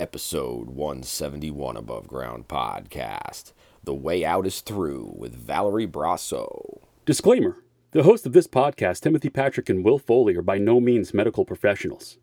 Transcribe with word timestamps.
episode 0.00 0.70
171 0.70 1.76
Above 1.76 2.08
Ground 2.08 2.48
podcast. 2.48 3.52
The 3.84 3.94
Way 3.94 4.24
Out 4.24 4.44
is 4.44 4.60
Through 4.60 5.14
with 5.16 5.36
Valerie 5.36 5.86
Brasseau. 5.86 6.80
Disclaimer 7.06 7.62
The 7.92 8.02
hosts 8.02 8.26
of 8.26 8.32
this 8.32 8.48
podcast, 8.48 9.00
Timothy 9.00 9.30
Patrick 9.30 9.68
and 9.68 9.84
Will 9.84 10.00
Foley, 10.00 10.34
are 10.34 10.42
by 10.42 10.58
no 10.58 10.80
means 10.80 11.14
medical 11.14 11.44
professionals. 11.44 12.18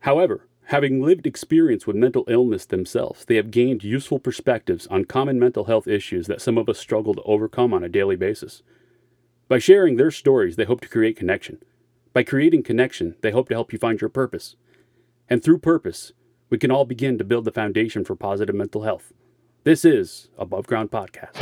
However, 0.00 0.46
having 0.64 1.00
lived 1.00 1.26
experience 1.26 1.86
with 1.86 1.96
mental 1.96 2.24
illness 2.28 2.66
themselves, 2.66 3.24
they 3.24 3.36
have 3.36 3.50
gained 3.50 3.82
useful 3.82 4.18
perspectives 4.18 4.86
on 4.88 5.06
common 5.06 5.38
mental 5.38 5.64
health 5.64 5.88
issues 5.88 6.26
that 6.26 6.42
some 6.42 6.58
of 6.58 6.68
us 6.68 6.78
struggle 6.78 7.14
to 7.14 7.22
overcome 7.22 7.72
on 7.72 7.82
a 7.82 7.88
daily 7.88 8.16
basis. 8.16 8.62
By 9.48 9.58
sharing 9.58 9.96
their 9.96 10.10
stories, 10.10 10.56
they 10.56 10.64
hope 10.64 10.82
to 10.82 10.88
create 10.88 11.16
connection. 11.16 11.62
By 12.12 12.24
creating 12.24 12.62
connection, 12.62 13.16
they 13.22 13.30
hope 13.30 13.48
to 13.48 13.54
help 13.54 13.72
you 13.72 13.78
find 13.78 14.02
your 14.02 14.10
purpose. 14.10 14.56
And 15.30 15.42
through 15.42 15.58
purpose, 15.58 16.12
we 16.54 16.58
can 16.58 16.70
all 16.70 16.84
begin 16.84 17.18
to 17.18 17.24
build 17.24 17.44
the 17.44 17.50
foundation 17.50 18.04
for 18.04 18.14
positive 18.14 18.54
mental 18.54 18.82
health. 18.82 19.12
This 19.64 19.84
is 19.84 20.28
Above 20.38 20.68
Ground 20.68 20.88
Podcast. 20.88 21.34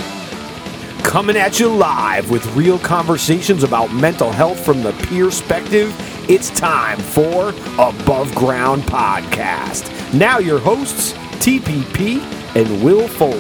Coming 1.05 1.37
at 1.37 1.61
you 1.61 1.69
live 1.69 2.31
with 2.31 2.47
real 2.57 2.79
conversations 2.79 3.63
about 3.63 3.93
mental 3.93 4.33
health 4.33 4.65
from 4.65 4.83
the 4.83 4.93
peer 4.93 5.27
perspective, 5.27 5.95
it's 6.31 6.49
time 6.59 6.99
for 6.99 7.51
Above 7.75 8.35
Ground 8.35 8.85
Podcast. 8.85 9.93
Now, 10.19 10.39
your 10.39 10.59
hosts, 10.59 11.13
TPP 11.45 12.23
and 12.57 12.83
Will 12.83 13.07
Foley. 13.07 13.37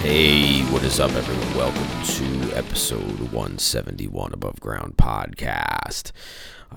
Hey, 0.00 0.62
what 0.72 0.82
is 0.82 0.98
up, 0.98 1.12
everyone? 1.12 1.56
Welcome 1.56 2.02
to 2.16 2.56
episode 2.56 3.20
171 3.30 4.32
Above 4.32 4.58
Ground 4.58 4.96
Podcast 4.96 6.10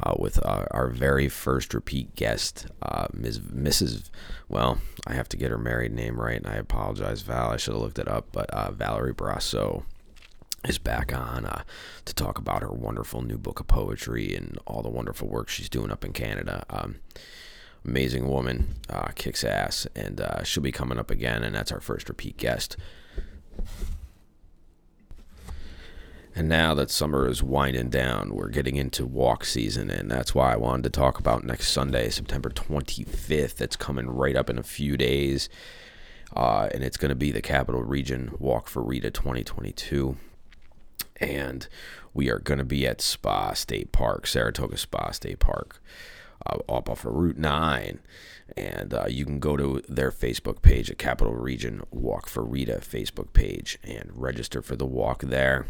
uh, 0.04 0.16
with 0.17 0.44
uh, 0.45 0.66
our 0.72 0.90
very 0.90 1.30
first 1.30 1.73
repeat 1.73 2.16
guest, 2.16 2.67
uh, 2.81 3.08
Ms. 3.13 3.40
Mrs. 3.40 4.09
Well, 4.49 4.80
I 5.08 5.13
have 5.13 5.30
to 5.30 5.38
get 5.38 5.52
her 5.52 5.58
married 5.58 5.94
name 5.94 6.20
right, 6.20 6.38
and 6.38 6.48
I 6.48 6.55
apologize, 6.55 7.21
Val. 7.21 7.52
I 7.52 7.57
should 7.57 7.74
have 7.74 7.82
looked 7.82 7.99
it 7.99 8.07
up, 8.07 8.27
but 8.32 8.49
uh, 8.52 8.71
Valerie 8.71 9.13
Brasseau 9.13 9.84
is 10.68 10.77
back 10.77 11.15
on 11.15 11.46
uh, 11.46 11.63
to 12.05 12.13
talk 12.13 12.37
about 12.37 12.62
her 12.62 12.71
wonderful 12.71 13.21
new 13.21 13.37
book 13.37 13.60
of 13.60 13.68
poetry 13.68 14.35
and 14.35 14.57
all 14.65 14.82
the 14.82 14.90
wonderful 14.90 15.27
work 15.27 15.48
she's 15.48 15.70
doing 15.70 15.91
up 15.91 16.04
in 16.04 16.12
Canada. 16.12 16.65
Um, 16.70 16.96
amazing 17.85 18.27
woman, 18.27 18.76
uh, 18.90 19.09
kicks 19.15 19.43
ass, 19.43 19.87
and 19.96 20.20
she'll 20.43 20.63
be 20.63 20.71
coming 20.71 20.98
up 20.98 21.12
again, 21.12 21.43
and 21.43 21.54
that's 21.54 21.71
our 21.71 21.82
first 21.82 22.09
repeat 22.09 22.37
guest. 22.37 22.77
And 26.38 26.50
now 26.50 26.74
that 26.74 26.91
summer 26.91 27.30
is 27.30 27.41
winding 27.41 27.90
down, 27.90 28.36
we're 28.36 28.50
getting 28.50 28.76
into 28.76 29.05
walk 29.05 29.46
season, 29.46 29.90
and 29.90 30.12
that's 30.12 30.36
why 30.36 30.52
I 30.52 30.58
wanted 30.58 30.84
to 30.84 30.90
talk 30.90 31.18
about 31.18 31.46
next 31.46 31.70
Sunday, 31.70 32.10
September 32.10 32.50
25th. 32.50 33.55
That's 33.55 33.77
coming 33.77 34.10
right 34.10 34.36
up 34.36 34.50
in 34.50 34.60
a 34.60 34.64
few 34.64 34.98
days, 34.98 35.48
uh, 36.36 36.68
and 36.74 36.84
it's 36.84 36.98
going 36.98 37.10
to 37.10 37.16
be 37.16 37.32
the 37.32 37.42
Capital 37.42 37.84
Region 37.84 38.36
Walk 38.38 38.68
for 38.68 38.84
Rita 38.84 39.12
2022. 39.12 40.18
And 41.22 41.70
we 42.14 42.30
are 42.30 42.40
going 42.40 42.58
to 42.58 42.66
be 42.66 42.86
at 42.86 42.99
Spa 42.99 43.54
State 43.54 43.94
Park, 43.94 44.27
Saratoga 44.27 44.76
Spa 44.76 45.12
State 45.12 45.40
Park, 45.40 45.82
uh, 46.46 46.58
up 46.68 46.90
off 46.90 47.05
of 47.05 47.14
Route 47.14 47.38
9. 47.38 47.99
And 48.58 48.94
uh, 48.94 49.05
you 49.08 49.24
can 49.24 49.40
go 49.40 49.55
to 49.55 49.82
their 49.88 50.12
Facebook 50.12 50.62
page, 50.62 50.92
at 50.92 50.98
Capital 50.98 51.34
Region 51.34 51.82
Walk 51.92 52.27
for 52.27 52.44
Rita 52.44 52.82
Facebook 52.82 53.32
page, 53.32 53.80
and 53.86 54.12
register 54.14 54.62
for 54.62 54.76
the 54.76 54.86
walk 54.86 55.22
there. 55.22 55.68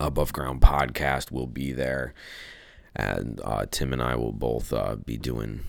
Above 0.00 0.32
Ground 0.32 0.60
podcast 0.60 1.30
will 1.30 1.46
be 1.46 1.72
there, 1.72 2.14
and 2.94 3.40
uh, 3.44 3.66
Tim 3.70 3.92
and 3.92 4.02
I 4.02 4.16
will 4.16 4.32
both 4.32 4.72
uh, 4.72 4.96
be 4.96 5.16
doing 5.16 5.60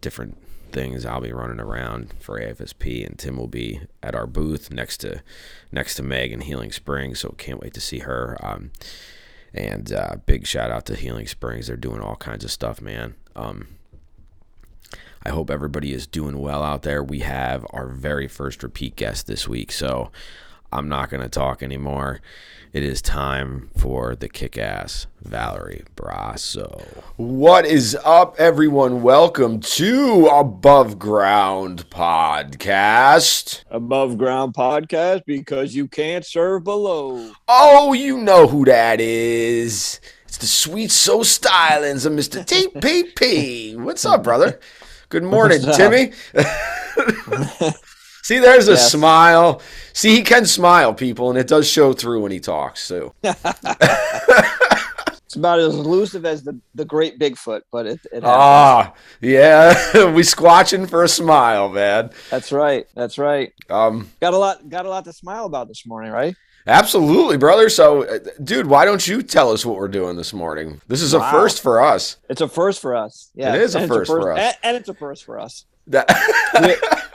different 0.00 0.36
things. 0.72 1.04
I'll 1.06 1.20
be 1.20 1.32
running 1.32 1.60
around 1.60 2.12
for 2.18 2.40
AFSP, 2.40 3.06
and 3.06 3.18
Tim 3.18 3.36
will 3.36 3.48
be 3.48 3.80
at 4.02 4.14
our 4.14 4.26
booth 4.26 4.72
next 4.72 4.98
to 4.98 5.22
next 5.70 5.94
to 5.96 6.02
Meg 6.02 6.32
in 6.32 6.42
Healing 6.42 6.72
Springs. 6.72 7.20
So 7.20 7.30
can't 7.30 7.60
wait 7.60 7.74
to 7.74 7.80
see 7.80 8.00
her. 8.00 8.36
Um, 8.42 8.72
and 9.54 9.92
uh, 9.92 10.16
big 10.24 10.46
shout 10.46 10.70
out 10.70 10.86
to 10.86 10.96
Healing 10.96 11.26
Springs. 11.26 11.66
They're 11.66 11.76
doing 11.76 12.00
all 12.00 12.16
kinds 12.16 12.44
of 12.44 12.50
stuff, 12.50 12.80
man. 12.80 13.14
Um, 13.36 13.68
I 15.24 15.30
hope 15.30 15.50
everybody 15.50 15.92
is 15.92 16.06
doing 16.06 16.38
well 16.38 16.62
out 16.62 16.82
there. 16.82 17.02
We 17.02 17.20
have 17.20 17.64
our 17.70 17.88
very 17.88 18.26
first 18.26 18.62
repeat 18.62 18.96
guest 18.96 19.26
this 19.26 19.46
week, 19.46 19.70
so 19.70 20.10
I'm 20.72 20.88
not 20.88 21.10
going 21.10 21.22
to 21.22 21.28
talk 21.28 21.62
anymore 21.62 22.20
it 22.72 22.82
is 22.82 23.02
time 23.02 23.68
for 23.76 24.16
the 24.16 24.30
kick 24.30 24.56
ass 24.56 25.06
Valerie 25.20 25.84
Brasseau. 25.94 26.82
What 27.16 27.66
is 27.66 27.94
up, 28.02 28.40
everyone? 28.40 29.02
Welcome 29.02 29.60
to 29.60 30.26
Above 30.32 30.98
Ground 30.98 31.90
Podcast. 31.90 33.64
Above 33.70 34.16
Ground 34.16 34.54
Podcast 34.54 35.26
because 35.26 35.74
you 35.74 35.86
can't 35.86 36.24
serve 36.24 36.64
below. 36.64 37.32
Oh, 37.46 37.92
you 37.92 38.16
know 38.16 38.46
who 38.46 38.64
that 38.64 39.02
is. 39.02 40.00
It's 40.24 40.38
the 40.38 40.46
sweet 40.46 40.90
so 40.90 41.18
stylings 41.20 42.06
of 42.06 42.14
Mr. 42.14 42.42
TPP. 42.42 43.76
What's 43.76 44.06
up, 44.06 44.22
brother? 44.22 44.58
Good 45.10 45.24
morning, 45.24 45.60
Timmy. 45.60 46.12
See, 48.22 48.38
there's 48.38 48.68
a 48.68 48.76
smile. 48.76 49.60
See, 49.92 50.14
he 50.14 50.22
can 50.22 50.46
smile, 50.46 50.94
people, 50.94 51.28
and 51.28 51.38
it 51.38 51.48
does 51.48 51.68
show 51.68 51.92
through 51.92 52.22
when 52.22 52.30
he 52.30 52.38
talks. 52.38 52.80
So 52.80 53.14
it's 53.22 53.34
about 55.34 55.58
as 55.58 55.74
elusive 55.74 56.24
as 56.24 56.44
the, 56.44 56.58
the 56.74 56.84
great 56.84 57.18
Bigfoot, 57.18 57.62
but 57.72 57.86
it, 57.86 58.00
it 58.12 58.22
ah 58.24 58.94
yeah, 59.20 59.74
we 60.12 60.22
squatching 60.22 60.88
for 60.88 61.02
a 61.02 61.08
smile, 61.08 61.68
man. 61.68 62.10
That's 62.30 62.52
right. 62.52 62.86
That's 62.94 63.18
right. 63.18 63.52
Um, 63.68 64.08
got 64.20 64.34
a 64.34 64.38
lot 64.38 64.68
got 64.68 64.86
a 64.86 64.88
lot 64.88 65.04
to 65.06 65.12
smile 65.12 65.46
about 65.46 65.66
this 65.66 65.84
morning, 65.84 66.12
right? 66.12 66.36
Absolutely, 66.64 67.38
brother. 67.38 67.68
So, 67.68 68.04
uh, 68.04 68.20
dude, 68.44 68.68
why 68.68 68.84
don't 68.84 69.08
you 69.08 69.22
tell 69.22 69.50
us 69.50 69.66
what 69.66 69.76
we're 69.76 69.88
doing 69.88 70.16
this 70.16 70.32
morning? 70.32 70.80
This 70.86 71.02
is 71.02 71.12
wow. 71.12 71.26
a 71.26 71.30
first 71.32 71.60
for 71.60 71.82
us. 71.82 72.18
It's 72.28 72.40
a 72.40 72.46
first 72.46 72.80
for 72.80 72.94
us. 72.94 73.32
Yeah, 73.34 73.56
it 73.56 73.62
is 73.62 73.74
a 73.74 73.80
first, 73.80 73.90
a 73.90 73.94
first, 73.94 74.10
for 74.10 74.32
us, 74.32 74.38
and, 74.38 74.56
and 74.62 74.76
it's 74.76 74.88
a 74.88 74.94
first 74.94 75.24
for 75.24 75.40
us. 75.40 75.66
That 75.88 76.06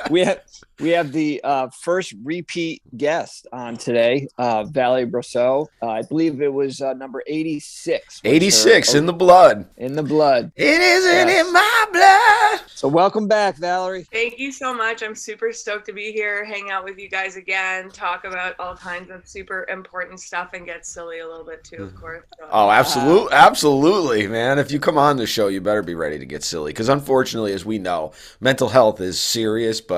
we, 0.10 0.20
we 0.20 0.26
have 0.26 0.42
we 0.80 0.90
have 0.90 1.12
the 1.12 1.42
uh, 1.44 1.70
first 1.70 2.14
repeat 2.24 2.84
guest 2.96 3.48
on 3.52 3.78
today, 3.78 4.28
uh, 4.38 4.64
Valerie 4.66 5.08
Brasseau. 5.08 5.66
Uh, 5.82 5.88
I 5.88 6.04
believe 6.04 6.40
it 6.40 6.54
was 6.54 6.82
uh, 6.82 6.94
number 6.94 7.24
86. 7.26 8.22
86 8.24 8.94
in 8.94 9.08
the 9.08 9.14
blood. 9.14 9.68
In 9.78 9.94
the 9.94 10.04
blood. 10.04 10.52
It 10.56 10.80
isn't 10.80 11.28
yes. 11.30 11.48
in 11.48 11.54
my 11.54 11.86
blood. 11.92 12.70
So 12.76 12.88
welcome 12.88 13.28
back, 13.28 13.58
Valerie. 13.58 14.04
Thank 14.12 14.38
you 14.38 14.52
so 14.52 14.72
much. 14.72 15.02
I'm 15.02 15.16
super 15.16 15.52
stoked 15.52 15.88
to 15.88 15.94
be 15.94 16.12
here, 16.12 16.46
hang 16.46 16.70
out 16.70 16.84
with 16.84 17.00
you 17.00 17.10
guys 17.10 17.36
again, 17.36 17.90
talk 17.90 18.24
about 18.24 18.54
all 18.60 18.76
kinds 18.76 19.10
of 19.10 19.28
super 19.28 19.66
important 19.70 20.20
stuff, 20.20 20.52
and 20.54 20.64
get 20.64 20.86
silly 20.86 21.20
a 21.20 21.28
little 21.28 21.46
bit 21.46 21.64
too, 21.64 21.82
of 21.82 21.96
course. 21.96 22.24
So, 22.38 22.48
oh, 22.52 22.70
absolutely, 22.70 23.34
absolutely, 23.34 24.28
man. 24.28 24.60
If 24.60 24.70
you 24.70 24.80
come 24.80 25.00
on 25.00 25.18
the 25.18 25.26
show, 25.26 25.48
you 25.48 25.60
better 25.60 25.82
be 25.82 25.96
ready 25.96 26.20
to 26.20 26.26
get 26.28 26.44
silly, 26.44 26.72
because 26.72 26.90
unfortunately, 26.90 27.54
as 27.54 27.66
we 27.66 27.80
know, 27.80 28.12
mental 28.42 28.70
health 28.70 29.02
is 29.02 29.20
serious, 29.20 29.82
but 29.82 29.97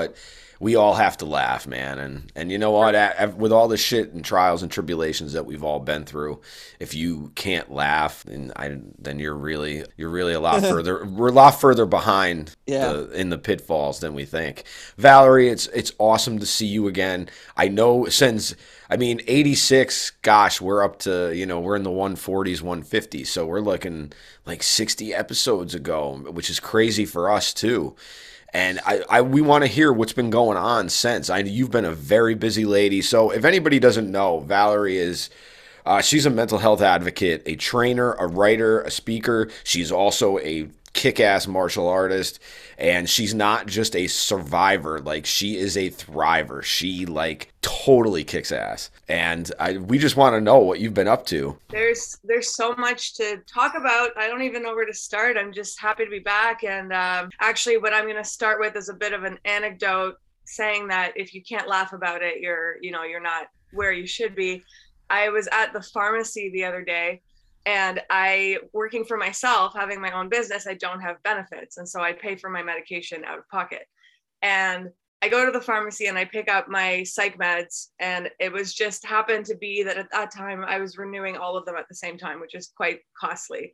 we 0.59 0.75
all 0.75 0.93
have 0.93 1.15
to 1.17 1.25
laugh, 1.25 1.65
man. 1.65 1.99
And 1.99 2.31
and 2.35 2.51
you 2.51 2.57
know 2.57 2.71
what? 2.71 2.93
With 3.37 3.51
all 3.51 3.67
the 3.67 3.77
shit 3.77 4.13
and 4.13 4.23
trials 4.23 4.61
and 4.61 4.71
tribulations 4.71 5.33
that 5.33 5.45
we've 5.45 5.63
all 5.63 5.79
been 5.79 6.03
through, 6.03 6.41
if 6.79 6.93
you 6.93 7.31
can't 7.35 7.71
laugh, 7.71 8.23
then 8.25 8.51
I 8.55 8.79
then 8.97 9.19
you're 9.19 9.37
really 9.37 9.85
you're 9.95 10.09
really 10.09 10.33
a 10.33 10.39
lot 10.39 10.61
further. 10.61 11.05
We're 11.05 11.29
a 11.29 11.33
lot 11.33 11.61
further 11.61 11.85
behind 11.85 12.55
yeah. 12.67 12.91
the, 12.91 13.11
in 13.11 13.29
the 13.29 13.37
pitfalls 13.37 14.01
than 14.01 14.13
we 14.13 14.25
think. 14.25 14.63
Valerie, 14.97 15.47
it's 15.47 15.67
it's 15.67 15.93
awesome 15.97 16.39
to 16.39 16.45
see 16.45 16.67
you 16.67 16.87
again. 16.87 17.29
I 17.55 17.69
know 17.69 18.05
since 18.07 18.53
I 18.89 18.97
mean 18.97 19.21
86. 19.27 20.11
Gosh, 20.21 20.59
we're 20.59 20.83
up 20.83 20.99
to 20.99 21.33
you 21.33 21.45
know 21.45 21.61
we're 21.61 21.77
in 21.77 21.83
the 21.83 21.89
140s, 21.89 22.61
150s. 22.61 23.27
So 23.27 23.45
we're 23.45 23.61
looking 23.61 24.11
like 24.45 24.61
60 24.61 25.13
episodes 25.13 25.73
ago, 25.73 26.17
which 26.31 26.49
is 26.49 26.59
crazy 26.59 27.05
for 27.05 27.31
us 27.31 27.53
too 27.53 27.95
and 28.53 28.79
I, 28.85 29.01
I 29.09 29.21
we 29.21 29.41
want 29.41 29.63
to 29.63 29.67
hear 29.67 29.91
what's 29.91 30.13
been 30.13 30.29
going 30.29 30.57
on 30.57 30.89
since. 30.89 31.29
I 31.29 31.39
you've 31.39 31.71
been 31.71 31.85
a 31.85 31.91
very 31.91 32.35
busy 32.35 32.65
lady. 32.65 33.01
So 33.01 33.31
if 33.31 33.45
anybody 33.45 33.79
doesn't 33.79 34.11
know, 34.11 34.39
Valerie 34.39 34.97
is. 34.97 35.29
Uh, 35.85 36.01
she's 36.01 36.25
a 36.25 36.29
mental 36.29 36.59
health 36.59 36.81
advocate, 36.81 37.41
a 37.47 37.55
trainer, 37.55 38.13
a 38.13 38.27
writer, 38.27 38.81
a 38.81 38.91
speaker. 38.91 39.49
She's 39.63 39.91
also 39.91 40.37
a 40.39 40.69
kick 40.99 41.21
ass 41.21 41.47
martial 41.47 41.87
artist. 41.87 42.39
And 42.77 43.09
she's 43.09 43.33
not 43.33 43.67
just 43.67 43.95
a 43.95 44.07
survivor, 44.07 44.99
like, 44.99 45.25
she 45.25 45.57
is 45.57 45.77
a 45.77 45.89
thriver. 45.89 46.61
She, 46.61 47.05
like, 47.05 47.53
totally 47.61 48.25
kicks 48.25 48.51
ass. 48.51 48.91
And 49.07 49.49
I, 49.59 49.77
we 49.77 49.97
just 49.97 50.17
want 50.17 50.33
to 50.33 50.41
know 50.41 50.59
what 50.59 50.81
you've 50.81 50.93
been 50.93 51.07
up 51.07 51.25
to. 51.27 51.57
There's 51.69 52.17
there's 52.25 52.53
so 52.53 52.75
much 52.75 53.15
to 53.15 53.37
talk 53.51 53.75
about. 53.77 54.11
I 54.17 54.27
don't 54.27 54.41
even 54.41 54.61
know 54.61 54.75
where 54.75 54.85
to 54.85 54.93
start. 54.93 55.37
I'm 55.37 55.53
just 55.53 55.79
happy 55.79 56.03
to 56.03 56.11
be 56.11 56.19
back. 56.19 56.63
And 56.65 56.91
um, 56.91 57.29
actually, 57.39 57.77
what 57.77 57.93
I'm 57.93 58.03
going 58.03 58.15
to 58.17 58.23
start 58.23 58.59
with 58.59 58.75
is 58.75 58.89
a 58.89 58.93
bit 58.93 59.13
of 59.13 59.23
an 59.23 59.39
anecdote 59.45 60.15
saying 60.45 60.89
that 60.89 61.13
if 61.15 61.33
you 61.33 61.41
can't 61.41 61.67
laugh 61.67 61.93
about 61.93 62.21
it, 62.23 62.41
you're, 62.41 62.75
you 62.81 62.91
know, 62.91 63.03
you're 63.03 63.21
not 63.21 63.47
where 63.71 63.93
you 63.93 64.05
should 64.05 64.35
be. 64.35 64.63
I 65.09 65.29
was 65.29 65.47
at 65.51 65.71
the 65.73 65.81
pharmacy 65.81 66.49
the 66.53 66.65
other 66.65 66.83
day 66.83 67.21
And 67.65 68.01
I, 68.09 68.57
working 68.73 69.05
for 69.05 69.17
myself, 69.17 69.73
having 69.75 70.01
my 70.01 70.11
own 70.11 70.29
business, 70.29 70.67
I 70.67 70.75
don't 70.75 71.01
have 71.01 71.21
benefits. 71.23 71.77
And 71.77 71.87
so 71.87 72.01
I 72.01 72.13
pay 72.13 72.35
for 72.35 72.49
my 72.49 72.63
medication 72.63 73.23
out 73.25 73.37
of 73.37 73.47
pocket. 73.49 73.85
And 74.41 74.89
I 75.21 75.27
go 75.27 75.45
to 75.45 75.51
the 75.51 75.61
pharmacy 75.61 76.07
and 76.07 76.17
I 76.17 76.25
pick 76.25 76.49
up 76.49 76.69
my 76.69 77.03
psych 77.03 77.37
meds. 77.37 77.89
And 77.99 78.29
it 78.39 78.51
was 78.51 78.73
just 78.73 79.05
happened 79.05 79.45
to 79.47 79.55
be 79.55 79.83
that 79.83 79.97
at 79.97 80.11
that 80.11 80.31
time 80.33 80.63
I 80.63 80.79
was 80.79 80.97
renewing 80.97 81.35
all 81.35 81.57
of 81.57 81.65
them 81.65 81.75
at 81.75 81.87
the 81.89 81.95
same 81.95 82.17
time, 82.17 82.39
which 82.39 82.55
is 82.55 82.71
quite 82.75 83.01
costly. 83.19 83.73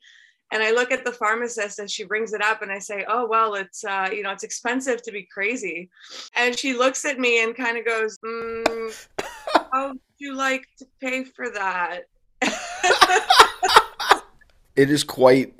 And 0.51 0.61
I 0.61 0.71
look 0.71 0.91
at 0.91 1.03
the 1.03 1.11
pharmacist 1.11 1.79
and 1.79 1.89
she 1.89 2.03
brings 2.03 2.33
it 2.33 2.41
up 2.41 2.61
and 2.61 2.71
I 2.71 2.79
say, 2.79 3.05
Oh, 3.07 3.27
well, 3.27 3.55
it's, 3.55 3.83
uh, 3.83 4.09
you 4.11 4.23
know, 4.23 4.31
it's 4.31 4.43
expensive 4.43 5.01
to 5.03 5.11
be 5.11 5.27
crazy. 5.31 5.89
And 6.35 6.57
she 6.57 6.73
looks 6.73 7.03
at 7.05 7.19
me 7.19 7.43
and 7.43 7.55
kind 7.55 7.77
of 7.77 7.85
goes, 7.85 8.17
mm, 8.23 9.07
How 9.71 9.89
would 9.89 9.99
you 10.17 10.35
like 10.35 10.67
to 10.77 10.87
pay 11.01 11.23
for 11.23 11.49
that? 11.49 12.03
it 14.75 14.89
is 14.89 15.03
quite 15.03 15.53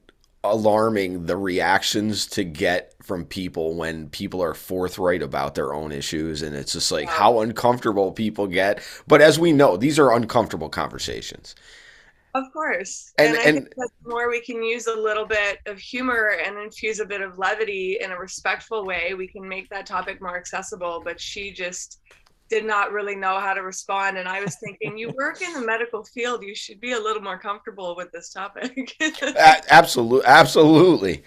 alarming 0.44 1.26
the 1.26 1.38
reactions 1.38 2.28
to 2.28 2.44
get 2.44 2.94
from 3.02 3.26
people 3.26 3.76
when 3.76 4.10
people 4.10 4.42
are 4.44 4.54
forthright 4.54 5.22
about 5.22 5.56
their 5.56 5.74
own 5.74 5.92
issues 5.92 6.42
and 6.42 6.56
it's 6.56 6.74
just 6.74 6.92
like 6.92 7.08
how 7.08 7.42
uncomfortable 7.42 8.12
people 8.12 8.48
get. 8.48 8.82
But 9.08 9.22
as 9.22 9.40
we 9.40 9.52
know 9.52 9.78
these 9.78 10.00
are 10.00 10.14
uncomfortable 10.14 10.70
conversations. 10.70 11.56
Of 12.36 12.44
course. 12.52 13.14
And, 13.18 13.30
and 13.30 13.38
i 13.38 13.42
and, 13.44 13.58
think 13.58 13.76
that 13.76 13.90
the 14.04 14.10
more 14.10 14.30
we 14.30 14.42
can 14.42 14.62
use 14.62 14.88
a 14.88 14.96
little 14.96 15.26
bit 15.26 15.60
of 15.66 15.80
humor 15.80 16.38
and 16.46 16.58
infuse 16.58 17.00
a 17.00 17.06
bit 17.06 17.22
of 17.22 17.38
levity 17.38 17.98
in 18.02 18.12
a 18.12 18.18
respectful 18.18 18.86
way 18.86 19.14
we 19.14 19.28
can 19.28 19.48
make 19.48 19.70
that 19.70 19.86
topic 19.86 20.22
more 20.22 20.38
accessible. 20.38 21.02
But 21.04 21.20
she 21.20 21.52
just 21.52 22.02
did 22.50 22.66
not 22.66 22.92
really 22.92 23.16
know 23.16 23.40
how 23.40 23.54
to 23.54 23.62
respond. 23.62 24.18
And 24.18 24.28
I 24.28 24.42
was 24.42 24.58
thinking, 24.58 24.98
you 24.98 25.12
work 25.16 25.42
in 25.42 25.54
the 25.54 25.66
medical 25.66 26.04
field, 26.04 26.44
you 26.44 26.56
should 26.56 26.80
be 26.80 26.92
a 26.92 27.00
little 27.00 27.22
more 27.22 27.40
comfortable 27.40 27.96
with 27.96 28.12
this 28.12 28.32
topic. 28.32 28.96
absolutely, 29.70 30.26
absolutely. 30.26 31.24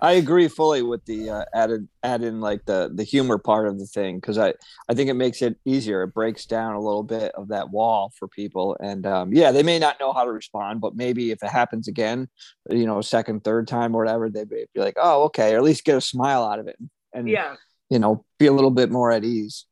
I 0.00 0.12
agree 0.12 0.48
fully 0.48 0.82
with 0.82 1.04
the 1.06 1.30
uh, 1.30 1.44
added 1.54 1.88
add 2.02 2.22
in 2.22 2.40
like 2.40 2.64
the 2.66 2.90
the 2.92 3.04
humor 3.04 3.38
part 3.38 3.68
of 3.68 3.78
the 3.78 3.86
thing 3.86 4.16
because 4.16 4.38
I 4.38 4.52
I 4.88 4.94
think 4.94 5.08
it 5.08 5.14
makes 5.14 5.40
it 5.40 5.56
easier. 5.64 6.02
It 6.02 6.12
breaks 6.12 6.44
down 6.46 6.74
a 6.74 6.80
little 6.80 7.04
bit 7.04 7.32
of 7.34 7.48
that 7.48 7.70
wall 7.70 8.12
for 8.18 8.28
people, 8.28 8.76
and 8.80 9.06
um, 9.06 9.32
yeah, 9.32 9.50
they 9.52 9.62
may 9.62 9.78
not 9.78 9.98
know 10.00 10.12
how 10.12 10.24
to 10.24 10.32
respond, 10.32 10.80
but 10.80 10.96
maybe 10.96 11.30
if 11.30 11.42
it 11.42 11.48
happens 11.48 11.88
again, 11.88 12.28
you 12.68 12.86
know, 12.86 13.00
second, 13.00 13.44
third 13.44 13.66
time 13.66 13.94
or 13.94 14.00
whatever, 14.00 14.28
they'd 14.28 14.50
be 14.50 14.66
like, 14.74 14.96
oh, 15.00 15.24
okay, 15.24 15.54
or 15.54 15.58
at 15.58 15.62
least 15.62 15.84
get 15.84 15.96
a 15.96 16.02
smile 16.02 16.44
out 16.44 16.58
of 16.58 16.66
it, 16.66 16.76
and 17.14 17.28
yeah, 17.28 17.54
you 17.88 17.98
know, 17.98 18.24
be 18.38 18.46
a 18.46 18.52
little 18.52 18.72
bit 18.72 18.90
more 18.90 19.10
at 19.10 19.24
ease 19.24 19.64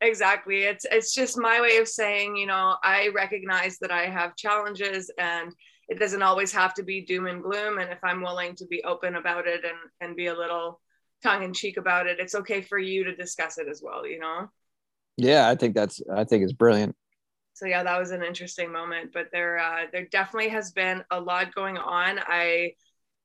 exactly. 0.00 0.62
It's 0.62 0.86
it's 0.90 1.14
just 1.14 1.38
my 1.38 1.60
way 1.60 1.76
of 1.78 1.88
saying 1.88 2.36
you 2.36 2.46
know 2.46 2.76
i 2.82 3.08
recognize 3.14 3.78
that 3.78 3.90
i 3.90 4.06
have 4.06 4.36
challenges 4.36 5.10
and 5.18 5.52
it 5.88 5.98
doesn't 5.98 6.22
always 6.22 6.52
have 6.52 6.74
to 6.74 6.82
be 6.84 7.04
doom 7.04 7.26
and 7.26 7.42
gloom. 7.42 7.78
And 7.78 7.90
if 7.90 7.98
i'm 8.02 8.22
willing 8.22 8.54
to 8.56 8.66
be 8.66 8.82
open 8.84 9.16
about 9.16 9.46
it 9.46 9.64
and 9.64 9.78
and 10.00 10.16
be 10.16 10.26
a 10.26 10.36
little 10.36 10.80
tongue 11.22 11.42
in 11.42 11.52
cheek 11.52 11.76
about 11.76 12.06
it 12.06 12.18
it's 12.18 12.34
okay 12.34 12.62
for 12.62 12.78
you 12.78 13.04
to 13.04 13.14
discuss 13.14 13.58
it 13.58 13.68
as 13.68 13.82
well 13.84 14.06
you 14.06 14.18
know? 14.18 14.48
Yeah 15.16 15.48
i 15.48 15.54
think 15.54 15.74
that's 15.74 16.00
i 16.14 16.24
think 16.24 16.44
it's 16.44 16.52
brilliant. 16.52 16.96
So 17.54 17.66
yeah 17.66 17.82
that 17.82 17.98
was 17.98 18.10
an 18.10 18.22
interesting 18.22 18.72
moment 18.72 19.10
but 19.12 19.26
there 19.32 19.58
uh, 19.58 19.86
there 19.92 20.06
definitely 20.10 20.50
has 20.50 20.72
been 20.72 21.04
a 21.10 21.20
lot 21.20 21.54
going 21.54 21.76
on. 21.76 22.20
I 22.26 22.72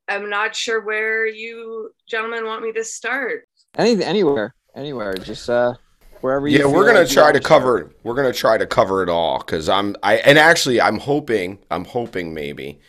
am 0.09 0.29
not 0.29 0.55
sure 0.55 0.83
where 0.83 1.25
you 1.25 1.91
gentlemen 2.07 2.45
want 2.45 2.63
me 2.63 2.73
to 2.73 2.83
start. 2.83 3.47
Any, 3.77 4.03
anywhere 4.03 4.53
anywhere. 4.75 5.13
Just 5.15 5.49
uh 5.49 5.75
wherever 6.21 6.47
yeah 6.47 6.65
we're 6.65 6.85
gonna 6.85 6.99
like 6.99 7.09
try 7.09 7.31
to 7.31 7.39
cover 7.39 7.91
we're 8.03 8.15
gonna 8.15 8.33
try 8.33 8.57
to 8.57 8.65
cover 8.65 9.03
it 9.03 9.09
all 9.09 9.39
because 9.39 9.69
i'm 9.69 9.95
i 10.03 10.17
and 10.17 10.37
actually 10.37 10.79
i'm 10.81 10.99
hoping 10.99 11.59
i'm 11.71 11.85
hoping 11.85 12.33
maybe 12.33 12.79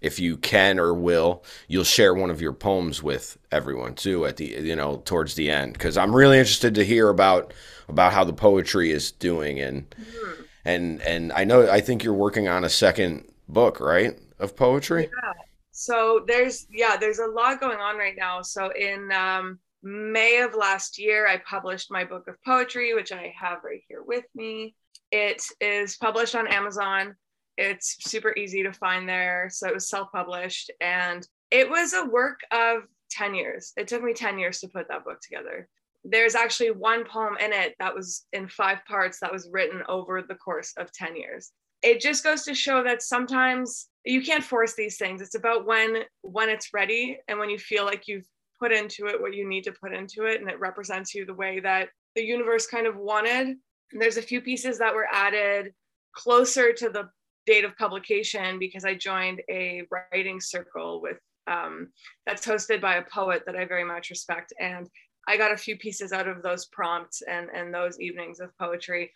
if 0.00 0.18
you 0.18 0.36
can 0.36 0.78
or 0.78 0.94
will 0.94 1.42
you'll 1.68 1.84
share 1.84 2.14
one 2.14 2.30
of 2.30 2.40
your 2.40 2.52
poems 2.52 3.02
with 3.02 3.38
everyone 3.50 3.94
too 3.94 4.26
at 4.26 4.36
the 4.36 4.46
you 4.46 4.76
know 4.76 5.02
towards 5.04 5.34
the 5.34 5.50
end 5.50 5.72
because 5.72 5.96
i'm 5.96 6.14
really 6.14 6.38
interested 6.38 6.74
to 6.74 6.84
hear 6.84 7.08
about 7.08 7.52
about 7.88 8.12
how 8.12 8.24
the 8.24 8.32
poetry 8.32 8.90
is 8.90 9.12
doing 9.12 9.60
and 9.60 9.88
mm-hmm. 9.90 10.42
and 10.64 11.02
and 11.02 11.32
i 11.32 11.44
know 11.44 11.70
i 11.70 11.80
think 11.80 12.02
you're 12.04 12.14
working 12.14 12.48
on 12.48 12.64
a 12.64 12.68
second 12.68 13.24
book 13.48 13.80
right 13.80 14.18
of 14.38 14.56
poetry 14.56 15.10
yeah. 15.22 15.32
so 15.70 16.24
there's 16.26 16.66
yeah 16.70 16.96
there's 16.96 17.18
a 17.18 17.26
lot 17.26 17.60
going 17.60 17.78
on 17.78 17.96
right 17.96 18.16
now 18.16 18.42
so 18.42 18.70
in 18.72 19.10
um 19.12 19.58
May 19.86 20.40
of 20.40 20.56
last 20.56 20.98
year, 20.98 21.28
I 21.28 21.36
published 21.36 21.92
my 21.92 22.02
book 22.02 22.26
of 22.26 22.42
poetry, 22.44 22.92
which 22.92 23.12
I 23.12 23.32
have 23.38 23.62
right 23.62 23.82
here 23.86 24.02
with 24.02 24.24
me. 24.34 24.74
It 25.12 25.40
is 25.60 25.96
published 25.96 26.34
on 26.34 26.48
Amazon. 26.48 27.14
It's 27.56 27.96
super 28.00 28.34
easy 28.36 28.64
to 28.64 28.72
find 28.72 29.08
there. 29.08 29.48
So 29.48 29.68
it 29.68 29.74
was 29.74 29.88
self 29.88 30.10
published 30.10 30.72
and 30.80 31.24
it 31.52 31.70
was 31.70 31.92
a 31.92 32.04
work 32.04 32.40
of 32.50 32.82
10 33.12 33.36
years. 33.36 33.74
It 33.76 33.86
took 33.86 34.02
me 34.02 34.12
10 34.12 34.40
years 34.40 34.58
to 34.58 34.68
put 34.68 34.88
that 34.88 35.04
book 35.04 35.20
together. 35.20 35.68
There's 36.02 36.34
actually 36.34 36.72
one 36.72 37.04
poem 37.04 37.36
in 37.38 37.52
it 37.52 37.76
that 37.78 37.94
was 37.94 38.26
in 38.32 38.48
five 38.48 38.78
parts 38.88 39.20
that 39.20 39.32
was 39.32 39.48
written 39.52 39.84
over 39.88 40.20
the 40.20 40.34
course 40.34 40.72
of 40.76 40.90
10 40.90 41.14
years. 41.14 41.52
It 41.82 42.00
just 42.00 42.24
goes 42.24 42.42
to 42.46 42.54
show 42.54 42.82
that 42.82 43.02
sometimes 43.02 43.86
you 44.04 44.20
can't 44.20 44.42
force 44.42 44.74
these 44.74 44.98
things. 44.98 45.20
It's 45.20 45.36
about 45.36 45.64
when 45.64 46.02
when 46.22 46.48
it's 46.48 46.74
ready 46.74 47.18
and 47.28 47.38
when 47.38 47.50
you 47.50 47.58
feel 47.58 47.84
like 47.84 48.08
you've 48.08 48.26
put 48.58 48.72
into 48.72 49.06
it 49.06 49.20
what 49.20 49.34
you 49.34 49.48
need 49.48 49.64
to 49.64 49.72
put 49.72 49.92
into 49.92 50.24
it 50.24 50.40
and 50.40 50.50
it 50.50 50.60
represents 50.60 51.14
you 51.14 51.24
the 51.24 51.34
way 51.34 51.60
that 51.60 51.88
the 52.14 52.24
universe 52.24 52.66
kind 52.66 52.86
of 52.86 52.96
wanted. 52.96 53.48
And 53.92 54.02
there's 54.02 54.16
a 54.16 54.22
few 54.22 54.40
pieces 54.40 54.78
that 54.78 54.94
were 54.94 55.06
added 55.12 55.72
closer 56.14 56.72
to 56.72 56.88
the 56.88 57.08
date 57.44 57.64
of 57.64 57.76
publication 57.76 58.58
because 58.58 58.84
i 58.84 58.92
joined 58.94 59.40
a 59.48 59.82
writing 59.90 60.40
circle 60.40 61.00
with 61.00 61.18
um, 61.46 61.88
that's 62.26 62.44
hosted 62.44 62.80
by 62.80 62.96
a 62.96 63.04
poet 63.04 63.44
that 63.46 63.54
i 63.54 63.64
very 63.64 63.84
much 63.84 64.10
respect. 64.10 64.52
And 64.58 64.88
i 65.28 65.36
got 65.36 65.52
a 65.52 65.56
few 65.56 65.76
pieces 65.76 66.12
out 66.12 66.28
of 66.28 66.42
those 66.42 66.66
prompts 66.66 67.22
and 67.22 67.48
and 67.54 67.72
those 67.72 68.00
evenings 68.00 68.40
of 68.40 68.56
poetry. 68.58 69.12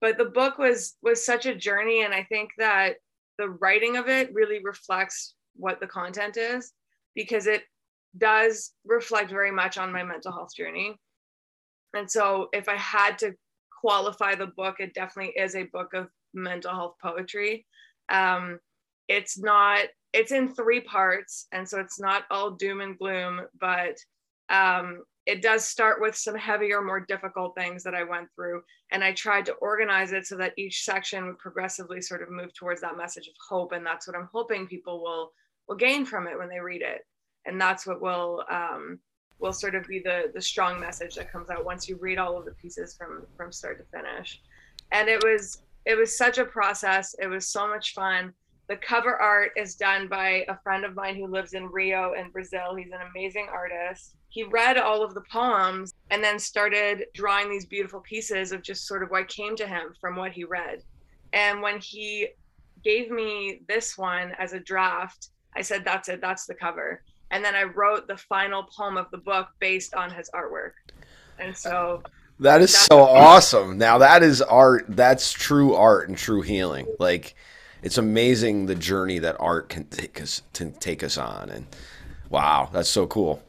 But 0.00 0.18
the 0.18 0.26
book 0.26 0.58
was 0.58 0.96
was 1.02 1.24
such 1.24 1.46
a 1.46 1.54
journey 1.54 2.04
and 2.04 2.14
i 2.14 2.22
think 2.24 2.50
that 2.58 2.96
the 3.38 3.48
writing 3.48 3.96
of 3.96 4.08
it 4.08 4.32
really 4.32 4.60
reflects 4.62 5.34
what 5.56 5.80
the 5.80 5.86
content 5.86 6.36
is 6.36 6.72
because 7.14 7.46
it 7.46 7.62
does 8.18 8.72
reflect 8.84 9.30
very 9.30 9.50
much 9.50 9.78
on 9.78 9.92
my 9.92 10.02
mental 10.02 10.32
health 10.32 10.54
journey. 10.56 10.98
And 11.94 12.10
so, 12.10 12.48
if 12.52 12.68
I 12.68 12.76
had 12.76 13.18
to 13.18 13.34
qualify 13.80 14.34
the 14.34 14.48
book, 14.48 14.76
it 14.78 14.94
definitely 14.94 15.32
is 15.36 15.54
a 15.54 15.64
book 15.64 15.94
of 15.94 16.08
mental 16.32 16.72
health 16.72 16.94
poetry. 17.00 17.66
Um, 18.08 18.58
it's 19.08 19.38
not, 19.38 19.86
it's 20.12 20.32
in 20.32 20.54
three 20.54 20.80
parts. 20.80 21.46
And 21.52 21.68
so, 21.68 21.78
it's 21.78 22.00
not 22.00 22.24
all 22.30 22.52
doom 22.52 22.80
and 22.80 22.98
gloom, 22.98 23.42
but 23.60 23.96
um, 24.48 25.02
it 25.26 25.40
does 25.40 25.66
start 25.66 26.00
with 26.00 26.16
some 26.16 26.34
heavier, 26.34 26.82
more 26.82 27.00
difficult 27.00 27.54
things 27.56 27.82
that 27.84 27.94
I 27.94 28.02
went 28.02 28.28
through. 28.34 28.62
And 28.90 29.02
I 29.02 29.12
tried 29.12 29.46
to 29.46 29.54
organize 29.54 30.12
it 30.12 30.26
so 30.26 30.36
that 30.36 30.52
each 30.58 30.84
section 30.84 31.26
would 31.26 31.38
progressively 31.38 32.02
sort 32.02 32.22
of 32.22 32.30
move 32.30 32.52
towards 32.54 32.80
that 32.82 32.96
message 32.96 33.28
of 33.28 33.34
hope. 33.48 33.72
And 33.72 33.86
that's 33.86 34.06
what 34.06 34.16
I'm 34.16 34.28
hoping 34.32 34.66
people 34.66 35.02
will 35.02 35.32
will 35.66 35.76
gain 35.76 36.04
from 36.04 36.26
it 36.26 36.36
when 36.36 36.50
they 36.50 36.60
read 36.60 36.82
it 36.82 37.00
and 37.46 37.60
that's 37.60 37.86
what 37.86 38.00
will 38.00 38.44
um, 38.50 38.98
will 39.38 39.52
sort 39.52 39.74
of 39.74 39.86
be 39.86 39.98
the 39.98 40.30
the 40.34 40.40
strong 40.40 40.80
message 40.80 41.14
that 41.16 41.30
comes 41.30 41.50
out 41.50 41.64
once 41.64 41.88
you 41.88 41.96
read 41.96 42.18
all 42.18 42.38
of 42.38 42.44
the 42.44 42.52
pieces 42.52 42.94
from 42.96 43.26
from 43.36 43.52
start 43.52 43.78
to 43.78 43.96
finish. 43.96 44.40
And 44.92 45.08
it 45.08 45.22
was 45.22 45.62
it 45.84 45.96
was 45.96 46.16
such 46.16 46.38
a 46.38 46.44
process. 46.44 47.14
It 47.20 47.26
was 47.26 47.46
so 47.46 47.68
much 47.68 47.94
fun. 47.94 48.32
The 48.66 48.76
cover 48.76 49.20
art 49.20 49.50
is 49.56 49.74
done 49.74 50.08
by 50.08 50.46
a 50.48 50.56
friend 50.62 50.86
of 50.86 50.94
mine 50.94 51.16
who 51.16 51.26
lives 51.26 51.52
in 51.52 51.66
rio 51.66 52.14
in 52.14 52.30
brazil. 52.30 52.74
He's 52.74 52.92
an 52.92 53.06
amazing 53.14 53.48
artist. 53.52 54.14
He 54.28 54.44
read 54.44 54.78
all 54.78 55.04
of 55.04 55.14
the 55.14 55.22
poems 55.30 55.94
and 56.10 56.24
then 56.24 56.38
started 56.38 57.04
drawing 57.14 57.50
these 57.50 57.66
beautiful 57.66 58.00
pieces 58.00 58.50
of 58.50 58.62
just 58.62 58.86
sort 58.86 59.02
of 59.02 59.10
what 59.10 59.28
came 59.28 59.54
to 59.56 59.66
him 59.66 59.94
from 60.00 60.16
what 60.16 60.32
he 60.32 60.44
read. 60.44 60.82
And 61.32 61.60
when 61.62 61.78
he 61.78 62.28
gave 62.82 63.10
me 63.10 63.60
this 63.68 63.96
one 63.96 64.32
as 64.38 64.52
a 64.52 64.60
draft 64.60 65.30
i 65.56 65.62
said 65.62 65.84
that's 65.84 66.08
it. 66.08 66.20
That's 66.20 66.46
the 66.46 66.54
cover 66.54 67.02
and 67.30 67.44
then 67.44 67.54
I 67.54 67.64
wrote 67.64 68.06
the 68.06 68.16
final 68.16 68.64
poem 68.64 68.96
of 68.96 69.10
the 69.10 69.18
book 69.18 69.48
based 69.60 69.94
on 69.94 70.10
his 70.10 70.30
artwork. 70.34 70.72
And 71.38 71.56
so 71.56 72.02
that 72.40 72.60
is 72.60 72.74
so 72.74 73.00
awesome. 73.00 73.78
Now 73.78 73.98
that 73.98 74.22
is 74.22 74.42
art. 74.42 74.86
That's 74.88 75.32
true 75.32 75.74
art 75.74 76.08
and 76.08 76.16
true 76.16 76.42
healing. 76.42 76.86
Like 76.98 77.34
it's 77.82 77.98
amazing 77.98 78.66
the 78.66 78.74
journey 78.74 79.18
that 79.20 79.36
art 79.38 79.68
can 79.68 79.84
take 79.84 80.20
us 80.20 80.42
to 80.54 80.70
take 80.70 81.02
us 81.02 81.18
on. 81.18 81.50
And 81.50 81.66
wow, 82.30 82.68
that's 82.72 82.88
so 82.88 83.06
cool. 83.06 83.42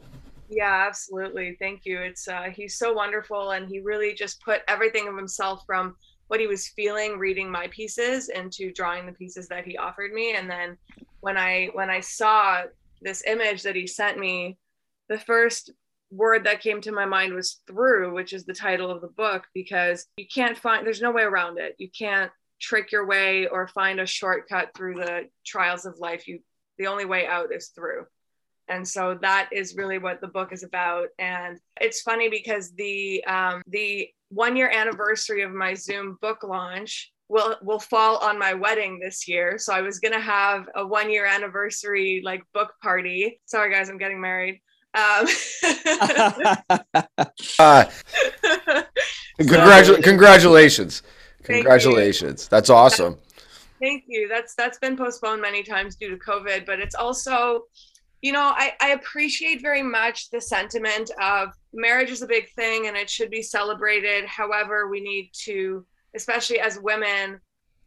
Yeah, 0.48 0.84
absolutely. 0.86 1.56
Thank 1.58 1.84
you. 1.84 1.98
It's 2.00 2.28
uh, 2.28 2.50
he's 2.54 2.76
so 2.76 2.92
wonderful, 2.92 3.50
and 3.50 3.68
he 3.68 3.80
really 3.80 4.14
just 4.14 4.40
put 4.42 4.62
everything 4.68 5.08
of 5.08 5.16
himself 5.16 5.64
from 5.66 5.96
what 6.28 6.40
he 6.40 6.46
was 6.46 6.68
feeling 6.68 7.18
reading 7.18 7.50
my 7.50 7.68
pieces 7.68 8.28
into 8.28 8.72
drawing 8.72 9.06
the 9.06 9.12
pieces 9.12 9.48
that 9.48 9.64
he 9.64 9.76
offered 9.76 10.12
me. 10.12 10.34
And 10.34 10.48
then 10.48 10.76
when 11.20 11.36
I 11.36 11.70
when 11.72 11.90
I 11.90 12.00
saw 12.00 12.62
this 13.02 13.22
image 13.26 13.62
that 13.62 13.76
he 13.76 13.86
sent 13.86 14.18
me, 14.18 14.58
the 15.08 15.18
first 15.18 15.70
word 16.10 16.44
that 16.44 16.60
came 16.60 16.80
to 16.80 16.92
my 16.92 17.04
mind 17.04 17.34
was 17.34 17.60
through, 17.66 18.14
which 18.14 18.32
is 18.32 18.44
the 18.44 18.54
title 18.54 18.90
of 18.90 19.00
the 19.00 19.08
book, 19.08 19.44
because 19.54 20.06
you 20.16 20.26
can't 20.32 20.56
find, 20.56 20.86
there's 20.86 21.02
no 21.02 21.10
way 21.10 21.22
around 21.22 21.58
it. 21.58 21.74
You 21.78 21.90
can't 21.90 22.30
trick 22.60 22.92
your 22.92 23.06
way 23.06 23.46
or 23.46 23.68
find 23.68 24.00
a 24.00 24.06
shortcut 24.06 24.70
through 24.74 24.94
the 24.94 25.28
trials 25.44 25.84
of 25.84 25.98
life. 25.98 26.26
You 26.26 26.40
the 26.78 26.86
only 26.86 27.04
way 27.04 27.26
out 27.26 27.52
is 27.52 27.68
through. 27.68 28.06
And 28.68 28.86
so 28.86 29.16
that 29.22 29.48
is 29.52 29.76
really 29.76 29.98
what 29.98 30.20
the 30.20 30.26
book 30.26 30.52
is 30.52 30.62
about. 30.62 31.08
And 31.18 31.58
it's 31.80 32.02
funny 32.02 32.28
because 32.28 32.72
the 32.72 33.24
um, 33.24 33.62
the 33.66 34.08
one 34.28 34.56
year 34.56 34.70
anniversary 34.70 35.42
of 35.42 35.52
my 35.52 35.74
Zoom 35.74 36.18
book 36.20 36.42
launch 36.42 37.12
will 37.28 37.56
will 37.62 37.78
fall 37.78 38.18
on 38.18 38.38
my 38.38 38.54
wedding 38.54 38.98
this 38.98 39.26
year. 39.26 39.58
So 39.58 39.72
I 39.72 39.80
was 39.80 39.98
gonna 39.98 40.20
have 40.20 40.68
a 40.74 40.86
one 40.86 41.10
year 41.10 41.26
anniversary 41.26 42.22
like 42.24 42.42
book 42.52 42.72
party. 42.82 43.40
Sorry 43.46 43.72
guys, 43.72 43.88
I'm 43.88 43.98
getting 43.98 44.20
married. 44.20 44.60
Um, 44.94 45.26
uh, 47.58 47.84
congratulations! 49.38 50.04
congratulations! 50.04 51.02
Congratulations! 51.42 52.48
That's 52.48 52.70
awesome. 52.70 53.18
Thank 53.80 54.04
you. 54.06 54.28
That's 54.28 54.54
that's 54.54 54.78
been 54.78 54.96
postponed 54.96 55.42
many 55.42 55.62
times 55.62 55.96
due 55.96 56.10
to 56.10 56.16
COVID, 56.16 56.64
but 56.64 56.80
it's 56.80 56.94
also, 56.94 57.62
you 58.22 58.32
know, 58.32 58.52
I, 58.56 58.72
I 58.80 58.90
appreciate 58.90 59.60
very 59.60 59.82
much 59.82 60.30
the 60.30 60.40
sentiment 60.40 61.10
of 61.20 61.50
marriage 61.74 62.10
is 62.10 62.22
a 62.22 62.26
big 62.26 62.50
thing 62.54 62.86
and 62.86 62.96
it 62.96 63.10
should 63.10 63.30
be 63.30 63.42
celebrated. 63.42 64.24
However, 64.24 64.88
we 64.88 65.00
need 65.00 65.30
to, 65.44 65.84
especially 66.16 66.58
as 66.58 66.80
women, 66.80 67.40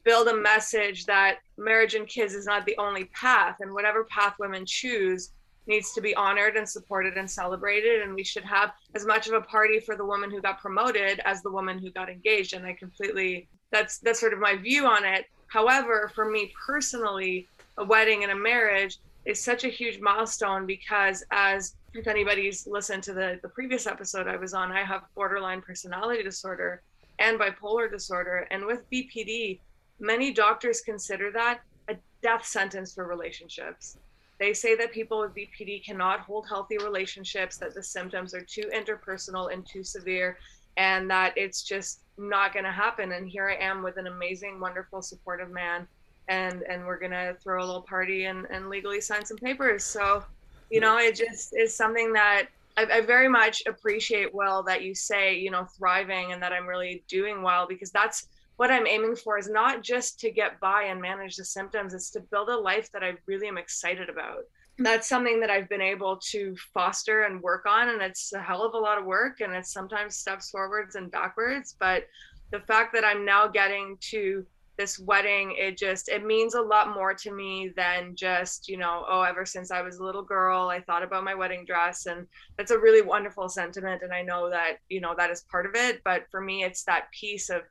build 0.06 0.28
a 0.30 0.38
message 0.38 1.06
that 1.06 1.40
marriage 1.58 1.96
and 1.96 2.08
kids 2.08 2.34
is 2.34 2.46
not 2.46 2.66
the 2.66 2.78
only 2.78 3.06
path, 3.06 3.58
and 3.60 3.74
whatever 3.74 4.06
path 4.06 4.36
women 4.40 4.66
choose 4.66 5.32
needs 5.68 5.94
to 5.94 6.02
be 6.02 6.16
honored 6.16 6.56
and 6.56 6.68
supported 6.68 7.16
and 7.16 7.30
celebrated 7.30 8.02
and 8.02 8.16
we 8.16 8.24
should 8.24 8.44
have 8.44 8.72
as 8.96 9.06
much 9.06 9.28
of 9.28 9.34
a 9.34 9.42
party 9.42 9.80
for 9.80 9.96
the 9.96 10.04
woman 10.04 10.32
who 10.32 10.42
got 10.42 10.60
promoted 10.60 11.22
as 11.26 11.44
the 11.44 11.52
woman 11.52 11.78
who 11.78 11.92
got 11.92 12.10
engaged 12.10 12.54
and 12.54 12.66
i 12.66 12.74
completely 12.74 13.48
that's 13.72 14.00
that's 14.00 14.20
sort 14.20 14.34
of 14.34 14.40
my 14.40 14.56
view 14.56 14.86
on 14.86 15.06
it. 15.06 15.26
However 15.48 16.12
for 16.14 16.30
me 16.30 16.52
personally 16.66 17.48
a 17.78 17.84
wedding 17.86 18.24
and 18.24 18.32
a 18.32 18.36
marriage 18.36 18.98
is 19.26 19.44
such 19.44 19.64
a 19.64 19.70
huge 19.70 20.00
milestone 20.00 20.66
because 20.66 21.24
as 21.32 21.76
if 21.94 22.08
anybody's 22.08 22.68
listened 22.68 23.04
to 23.04 23.14
the 23.14 23.40
the 23.42 23.50
previous 23.50 23.88
episode 23.88 24.28
i 24.28 24.36
was 24.36 24.54
on 24.54 24.72
i 24.72 24.84
have 24.84 25.02
borderline 25.16 25.62
personality 25.62 26.22
disorder 26.22 26.84
and 27.20 27.40
bipolar 27.40 27.90
disorder 27.90 28.48
and 28.52 28.66
with 28.66 28.90
bpd 28.90 29.60
many 30.00 30.32
doctors 30.34 30.82
consider 30.82 31.32
that 31.32 31.60
a 31.90 31.96
death 32.22 32.46
sentence 32.46 32.94
for 32.94 33.06
relationships 33.06 33.98
they 34.40 34.54
say 34.54 34.74
that 34.76 34.94
people 34.94 35.20
with 35.20 35.36
BPD 35.36 35.86
cannot 35.86 36.22
hold 36.22 36.48
healthy 36.48 36.78
relationships, 36.78 37.58
that 37.58 37.76
the 37.76 37.84
symptoms 37.84 38.34
are 38.34 38.42
too 38.42 38.72
interpersonal 38.74 39.54
and 39.54 39.66
too 39.68 39.84
severe, 39.84 40.38
and 40.78 41.10
that 41.12 41.34
it's 41.36 41.62
just 41.62 42.00
not 42.18 42.54
going 42.54 42.64
to 42.64 42.72
happen. 42.72 43.12
And 43.12 43.30
here 43.30 43.50
I 43.50 43.62
am 43.62 43.84
with 43.84 43.98
an 43.98 44.08
amazing, 44.08 44.62
wonderful, 44.62 45.02
supportive 45.02 45.52
man, 45.52 45.86
and 46.30 46.64
and 46.64 46.86
we're 46.86 47.00
going 47.00 47.12
to 47.12 47.36
throw 47.44 47.62
a 47.62 47.66
little 47.66 47.82
party 47.82 48.26
and, 48.26 48.46
and 48.50 48.70
legally 48.70 49.02
sign 49.02 49.26
some 49.26 49.38
papers. 49.38 49.84
So, 49.84 50.24
you 50.70 50.80
know, 50.80 50.98
it 50.98 51.16
just 51.16 51.54
is 51.54 51.76
something 51.76 52.14
that 52.14 52.48
I, 52.80 52.98
I 52.98 53.02
very 53.02 53.28
much 53.28 53.62
appreciate, 53.68 54.34
Will, 54.34 54.64
that 54.64 54.84
you 54.84 54.96
say, 54.96 55.38
you 55.38 55.52
know, 55.52 55.68
thriving 55.78 56.32
and 56.32 56.42
that 56.42 56.54
I'm 56.54 56.66
really 56.66 57.04
doing 57.08 57.42
well 57.42 57.68
because 57.68 57.92
that's 57.92 58.28
what 58.56 58.72
I'm 58.72 58.88
aiming 58.88 59.16
for 59.16 59.38
is 59.38 59.50
not 59.50 59.84
just 59.84 60.20
to 60.22 60.32
get 60.32 60.60
by 60.60 60.84
and 60.84 61.02
manage 61.02 61.36
the 61.36 61.46
symptoms, 61.46 61.94
it's 61.94 62.10
to 62.12 62.20
build 62.20 62.50
a 62.50 62.58
life 62.58 62.92
that 62.92 63.04
I 63.04 63.14
really 63.26 63.48
am 63.48 63.58
excited 63.58 64.10
about. 64.10 64.44
That's 64.78 65.10
something 65.10 65.42
that 65.42 65.50
I've 65.50 65.68
been 65.68 65.82
able 65.82 66.18
to 66.32 66.56
foster 66.74 67.24
and 67.24 67.42
work 67.42 67.66
on. 67.66 67.90
And 67.90 68.02
it's 68.02 68.32
a 68.32 68.42
hell 68.42 68.64
of 68.64 68.74
a 68.74 68.78
lot 68.78 68.98
of 68.98 69.06
work 69.06 69.42
and 69.42 69.54
it's 69.54 69.74
sometimes 69.74 70.16
steps 70.16 70.50
forwards 70.50 70.96
and 70.96 71.12
backwards. 71.12 71.76
But 71.78 72.04
the 72.52 72.62
fact 72.62 72.94
that 72.94 73.04
I'm 73.04 73.26
now 73.26 73.48
getting 73.48 73.98
to 74.12 74.46
this 74.80 74.98
wedding, 74.98 75.54
it 75.58 75.78
just 75.78 76.08
it 76.08 76.26
means 76.26 76.54
a 76.54 76.62
lot 76.62 76.94
more 76.96 77.14
to 77.14 77.34
me 77.34 77.74
than 77.76 78.16
just, 78.16 78.70
you 78.70 78.78
know, 78.78 79.04
oh, 79.10 79.24
ever 79.24 79.46
since 79.46 79.72
I 79.72 79.82
was 79.82 79.98
a 79.98 80.04
little 80.06 80.24
girl, 80.24 80.70
I 80.70 80.80
thought 80.80 81.04
about 81.04 81.26
my 81.26 81.36
wedding 81.36 81.66
dress. 81.66 82.06
And 82.06 82.26
that's 82.58 82.72
a 82.72 82.80
really 82.80 83.02
wonderful 83.02 83.50
sentiment. 83.50 84.04
And 84.04 84.14
I 84.14 84.22
know 84.22 84.50
that, 84.50 84.78
you 84.88 85.02
know, 85.02 85.14
that 85.18 85.32
is 85.32 85.42
part 85.52 85.66
of 85.66 85.74
it. 85.76 86.00
But 86.06 86.24
for 86.32 86.40
me, 86.40 86.64
it's 86.64 86.86
that 86.86 87.12
piece 87.12 87.50
of 87.50 87.64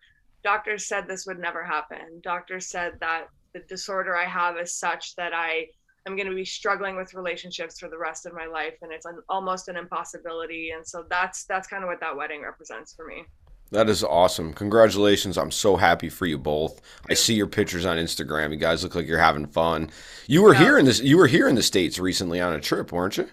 doctors 0.44 0.86
said 0.86 1.08
this 1.08 1.24
would 1.26 1.38
never 1.38 1.64
happen. 1.64 2.20
Doctors 2.22 2.66
said 2.68 2.92
that 3.00 3.28
the 3.54 3.60
disorder 3.60 4.14
I 4.14 4.26
have 4.26 4.58
is 4.58 4.74
such 4.74 5.16
that 5.16 5.32
I 5.32 5.68
am 6.06 6.14
going 6.14 6.28
to 6.28 6.34
be 6.34 6.44
struggling 6.44 6.94
with 6.94 7.14
relationships 7.14 7.80
for 7.80 7.88
the 7.88 7.96
rest 7.96 8.26
of 8.26 8.34
my 8.34 8.44
life, 8.44 8.74
and 8.82 8.92
it's 8.92 9.06
an, 9.06 9.18
almost 9.30 9.68
an 9.68 9.76
impossibility. 9.76 10.72
And 10.76 10.86
so 10.86 11.06
that's 11.08 11.44
that's 11.44 11.68
kind 11.68 11.82
of 11.82 11.88
what 11.88 12.00
that 12.00 12.14
wedding 12.14 12.42
represents 12.42 12.94
for 12.94 13.06
me. 13.06 13.24
That 13.70 13.88
is 13.88 14.02
awesome. 14.02 14.54
Congratulations. 14.54 15.37
I'm 15.37 15.50
so 15.50 15.76
happy 15.76 16.08
for 16.08 16.25
you 16.25 16.38
both. 16.38 16.80
I 17.10 17.14
see 17.14 17.34
your 17.34 17.46
pictures 17.46 17.84
on 17.84 17.98
Instagram. 17.98 18.50
You 18.50 18.56
guys 18.56 18.82
look 18.82 18.94
like 18.94 19.06
you're 19.06 19.18
having 19.18 19.46
fun. 19.46 19.90
You 20.26 20.42
were 20.42 20.54
yeah. 20.54 20.60
here 20.60 20.78
in 20.78 20.87
this 20.87 21.00
you 21.00 21.18
were 21.18 21.26
here 21.26 21.48
in 21.48 21.54
the 21.54 21.62
States 21.62 21.98
recently 21.98 22.40
on 22.40 22.54
a 22.54 22.60
trip, 22.60 22.92
weren't 22.92 23.18
you? 23.18 23.28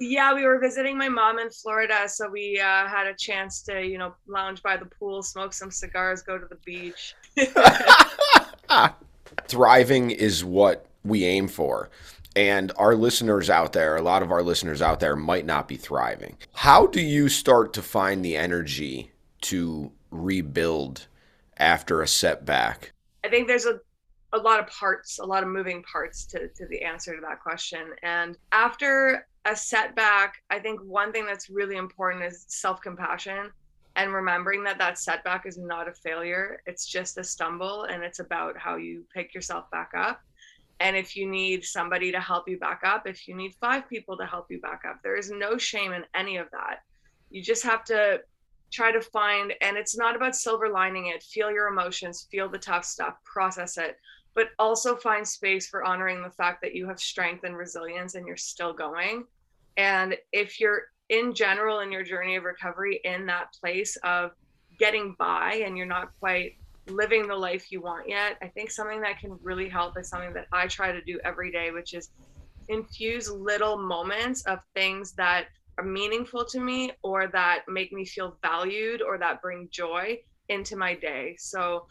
yeah 0.00 0.32
we 0.34 0.44
were 0.44 0.58
visiting 0.58 0.96
my 0.96 1.08
mom 1.08 1.38
in 1.38 1.50
florida 1.50 2.08
so 2.08 2.28
we 2.28 2.60
uh, 2.60 2.86
had 2.86 3.06
a 3.06 3.14
chance 3.14 3.62
to 3.62 3.84
you 3.84 3.98
know 3.98 4.14
lounge 4.26 4.62
by 4.62 4.76
the 4.76 4.84
pool 4.84 5.22
smoke 5.22 5.52
some 5.52 5.70
cigars 5.70 6.22
go 6.22 6.38
to 6.38 6.46
the 6.46 6.58
beach 6.64 7.14
thriving 9.48 10.10
is 10.10 10.44
what 10.44 10.86
we 11.04 11.24
aim 11.24 11.48
for 11.48 11.90
and 12.36 12.70
our 12.76 12.94
listeners 12.94 13.50
out 13.50 13.72
there 13.72 13.96
a 13.96 14.02
lot 14.02 14.22
of 14.22 14.30
our 14.30 14.42
listeners 14.42 14.80
out 14.80 15.00
there 15.00 15.16
might 15.16 15.46
not 15.46 15.66
be 15.66 15.76
thriving 15.76 16.36
how 16.52 16.86
do 16.86 17.00
you 17.00 17.28
start 17.28 17.72
to 17.72 17.82
find 17.82 18.24
the 18.24 18.36
energy 18.36 19.10
to 19.48 19.92
rebuild 20.10 21.06
after 21.58 22.02
a 22.02 22.08
setback 22.08 22.92
i 23.24 23.28
think 23.28 23.46
there's 23.46 23.66
a 23.66 23.80
a 24.32 24.38
lot 24.38 24.60
of 24.60 24.66
parts, 24.66 25.18
a 25.18 25.24
lot 25.24 25.42
of 25.42 25.48
moving 25.48 25.82
parts 25.82 26.26
to, 26.26 26.48
to 26.48 26.66
the 26.66 26.82
answer 26.82 27.14
to 27.14 27.20
that 27.22 27.40
question. 27.40 27.92
And 28.02 28.36
after 28.52 29.26
a 29.46 29.56
setback, 29.56 30.42
I 30.50 30.58
think 30.58 30.80
one 30.80 31.12
thing 31.12 31.24
that's 31.24 31.48
really 31.48 31.76
important 31.76 32.24
is 32.24 32.44
self 32.48 32.80
compassion 32.82 33.50
and 33.96 34.12
remembering 34.12 34.62
that 34.64 34.78
that 34.78 34.98
setback 34.98 35.46
is 35.46 35.58
not 35.58 35.88
a 35.88 35.92
failure. 35.92 36.62
It's 36.66 36.86
just 36.86 37.18
a 37.18 37.24
stumble 37.24 37.84
and 37.84 38.04
it's 38.04 38.18
about 38.18 38.56
how 38.58 38.76
you 38.76 39.04
pick 39.14 39.34
yourself 39.34 39.70
back 39.70 39.92
up. 39.96 40.20
And 40.80 40.96
if 40.96 41.16
you 41.16 41.28
need 41.28 41.64
somebody 41.64 42.12
to 42.12 42.20
help 42.20 42.48
you 42.48 42.58
back 42.58 42.82
up, 42.84 43.08
if 43.08 43.26
you 43.26 43.34
need 43.34 43.54
five 43.60 43.88
people 43.88 44.16
to 44.18 44.26
help 44.26 44.46
you 44.50 44.60
back 44.60 44.82
up, 44.88 45.00
there 45.02 45.16
is 45.16 45.30
no 45.30 45.58
shame 45.58 45.92
in 45.92 46.04
any 46.14 46.36
of 46.36 46.48
that. 46.52 46.82
You 47.30 47.42
just 47.42 47.64
have 47.64 47.82
to 47.84 48.20
try 48.70 48.92
to 48.92 49.00
find, 49.00 49.52
and 49.60 49.76
it's 49.76 49.96
not 49.96 50.16
about 50.16 50.36
silver 50.36 50.68
lining 50.68 51.06
it, 51.06 51.22
feel 51.22 51.50
your 51.50 51.68
emotions, 51.68 52.26
feel 52.30 52.48
the 52.48 52.58
tough 52.58 52.84
stuff, 52.84 53.14
process 53.24 53.78
it, 53.78 53.96
but 54.34 54.48
also 54.58 54.94
find 54.94 55.26
space 55.26 55.68
for 55.68 55.84
honoring 55.84 56.22
the 56.22 56.30
fact 56.30 56.60
that 56.62 56.74
you 56.74 56.86
have 56.86 57.00
strength 57.00 57.44
and 57.44 57.56
resilience 57.56 58.14
and 58.14 58.26
you're 58.26 58.36
still 58.36 58.72
going. 58.72 59.24
And 59.76 60.16
if 60.32 60.60
you're 60.60 60.82
in 61.08 61.34
general 61.34 61.80
in 61.80 61.90
your 61.90 62.04
journey 62.04 62.36
of 62.36 62.44
recovery 62.44 63.00
in 63.04 63.26
that 63.26 63.52
place 63.58 63.96
of 64.04 64.32
getting 64.78 65.16
by 65.18 65.62
and 65.64 65.76
you're 65.76 65.86
not 65.86 66.10
quite 66.20 66.52
living 66.86 67.26
the 67.26 67.34
life 67.34 67.72
you 67.72 67.80
want 67.80 68.08
yet, 68.08 68.36
I 68.42 68.48
think 68.48 68.70
something 68.70 69.00
that 69.00 69.18
can 69.18 69.38
really 69.42 69.68
help 69.68 69.98
is 69.98 70.08
something 70.08 70.34
that 70.34 70.46
I 70.52 70.66
try 70.66 70.92
to 70.92 71.02
do 71.02 71.18
every 71.24 71.50
day, 71.50 71.70
which 71.70 71.94
is 71.94 72.10
infuse 72.68 73.30
little 73.30 73.78
moments 73.78 74.42
of 74.42 74.58
things 74.74 75.12
that 75.12 75.46
are 75.78 75.84
meaningful 75.84 76.44
to 76.46 76.60
me 76.60 76.92
or 77.02 77.28
that 77.28 77.62
make 77.68 77.92
me 77.92 78.04
feel 78.04 78.36
valued 78.42 79.00
or 79.00 79.16
that 79.18 79.40
bring 79.40 79.68
joy 79.70 80.18
into 80.48 80.76
my 80.76 80.94
day. 80.94 81.36
So 81.38 81.86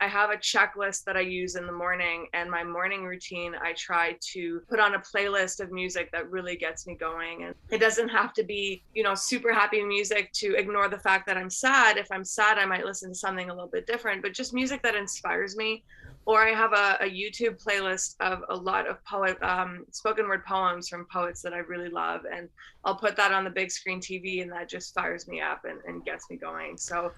I 0.00 0.08
have 0.08 0.30
a 0.30 0.36
checklist 0.36 1.04
that 1.04 1.16
I 1.16 1.20
use 1.20 1.54
in 1.54 1.64
the 1.64 1.72
morning, 1.72 2.26
and 2.34 2.50
my 2.50 2.64
morning 2.64 3.04
routine, 3.04 3.54
I 3.62 3.72
try 3.74 4.16
to 4.32 4.60
put 4.68 4.80
on 4.80 4.96
a 4.96 4.98
playlist 4.98 5.60
of 5.60 5.70
music 5.70 6.10
that 6.10 6.28
really 6.28 6.56
gets 6.56 6.88
me 6.88 6.96
going. 6.96 7.44
And 7.44 7.54
it 7.70 7.78
doesn't 7.78 8.08
have 8.08 8.32
to 8.32 8.42
be, 8.42 8.82
you 8.94 9.04
know, 9.04 9.14
super 9.14 9.52
happy 9.52 9.80
music 9.84 10.32
to 10.34 10.56
ignore 10.56 10.88
the 10.88 10.98
fact 10.98 11.26
that 11.28 11.36
I'm 11.36 11.50
sad. 11.50 11.98
If 11.98 12.08
I'm 12.10 12.24
sad, 12.24 12.58
I 12.58 12.66
might 12.66 12.84
listen 12.84 13.10
to 13.10 13.14
something 13.14 13.48
a 13.48 13.54
little 13.54 13.70
bit 13.70 13.86
different, 13.86 14.22
but 14.22 14.34
just 14.34 14.52
music 14.52 14.82
that 14.82 14.96
inspires 14.96 15.56
me. 15.56 15.84
Or 16.24 16.42
I 16.42 16.50
have 16.50 16.72
a, 16.72 16.98
a 17.00 17.10
YouTube 17.10 17.62
playlist 17.62 18.14
of 18.20 18.42
a 18.48 18.54
lot 18.54 18.88
of 18.88 19.04
poet, 19.04 19.42
um, 19.42 19.84
spoken 19.90 20.28
word 20.28 20.44
poems 20.44 20.88
from 20.88 21.06
poets 21.12 21.42
that 21.42 21.52
I 21.52 21.58
really 21.58 21.88
love, 21.88 22.20
and 22.32 22.48
I'll 22.84 22.96
put 22.96 23.16
that 23.16 23.32
on 23.32 23.44
the 23.44 23.50
big 23.50 23.70
screen 23.72 24.00
TV, 24.00 24.42
and 24.42 24.52
that 24.52 24.68
just 24.68 24.94
fires 24.94 25.26
me 25.26 25.40
up 25.40 25.62
and, 25.64 25.80
and 25.86 26.04
gets 26.04 26.30
me 26.30 26.36
going. 26.36 26.76
So 26.78 27.10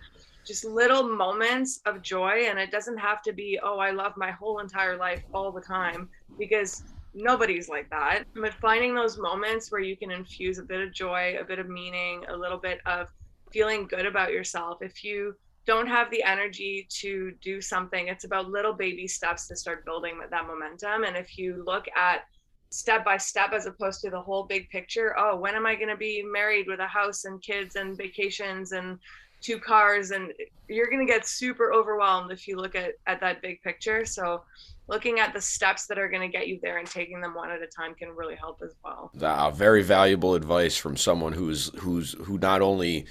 just 0.46 0.64
little 0.64 1.02
moments 1.02 1.80
of 1.86 2.02
joy 2.02 2.46
and 2.48 2.58
it 2.58 2.70
doesn't 2.70 2.98
have 2.98 3.22
to 3.22 3.32
be 3.32 3.58
oh 3.62 3.78
i 3.78 3.90
love 3.90 4.12
my 4.16 4.30
whole 4.30 4.58
entire 4.58 4.96
life 4.96 5.22
all 5.32 5.50
the 5.50 5.60
time 5.60 6.08
because 6.38 6.82
nobody's 7.14 7.68
like 7.68 7.88
that 7.90 8.24
but 8.34 8.52
finding 8.54 8.94
those 8.94 9.18
moments 9.18 9.70
where 9.70 9.80
you 9.80 9.96
can 9.96 10.10
infuse 10.10 10.58
a 10.58 10.62
bit 10.62 10.80
of 10.80 10.92
joy 10.92 11.36
a 11.40 11.44
bit 11.44 11.58
of 11.58 11.68
meaning 11.68 12.22
a 12.28 12.36
little 12.36 12.58
bit 12.58 12.78
of 12.86 13.08
feeling 13.52 13.86
good 13.86 14.04
about 14.04 14.32
yourself 14.32 14.78
if 14.82 15.02
you 15.04 15.34
don't 15.66 15.86
have 15.86 16.10
the 16.10 16.22
energy 16.22 16.86
to 16.90 17.32
do 17.40 17.60
something. 17.60 18.08
It's 18.08 18.24
about 18.24 18.50
little 18.50 18.72
baby 18.72 19.06
steps 19.08 19.48
to 19.48 19.56
start 19.56 19.84
building 19.84 20.20
that 20.30 20.46
momentum. 20.46 21.04
And 21.04 21.16
if 21.16 21.38
you 21.38 21.62
look 21.66 21.86
at 21.96 22.24
step 22.70 23.04
by 23.04 23.16
step 23.16 23.52
as 23.52 23.66
opposed 23.66 24.00
to 24.00 24.10
the 24.10 24.20
whole 24.20 24.42
big 24.42 24.68
picture 24.68 25.14
oh 25.16 25.36
when 25.36 25.54
am 25.54 25.64
i 25.64 25.76
going 25.76 25.88
to 25.88 25.96
be 25.96 26.24
married 26.24 26.66
with 26.66 26.80
a 26.80 26.86
house 26.88 27.24
and 27.24 27.40
kids 27.40 27.76
and 27.76 27.96
vacations 27.96 28.72
and 28.72 28.98
two 29.40 29.58
cars? 29.58 30.10
And 30.10 30.32
you're 30.68 30.88
going 30.88 31.06
to 31.06 31.12
get 31.12 31.26
super 31.26 31.72
overwhelmed 31.72 32.32
if 32.32 32.48
you 32.48 32.56
look 32.56 32.74
at 32.74 32.94
at 33.06 33.20
that 33.20 33.42
big 33.42 33.62
picture. 33.62 34.04
So 34.04 34.42
looking 34.88 35.20
at 35.20 35.32
the 35.32 35.40
steps 35.40 35.86
that 35.86 35.98
are 35.98 36.08
going 36.08 36.22
to 36.22 36.28
get 36.28 36.48
you 36.48 36.58
there 36.62 36.78
and 36.78 36.86
taking 36.86 37.20
them 37.20 37.34
one 37.34 37.50
at 37.50 37.62
a 37.62 37.66
time 37.66 37.94
can 37.94 38.10
really 38.10 38.34
help 38.34 38.60
as 38.62 38.74
well. 38.84 39.10
Uh, 39.20 39.50
very 39.50 39.82
valuable 39.82 40.34
advice 40.34 40.76
from 40.76 40.96
someone 40.96 41.32
who's 41.32 41.70
who's 41.78 42.14
who 42.24 42.38
not 42.38 42.62
only 42.62 43.06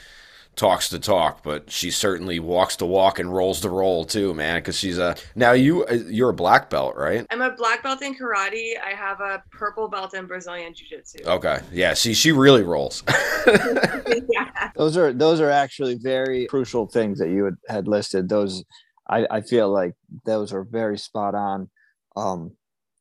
talks 0.56 0.90
the 0.90 1.00
talk, 1.00 1.44
but 1.44 1.72
she 1.72 1.92
certainly 1.92 2.40
walks 2.40 2.76
the 2.76 2.86
walk 2.86 3.20
and 3.20 3.34
rolls 3.34 3.62
the 3.62 3.70
roll 3.70 4.06
too, 4.06 4.34
man. 4.34 4.58
Because 4.58 4.78
she's 4.78 4.98
a 4.98 5.16
now 5.36 5.52
you 5.52 5.86
uh, 5.86 5.94
you're 5.94 6.30
a 6.30 6.34
black 6.34 6.70
belt, 6.70 6.96
right? 6.96 7.26
I'm 7.30 7.42
a 7.42 7.52
black 7.52 7.84
belt 7.84 8.02
in 8.02 8.16
karate. 8.16 8.74
I 8.82 8.92
have 8.96 9.20
a 9.20 9.44
purple 9.52 9.88
belt 9.88 10.14
in 10.14 10.26
Brazilian 10.26 10.74
jiu 10.74 10.88
jitsu. 10.88 11.24
Okay, 11.26 11.60
yeah. 11.72 11.94
See, 11.94 12.14
she 12.14 12.32
really 12.32 12.64
rolls. 12.64 13.04
yeah. 13.48 14.72
Those 14.76 14.98
are 14.98 15.14
those 15.14 15.40
are 15.40 15.50
actually 15.50 15.96
very 15.96 16.48
crucial 16.48 16.88
things 16.88 17.20
that 17.20 17.30
you 17.30 17.46
had, 17.46 17.56
had 17.68 17.88
listed. 17.88 18.30
Those 18.30 18.64
I, 19.10 19.28
I 19.30 19.42
feel 19.42 19.70
like 19.70 19.94
those 20.26 20.54
are 20.54 20.64
very 20.64 20.98
spot 20.98 21.36
on. 21.36 21.70
Um, 22.16 22.52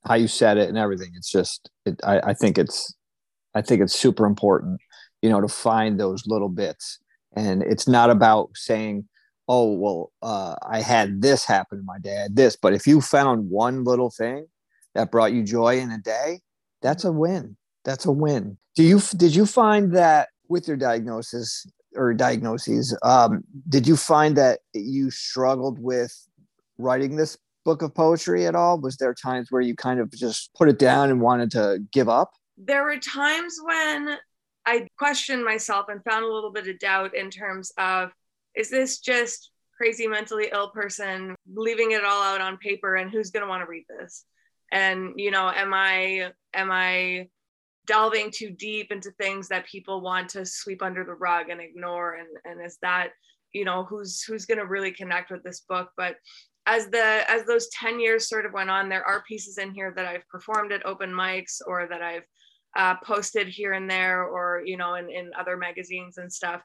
how 0.05 0.15
you 0.15 0.29
said 0.29 0.57
it 0.57 0.69
and 0.69 0.79
everything. 0.79 1.13
It's 1.15 1.31
just, 1.31 1.71
it, 1.85 2.01
I, 2.05 2.21
I 2.31 2.35
think 2.35 2.59
it's, 2.59 2.95
I 3.55 3.63
think 3.63 3.83
it's 3.83 3.95
super 3.95 4.27
important, 4.27 4.81
you 5.21 5.31
know, 5.31 5.41
to 5.41 5.49
find 5.49 5.99
those 5.99 6.25
little 6.27 6.49
bits. 6.49 6.99
And 7.35 7.63
it's 7.63 7.89
not 7.89 8.11
about 8.11 8.51
saying, 8.55 9.09
oh, 9.49 9.73
well, 9.73 10.13
uh, 10.23 10.57
I 10.63 10.81
had 10.81 11.23
this 11.23 11.45
happen 11.45 11.79
to 11.79 11.85
my 11.85 11.99
dad, 11.99 12.37
this. 12.37 12.57
But 12.57 12.75
if 12.75 12.87
you 12.87 13.01
found 13.01 13.51
one 13.51 13.85
little 13.85 14.11
thing 14.11 14.47
that 14.95 15.11
brought 15.11 15.33
you 15.33 15.43
joy 15.43 15.79
in 15.79 15.91
a 15.91 15.99
day, 15.99 16.41
that's 16.83 17.05
a 17.05 17.13
win. 17.13 17.57
That's 17.85 18.07
a 18.07 18.13
win. 18.13 18.59
Do 18.75 18.83
you 18.83 19.01
did 19.17 19.35
you 19.35 19.45
find 19.47 19.95
that 19.95 20.29
with 20.49 20.69
your 20.69 20.77
diagnosis 20.77 21.67
or 21.97 22.15
diagnoses. 22.15 22.97
Um, 23.03 23.45
did 23.69 23.87
you 23.87 23.97
find 23.97 24.37
that 24.37 24.61
you 24.75 25.11
struggled 25.11 25.79
with 25.79 26.15
writing 26.79 27.17
this 27.17 27.37
book 27.65 27.83
of 27.83 27.95
poetry 27.95 28.47
at 28.47 28.55
all? 28.55 28.81
Was 28.81 28.97
there 28.97 29.15
times 29.15 29.49
where 29.51 29.63
you 29.63 29.75
kind 29.75 30.01
of 30.01 30.11
just 30.11 30.51
put 30.55 30.69
it 30.69 30.79
down 30.79 31.11
and 31.11 31.21
wanted 31.21 31.51
to 31.53 31.81
give 31.93 32.09
up? 32.09 32.33
There 32.57 32.85
were 32.85 32.99
times 32.99 33.57
when 33.65 34.19
I 34.67 34.87
questioned 34.99 35.45
myself 35.45 35.87
and 35.89 36.03
found 36.05 36.25
a 36.25 36.33
little 36.33 36.53
bit 36.53 36.69
of 36.69 36.79
doubt 36.79 37.15
in 37.15 37.31
terms 37.31 37.73
of 37.79 38.11
is 38.55 38.71
this 38.71 38.99
just 38.99 39.51
crazy 39.77 40.07
mentally 40.07 40.49
ill 40.53 40.71
person 40.71 41.35
leaving 41.53 41.93
it 41.93 42.05
all 42.05 42.23
out 42.23 42.41
on 42.41 42.57
paper 42.59 42.97
and 42.97 43.11
who's 43.11 43.31
going 43.31 43.43
to 43.43 43.49
want 43.49 43.63
to 43.63 43.71
read 43.71 43.85
this? 43.89 44.25
And 44.71 45.15
you 45.17 45.31
know, 45.31 45.51
am 45.51 45.75
I 45.75 46.33
am 46.55 46.71
I 46.71 47.29
delving 47.87 48.31
too 48.31 48.51
deep 48.51 48.93
into 48.93 49.11
things 49.13 49.49
that 49.49 49.67
people 49.67 50.01
want 50.01 50.29
to 50.31 50.47
sweep 50.47 50.83
under 50.83 51.05
the 51.05 51.15
rug 51.15 51.49
and 51.49 51.61
ignore 51.61 52.15
and 52.15 52.29
and 52.45 52.65
is 52.65 52.79
that 52.83 53.11
you 53.53 53.65
know 53.65 53.85
who's 53.85 54.23
who's 54.23 54.47
going 54.47 54.59
to 54.59 54.67
really 54.67 54.93
connect 54.93 55.31
with 55.31 55.43
this 55.43 55.61
book 55.69 55.91
but 55.97 56.17
as 56.67 56.89
the 56.91 57.25
as 57.29 57.45
those 57.45 57.69
10 57.71 57.99
years 57.99 58.29
sort 58.29 58.47
of 58.47 58.53
went 58.53 58.71
on 58.71 58.89
there 58.89 59.05
are 59.05 59.25
pieces 59.27 59.59
in 59.59 59.75
here 59.75 59.93
that 59.97 60.07
i've 60.07 60.27
performed 60.29 60.71
at 60.71 60.87
open 60.87 61.11
mics 61.11 61.61
or 61.67 61.89
that 61.89 62.03
i've 62.03 62.23
uh, 62.77 62.95
posted 63.05 63.49
here 63.49 63.73
and 63.73 63.91
there 63.91 64.25
or 64.25 64.63
you 64.65 64.77
know 64.77 64.95
in, 64.95 65.11
in 65.11 65.31
other 65.39 65.57
magazines 65.57 66.19
and 66.19 66.33
stuff 66.33 66.63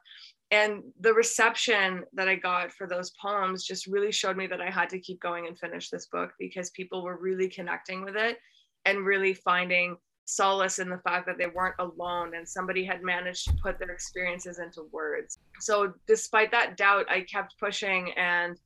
and 0.50 0.82
the 1.00 1.12
reception 1.12 2.02
that 2.12 2.28
i 2.28 2.34
got 2.34 2.72
for 2.72 2.86
those 2.86 3.12
poems 3.20 3.64
just 3.64 3.86
really 3.86 4.12
showed 4.12 4.36
me 4.36 4.46
that 4.46 4.60
i 4.60 4.70
had 4.70 4.88
to 4.88 4.98
keep 4.98 5.20
going 5.20 5.46
and 5.46 5.58
finish 5.58 5.90
this 5.90 6.06
book 6.06 6.32
because 6.38 6.70
people 6.70 7.02
were 7.02 7.18
really 7.20 7.48
connecting 7.48 8.04
with 8.04 8.16
it 8.16 8.38
and 8.86 9.04
really 9.04 9.34
finding 9.34 9.96
solace 10.28 10.78
in 10.78 10.90
the 10.90 10.98
fact 10.98 11.26
that 11.26 11.38
they 11.38 11.46
weren't 11.46 11.74
alone 11.78 12.34
and 12.34 12.46
somebody 12.46 12.84
had 12.84 13.02
managed 13.02 13.46
to 13.46 13.54
put 13.62 13.78
their 13.78 13.90
experiences 13.90 14.58
into 14.58 14.86
words. 14.92 15.38
So, 15.58 15.94
despite 16.06 16.50
that 16.50 16.76
doubt, 16.76 17.06
I 17.10 17.22
kept 17.22 17.58
pushing. 17.58 18.12
And 18.12 18.58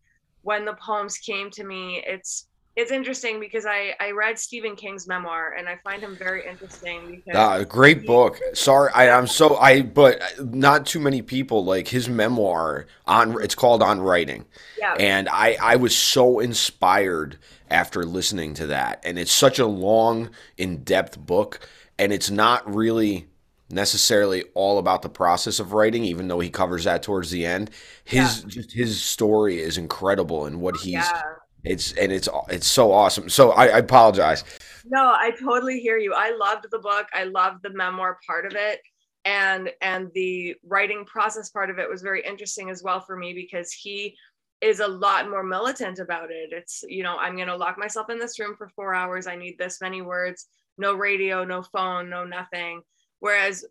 when 0.42 0.64
the 0.64 0.74
poems 0.74 1.18
came 1.18 1.50
to 1.50 1.64
me, 1.64 2.02
it's 2.04 2.48
it's 2.74 2.90
interesting 2.90 3.38
because 3.38 3.66
I, 3.66 3.94
I 4.00 4.12
read 4.12 4.38
Stephen 4.38 4.76
King's 4.76 5.06
memoir 5.06 5.54
and 5.58 5.68
I 5.68 5.76
find 5.84 6.02
him 6.02 6.16
very 6.16 6.48
interesting 6.48 7.22
because 7.26 7.36
uh, 7.36 7.64
great 7.64 8.06
book. 8.06 8.40
Sorry, 8.54 8.90
I, 8.94 9.10
I'm 9.10 9.26
so 9.26 9.56
I 9.56 9.82
but 9.82 10.22
not 10.40 10.86
too 10.86 10.98
many 10.98 11.20
people 11.20 11.64
like 11.66 11.88
his 11.88 12.08
memoir 12.08 12.86
on 13.06 13.42
it's 13.42 13.54
called 13.54 13.82
On 13.82 14.00
Writing. 14.00 14.46
Yeah. 14.78 14.94
And 14.94 15.28
I 15.28 15.58
I 15.60 15.76
was 15.76 15.94
so 15.94 16.40
inspired 16.40 17.38
after 17.70 18.04
listening 18.04 18.54
to 18.54 18.66
that. 18.68 19.02
And 19.04 19.18
it's 19.18 19.32
such 19.32 19.58
a 19.58 19.66
long, 19.66 20.30
in-depth 20.56 21.18
book 21.18 21.68
and 21.98 22.10
it's 22.10 22.30
not 22.30 22.74
really 22.74 23.26
necessarily 23.68 24.44
all 24.54 24.78
about 24.78 25.02
the 25.02 25.08
process 25.08 25.58
of 25.58 25.72
writing 25.72 26.04
even 26.04 26.28
though 26.28 26.40
he 26.40 26.50
covers 26.50 26.84
that 26.84 27.02
towards 27.02 27.30
the 27.30 27.44
end. 27.44 27.70
His 28.04 28.46
yeah. 28.48 28.62
his 28.72 29.02
story 29.02 29.60
is 29.60 29.76
incredible 29.76 30.46
and 30.46 30.58
what 30.58 30.78
he's 30.78 30.94
yeah 30.94 31.22
it's 31.64 31.92
and 31.92 32.12
it's 32.12 32.28
it's 32.48 32.66
so 32.66 32.92
awesome. 32.92 33.28
So 33.28 33.52
I, 33.52 33.66
I 33.66 33.78
apologize. 33.78 34.44
No, 34.84 35.14
I 35.16 35.30
totally 35.40 35.78
hear 35.80 35.98
you. 35.98 36.12
I 36.14 36.36
loved 36.36 36.66
the 36.70 36.78
book. 36.78 37.06
I 37.14 37.24
loved 37.24 37.62
the 37.62 37.70
memoir 37.70 38.18
part 38.26 38.46
of 38.46 38.54
it 38.54 38.80
and 39.24 39.70
and 39.80 40.10
the 40.14 40.54
writing 40.66 41.04
process 41.04 41.50
part 41.50 41.70
of 41.70 41.78
it 41.78 41.88
was 41.88 42.02
very 42.02 42.22
interesting 42.24 42.70
as 42.70 42.82
well 42.82 43.00
for 43.00 43.16
me 43.16 43.32
because 43.32 43.72
he 43.72 44.16
is 44.60 44.80
a 44.80 44.86
lot 44.86 45.30
more 45.30 45.42
militant 45.42 45.98
about 45.98 46.30
it 46.30 46.50
it's 46.52 46.84
you 46.88 47.02
know 47.02 47.16
i'm 47.18 47.36
going 47.36 47.48
to 47.48 47.56
lock 47.56 47.78
myself 47.78 48.10
in 48.10 48.18
this 48.18 48.38
room 48.38 48.54
for 48.56 48.68
4 48.68 48.94
hours 48.94 49.26
i 49.26 49.36
need 49.36 49.56
this 49.58 49.80
many 49.80 50.02
words 50.02 50.46
no 50.78 50.94
radio 50.94 51.44
no 51.44 51.62
phone 51.62 52.10
no 52.10 52.24
nothing 52.24 52.82
whereas 53.20 53.64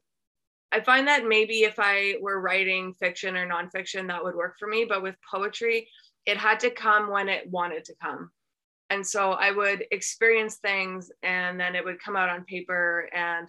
i 0.71 0.79
find 0.79 1.07
that 1.07 1.27
maybe 1.27 1.63
if 1.63 1.75
i 1.79 2.15
were 2.21 2.39
writing 2.39 2.93
fiction 2.93 3.35
or 3.35 3.47
nonfiction 3.47 4.07
that 4.07 4.23
would 4.23 4.35
work 4.35 4.55
for 4.57 4.67
me 4.67 4.85
but 4.87 5.03
with 5.03 5.15
poetry 5.29 5.87
it 6.25 6.37
had 6.37 6.59
to 6.61 6.69
come 6.69 7.09
when 7.09 7.29
it 7.29 7.49
wanted 7.49 7.85
to 7.85 7.95
come. 8.01 8.31
And 8.89 9.05
so 9.05 9.31
I 9.31 9.51
would 9.51 9.85
experience 9.91 10.57
things 10.57 11.11
and 11.23 11.59
then 11.59 11.75
it 11.75 11.85
would 11.85 12.01
come 12.01 12.15
out 12.15 12.29
on 12.29 12.43
paper. 12.43 13.09
And 13.13 13.47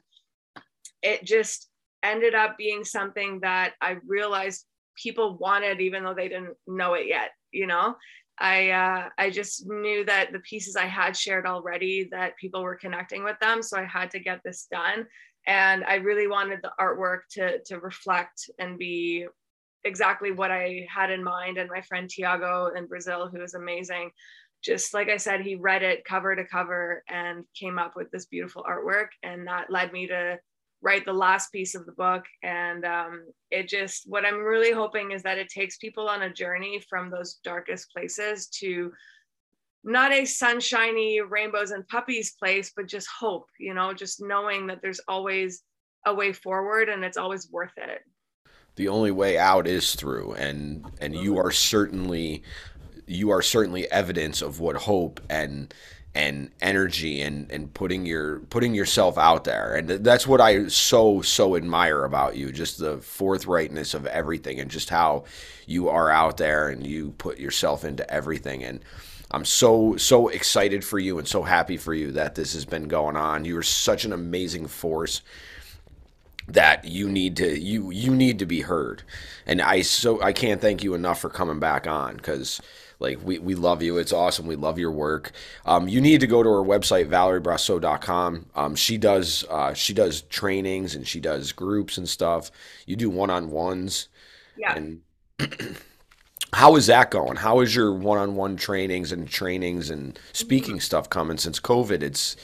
it 1.02 1.24
just 1.24 1.68
ended 2.02 2.34
up 2.34 2.56
being 2.56 2.84
something 2.84 3.40
that 3.40 3.74
I 3.80 3.96
realized 4.06 4.64
people 4.96 5.36
wanted, 5.38 5.80
even 5.80 6.04
though 6.04 6.14
they 6.14 6.28
didn't 6.28 6.56
know 6.66 6.94
it 6.94 7.06
yet. 7.08 7.30
You 7.50 7.66
know, 7.66 7.96
I 8.38 8.70
uh, 8.70 9.08
I 9.18 9.30
just 9.30 9.68
knew 9.68 10.04
that 10.04 10.32
the 10.32 10.40
pieces 10.40 10.76
I 10.76 10.86
had 10.86 11.16
shared 11.16 11.46
already 11.46 12.08
that 12.12 12.36
people 12.36 12.62
were 12.62 12.76
connecting 12.76 13.24
with 13.24 13.38
them, 13.40 13.62
so 13.62 13.78
I 13.78 13.84
had 13.84 14.10
to 14.12 14.20
get 14.20 14.40
this 14.44 14.66
done. 14.70 15.06
And 15.46 15.84
I 15.84 15.96
really 15.96 16.28
wanted 16.28 16.60
the 16.62 16.72
artwork 16.80 17.20
to 17.32 17.58
to 17.64 17.78
reflect 17.78 18.50
and 18.58 18.78
be 18.78 19.26
exactly 19.84 20.30
what 20.30 20.50
I 20.50 20.86
had 20.88 21.10
in 21.10 21.22
mind. 21.22 21.58
And 21.58 21.70
my 21.70 21.82
friend 21.82 22.08
Tiago 22.08 22.70
in 22.76 22.86
Brazil, 22.86 23.28
who 23.28 23.42
is 23.42 23.54
amazing, 23.54 24.10
just 24.62 24.94
like 24.94 25.08
I 25.08 25.16
said, 25.16 25.40
he 25.40 25.56
read 25.56 25.82
it 25.82 26.04
cover 26.04 26.36
to 26.36 26.44
cover 26.44 27.02
and 27.08 27.44
came 27.58 27.78
up 27.78 27.96
with 27.96 28.10
this 28.10 28.26
beautiful 28.26 28.62
artwork. 28.62 29.08
And 29.22 29.46
that 29.46 29.70
led 29.70 29.92
me 29.92 30.06
to 30.06 30.38
write 30.82 31.04
the 31.04 31.12
last 31.12 31.52
piece 31.52 31.74
of 31.74 31.86
the 31.86 31.92
book. 31.92 32.24
And 32.42 32.84
um, 32.84 33.26
it 33.50 33.68
just, 33.68 34.08
what 34.08 34.24
I'm 34.24 34.38
really 34.38 34.72
hoping 34.72 35.12
is 35.12 35.22
that 35.24 35.38
it 35.38 35.48
takes 35.48 35.78
people 35.78 36.08
on 36.08 36.22
a 36.22 36.32
journey 36.32 36.82
from 36.88 37.10
those 37.10 37.38
darkest 37.44 37.92
places 37.92 38.48
to 38.60 38.92
not 39.84 40.12
a 40.12 40.24
sunshiny 40.24 41.20
rainbows 41.20 41.72
and 41.72 41.86
puppies 41.88 42.34
place, 42.38 42.72
but 42.76 42.86
just 42.86 43.08
hope, 43.08 43.46
you 43.58 43.74
know, 43.74 43.92
just 43.92 44.22
knowing 44.22 44.68
that 44.68 44.80
there's 44.80 45.00
always 45.08 45.62
a 46.06 46.14
way 46.14 46.32
forward 46.32 46.88
and 46.88 47.04
it's 47.04 47.16
always 47.16 47.50
worth 47.50 47.72
it 47.76 48.00
the 48.76 48.88
only 48.88 49.10
way 49.10 49.38
out 49.38 49.66
is 49.66 49.94
through. 49.94 50.34
And 50.34 50.84
and 51.00 51.14
you 51.14 51.38
are 51.38 51.50
certainly 51.50 52.42
you 53.06 53.30
are 53.30 53.42
certainly 53.42 53.90
evidence 53.90 54.42
of 54.42 54.60
what 54.60 54.76
hope 54.76 55.20
and 55.28 55.72
and 56.14 56.50
energy 56.60 57.22
and 57.22 57.50
and 57.50 57.72
putting 57.72 58.04
your 58.04 58.40
putting 58.40 58.74
yourself 58.74 59.16
out 59.16 59.44
there. 59.44 59.74
And 59.74 59.88
that's 59.88 60.26
what 60.26 60.40
I 60.40 60.68
so 60.68 61.22
so 61.22 61.56
admire 61.56 62.04
about 62.04 62.36
you 62.36 62.52
just 62.52 62.78
the 62.78 62.98
forthrightness 62.98 63.94
of 63.94 64.06
everything 64.06 64.60
and 64.60 64.70
just 64.70 64.90
how 64.90 65.24
you 65.66 65.88
are 65.88 66.10
out 66.10 66.36
there 66.36 66.68
and 66.68 66.86
you 66.86 67.12
put 67.18 67.38
yourself 67.38 67.84
into 67.84 68.08
everything. 68.12 68.62
And 68.62 68.80
I'm 69.30 69.46
so 69.46 69.96
so 69.96 70.28
excited 70.28 70.84
for 70.84 70.98
you 70.98 71.18
and 71.18 71.26
so 71.26 71.42
happy 71.42 71.78
for 71.78 71.94
you 71.94 72.12
that 72.12 72.34
this 72.34 72.52
has 72.52 72.66
been 72.66 72.88
going 72.88 73.16
on. 73.16 73.46
You're 73.46 73.62
such 73.62 74.04
an 74.04 74.12
amazing 74.12 74.66
force 74.66 75.22
that 76.48 76.84
you 76.84 77.08
need 77.08 77.36
to 77.36 77.58
you 77.58 77.90
you 77.90 78.14
need 78.14 78.38
to 78.38 78.46
be 78.46 78.62
heard. 78.62 79.02
And 79.46 79.60
i 79.60 79.82
so 79.82 80.20
i 80.22 80.32
can't 80.32 80.60
thank 80.60 80.82
you 80.82 80.94
enough 80.94 81.20
for 81.20 81.28
coming 81.28 81.58
back 81.58 81.86
on 81.86 82.16
because 82.16 82.60
like 83.02 83.18
we, 83.22 83.38
we 83.40 83.54
love 83.54 83.82
you. 83.82 83.98
It's 83.98 84.12
awesome. 84.12 84.46
We 84.46 84.56
love 84.56 84.78
your 84.78 84.92
work. 84.92 85.32
Um, 85.66 85.88
you 85.88 86.00
need 86.00 86.20
to 86.20 86.26
go 86.26 86.42
to 86.42 86.48
her 86.48 86.62
website 86.62 87.08
valeriebrasseau.com 87.08 88.46
um, 88.54 88.74
she 88.76 88.96
does 88.96 89.44
uh, 89.50 89.74
she 89.74 89.92
does 89.92 90.22
trainings 90.22 90.94
and 90.94 91.06
she 91.06 91.20
does 91.20 91.52
groups 91.52 91.98
and 91.98 92.08
stuff. 92.08 92.50
You 92.86 92.96
do 92.96 93.10
one-on-ones. 93.10 94.08
Yeah. 94.56 94.74
And 94.74 95.00
how 96.52 96.76
is 96.76 96.86
that 96.86 97.10
going? 97.10 97.36
How 97.36 97.60
is 97.60 97.74
your 97.74 97.92
one-on-one 97.92 98.56
trainings 98.56 99.12
and 99.12 99.28
trainings 99.28 99.90
and 99.90 100.18
speaking 100.32 100.76
mm-hmm. 100.76 100.80
stuff 100.80 101.10
coming 101.10 101.38
since 101.38 101.58
covid? 101.58 102.02
It's 102.02 102.36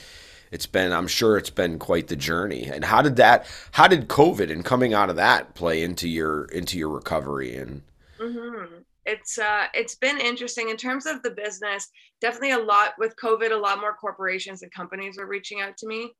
it's 0.51 0.67
been 0.67 0.93
i'm 0.93 1.09
sure 1.09 1.37
it's 1.37 1.51
been 1.51 1.79
quite 1.79 2.09
the 2.09 2.17
journey 2.17 2.65
and 2.65 2.85
how 2.85 3.03
did 3.03 3.17
that 3.17 3.47
how 3.73 3.87
did 3.87 4.09
covid 4.09 4.51
and 4.51 4.65
coming 4.65 4.95
out 4.95 5.11
of 5.11 5.17
that 5.17 5.55
play 5.55 5.83
into 5.83 6.09
your 6.09 6.45
into 6.47 6.79
your 6.79 6.89
recovery 6.89 7.57
and 7.57 7.83
Mm-hmm. 8.21 8.83
It's 9.07 9.39
uh, 9.39 9.67
it's 9.73 9.95
been 9.95 10.19
interesting 10.19 10.69
in 10.69 10.77
terms 10.77 11.07
of 11.07 11.23
the 11.23 11.31
business. 11.31 11.89
Definitely 12.21 12.53
a 12.53 12.59
lot 12.59 12.95
with 12.99 13.17
COVID. 13.17 13.53
A 13.53 13.57
lot 13.57 13.81
more 13.81 13.95
corporations 13.95 14.63
and 14.63 14.73
companies 14.73 15.17
were 15.19 15.27
reaching 15.27 15.61
out 15.61 15.77
to 15.79 15.87
me 15.87 16.13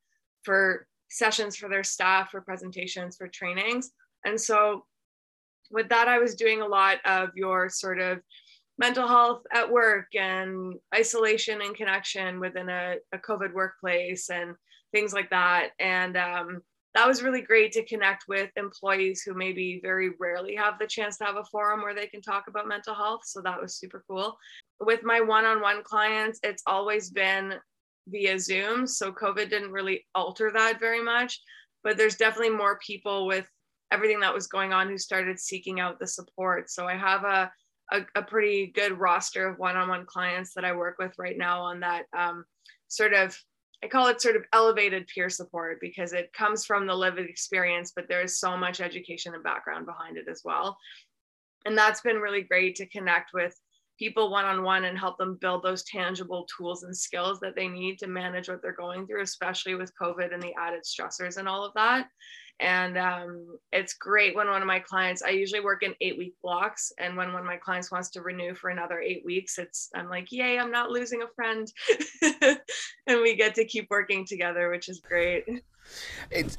for 0.43 0.87
sessions 1.09 1.55
for 1.55 1.69
their 1.69 1.83
staff, 1.83 2.31
for 2.31 2.41
presentations, 2.41 3.17
for 3.17 3.27
trainings, 3.27 3.91
and 4.25 4.39
so 4.39 4.85
with 5.71 5.89
that, 5.89 6.07
I 6.07 6.17
was 6.17 6.33
doing 6.33 6.61
a 6.61 6.67
lot 6.67 6.97
of 7.05 7.29
your 7.35 7.69
sort 7.69 7.99
of 7.99 8.21
mental 8.79 9.07
health 9.07 9.43
at 9.53 9.69
work 9.69 10.07
and 10.15 10.73
isolation 10.95 11.61
and 11.61 11.75
connection 11.75 12.39
within 12.39 12.69
a, 12.69 12.95
a 13.11 13.17
COVID 13.17 13.53
workplace 13.53 14.29
and 14.29 14.55
things 14.93 15.13
like 15.13 15.29
that. 15.29 15.71
And 15.79 16.15
um, 16.17 16.61
that 16.95 17.05
was 17.05 17.21
really 17.21 17.41
great 17.41 17.73
to 17.73 17.85
connect 17.85 18.23
with 18.29 18.49
employees 18.55 19.21
who 19.21 19.33
maybe 19.33 19.81
very 19.83 20.11
rarely 20.17 20.55
have 20.55 20.79
the 20.79 20.87
chance 20.87 21.17
to 21.17 21.25
have 21.25 21.35
a 21.35 21.43
forum 21.51 21.81
where 21.81 21.93
they 21.93 22.07
can 22.07 22.21
talk 22.21 22.45
about 22.47 22.69
mental 22.69 22.95
health. 22.95 23.21
So 23.25 23.41
that 23.41 23.61
was 23.61 23.75
super 23.75 24.03
cool. 24.09 24.37
With 24.79 25.03
my 25.03 25.19
one 25.19 25.43
on 25.43 25.61
one 25.61 25.83
clients, 25.83 26.39
it's 26.41 26.63
always 26.65 27.11
been 27.11 27.55
via 28.07 28.39
Zoom. 28.39 28.87
So 28.87 29.11
COVID 29.11 29.49
didn't 29.49 29.73
really 29.73 30.07
alter 30.15 30.51
that 30.53 30.79
very 30.79 31.03
much. 31.03 31.39
But 31.83 31.97
there's 31.97 32.15
definitely 32.15 32.55
more 32.55 32.79
people 32.85 33.27
with 33.27 33.45
everything 33.91 34.21
that 34.21 34.33
was 34.33 34.47
going 34.47 34.71
on 34.71 34.87
who 34.87 34.97
started 34.97 35.37
seeking 35.37 35.79
out 35.81 35.99
the 35.99 36.07
support. 36.07 36.69
So 36.69 36.87
I 36.87 36.95
have 36.95 37.23
a, 37.23 37.51
a, 37.91 38.01
a 38.15 38.21
pretty 38.21 38.67
good 38.67 38.99
roster 38.99 39.47
of 39.47 39.59
one 39.59 39.75
on 39.75 39.89
one 39.89 40.05
clients 40.05 40.53
that 40.53 40.65
I 40.65 40.75
work 40.75 40.97
with 40.99 41.13
right 41.17 41.37
now 41.37 41.61
on 41.61 41.79
that 41.81 42.05
um, 42.17 42.45
sort 42.87 43.13
of 43.13 43.37
I 43.83 43.87
call 43.87 44.07
it 44.07 44.21
sort 44.21 44.35
of 44.35 44.43
elevated 44.51 45.07
peer 45.07 45.29
support 45.29 45.79
because 45.79 46.11
it 46.11 46.33
comes 46.33 46.65
from 46.65 46.85
the 46.85 46.95
lived 46.95 47.19
experience, 47.19 47.93
but 47.95 48.09
there 48.09 48.21
is 48.21 48.37
so 48.37 48.57
much 48.57 48.81
education 48.81 49.33
and 49.33 49.43
background 49.43 49.85
behind 49.85 50.17
it 50.17 50.25
as 50.29 50.41
well. 50.43 50.77
And 51.65 51.77
that's 51.77 52.01
been 52.01 52.17
really 52.17 52.41
great 52.41 52.75
to 52.75 52.85
connect 52.87 53.31
with 53.33 53.55
people 53.97 54.31
one 54.31 54.45
on 54.45 54.63
one 54.63 54.85
and 54.85 54.97
help 54.97 55.17
them 55.17 55.37
build 55.39 55.63
those 55.63 55.83
tangible 55.83 56.47
tools 56.57 56.83
and 56.83 56.95
skills 56.95 57.39
that 57.41 57.55
they 57.55 57.67
need 57.67 57.99
to 57.99 58.07
manage 58.07 58.49
what 58.49 58.61
they're 58.61 58.73
going 58.73 59.05
through, 59.05 59.21
especially 59.21 59.75
with 59.75 59.93
COVID 60.01 60.33
and 60.33 60.41
the 60.41 60.53
added 60.59 60.83
stressors 60.83 61.37
and 61.37 61.47
all 61.47 61.65
of 61.65 61.73
that. 61.75 62.07
And 62.59 62.97
um, 62.97 63.57
it's 63.71 63.93
great 63.93 64.35
when 64.35 64.47
one 64.47 64.61
of 64.61 64.67
my 64.67 64.79
clients, 64.79 65.21
I 65.21 65.29
usually 65.29 65.61
work 65.61 65.83
in 65.83 65.95
eight 66.01 66.17
week 66.17 66.35
blocks. 66.41 66.91
And 66.99 67.15
when 67.15 67.31
one 67.31 67.41
of 67.41 67.47
my 67.47 67.57
clients 67.57 67.91
wants 67.91 68.09
to 68.11 68.21
renew 68.21 68.53
for 68.53 68.69
another 68.69 68.99
eight 68.99 69.23
weeks, 69.25 69.57
it's, 69.57 69.89
I'm 69.95 70.09
like, 70.09 70.31
yay, 70.31 70.59
I'm 70.59 70.71
not 70.71 70.91
losing 70.91 71.21
a 71.21 71.27
friend. 71.27 71.71
and 73.07 73.21
we 73.21 73.35
get 73.35 73.55
to 73.55 73.65
keep 73.65 73.87
working 73.89 74.25
together, 74.25 74.69
which 74.69 74.89
is 74.89 74.99
great. 74.99 75.45
It's, 76.29 76.57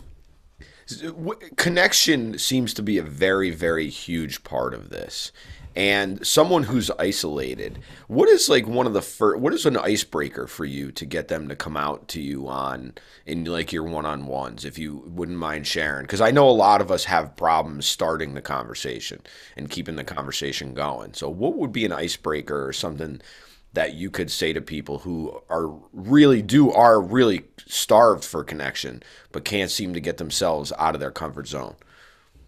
connection 1.57 2.39
seems 2.39 2.75
to 2.75 2.83
be 2.83 2.99
a 2.99 3.03
very, 3.03 3.51
very 3.51 3.89
huge 3.89 4.45
part 4.45 4.75
of 4.75 4.91
this. 4.91 5.33
And 5.77 6.27
someone 6.27 6.65
who's 6.65 6.91
isolated 6.99 7.79
what 8.09 8.29
is 8.29 8.49
like 8.49 8.67
one 8.67 8.89
of 8.89 8.93
the 8.93 9.01
first 9.01 9.39
what 9.39 9.55
is 9.55 9.65
an 9.65 9.77
icebreaker 9.77 10.49
for 10.49 10.65
you 10.65 10.91
to 10.91 11.07
get 11.07 11.29
them 11.29 11.49
to 11.49 11.55
come 11.55 11.77
out 11.77 12.09
to 12.09 12.21
you 12.21 12.49
on 12.49 12.95
in 13.25 13.45
like 13.45 13.73
your 13.73 13.85
one-on-ones 13.85 14.65
if 14.65 14.81
you 14.81 15.05
wouldn't 15.07 15.39
mind 15.39 15.69
sharing? 15.69 16.03
Because 16.03 16.21
i 16.21 16.33
know 16.33 16.49
a 16.49 16.51
lot 16.51 16.81
of 16.81 16.91
us 16.91 17.05
have 17.05 17.37
problems 17.37 17.87
starting 17.87 18.35
the 18.35 18.43
conversation 18.43 19.21
and 19.57 19.71
keeping 19.71 19.95
the 19.95 20.03
conversation 20.03 20.75
going. 20.75 21.15
So 21.15 21.29
what 21.29 21.55
would 21.55 21.71
be 21.71 21.85
an 21.85 21.93
icebreaker 21.93 22.67
or 22.67 22.73
something 22.73 23.21
that 23.73 23.95
you 23.95 24.11
could 24.11 24.31
say 24.31 24.53
to 24.53 24.61
people 24.61 24.99
who 24.99 25.41
are 25.49 25.69
really 25.93 26.43
do 26.43 26.71
are 26.71 27.01
really 27.01 27.45
starved 27.67 28.25
for 28.25 28.43
connection 28.43 29.03
but 29.33 29.45
can't 29.45 29.71
seem 29.71 29.95
to 29.95 30.01
get 30.01 30.17
themselves 30.17 30.73
out 30.79 30.95
of 30.95 31.01
their 31.01 31.11
comfort 31.11 31.47
zone 31.47 31.75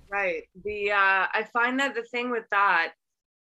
right 0.09 0.45
the 0.65 0.91
uh, 0.91 1.27
i 1.33 1.47
find 1.53 1.79
that 1.79 1.95
the 1.95 2.03
thing 2.03 2.31
with 2.31 2.45
that 2.51 2.93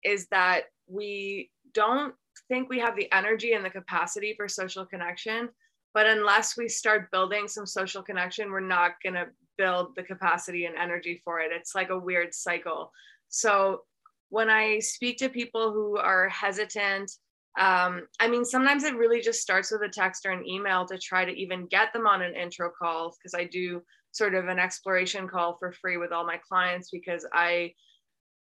is 0.04 0.26
that 0.28 0.64
we 0.88 1.50
don't 1.74 2.14
think 2.48 2.68
we 2.68 2.78
have 2.78 2.96
the 2.96 3.10
energy 3.12 3.52
and 3.52 3.64
the 3.64 3.70
capacity 3.70 4.34
for 4.36 4.48
social 4.48 4.84
connection. 4.84 5.48
But 5.94 6.06
unless 6.06 6.56
we 6.56 6.68
start 6.68 7.10
building 7.10 7.48
some 7.48 7.66
social 7.66 8.02
connection, 8.02 8.50
we're 8.50 8.60
not 8.60 8.92
going 9.02 9.14
to 9.14 9.26
build 9.58 9.94
the 9.94 10.02
capacity 10.02 10.64
and 10.64 10.76
energy 10.76 11.20
for 11.24 11.40
it. 11.40 11.50
It's 11.52 11.74
like 11.74 11.90
a 11.90 11.98
weird 11.98 12.34
cycle. 12.34 12.90
So 13.28 13.82
when 14.30 14.48
I 14.48 14.78
speak 14.78 15.18
to 15.18 15.28
people 15.28 15.72
who 15.72 15.98
are 15.98 16.28
hesitant, 16.28 17.12
um, 17.58 18.06
I 18.18 18.28
mean, 18.28 18.44
sometimes 18.44 18.84
it 18.84 18.96
really 18.96 19.20
just 19.20 19.40
starts 19.40 19.70
with 19.70 19.82
a 19.82 19.88
text 19.88 20.24
or 20.24 20.30
an 20.30 20.46
email 20.46 20.86
to 20.86 20.98
try 20.98 21.24
to 21.24 21.32
even 21.32 21.66
get 21.66 21.92
them 21.92 22.06
on 22.06 22.22
an 22.22 22.34
intro 22.34 22.70
call 22.70 23.14
because 23.18 23.34
I 23.34 23.44
do 23.44 23.82
sort 24.10 24.34
of 24.34 24.48
an 24.48 24.58
exploration 24.58 25.28
call 25.28 25.56
for 25.58 25.72
free 25.72 25.98
with 25.98 26.12
all 26.12 26.26
my 26.26 26.38
clients 26.48 26.90
because 26.90 27.26
I 27.32 27.74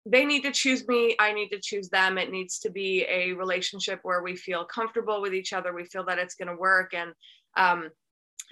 they 0.06 0.26
need 0.26 0.44
to 0.44 0.52
choose 0.52 0.88
me 0.88 1.14
i 1.20 1.34
need 1.34 1.50
to 1.50 1.60
choose 1.62 1.90
them. 1.90 2.18
It 2.18 2.32
needs 2.32 2.60
to 2.60 2.70
be 2.72 3.06
a 3.10 3.34
relationship 3.34 4.00
where 4.04 4.24
we 4.24 4.36
feel 4.36 4.66
comfortable 4.66 5.22
with 5.22 5.34
each 5.34 5.54
other 5.54 5.74
we 5.74 5.86
feel 5.86 6.06
that 6.06 6.20
it's 6.20 6.36
going 6.36 6.48
to 6.48 6.56
work 6.56 6.94
and 6.94 7.12
um, 7.58 7.90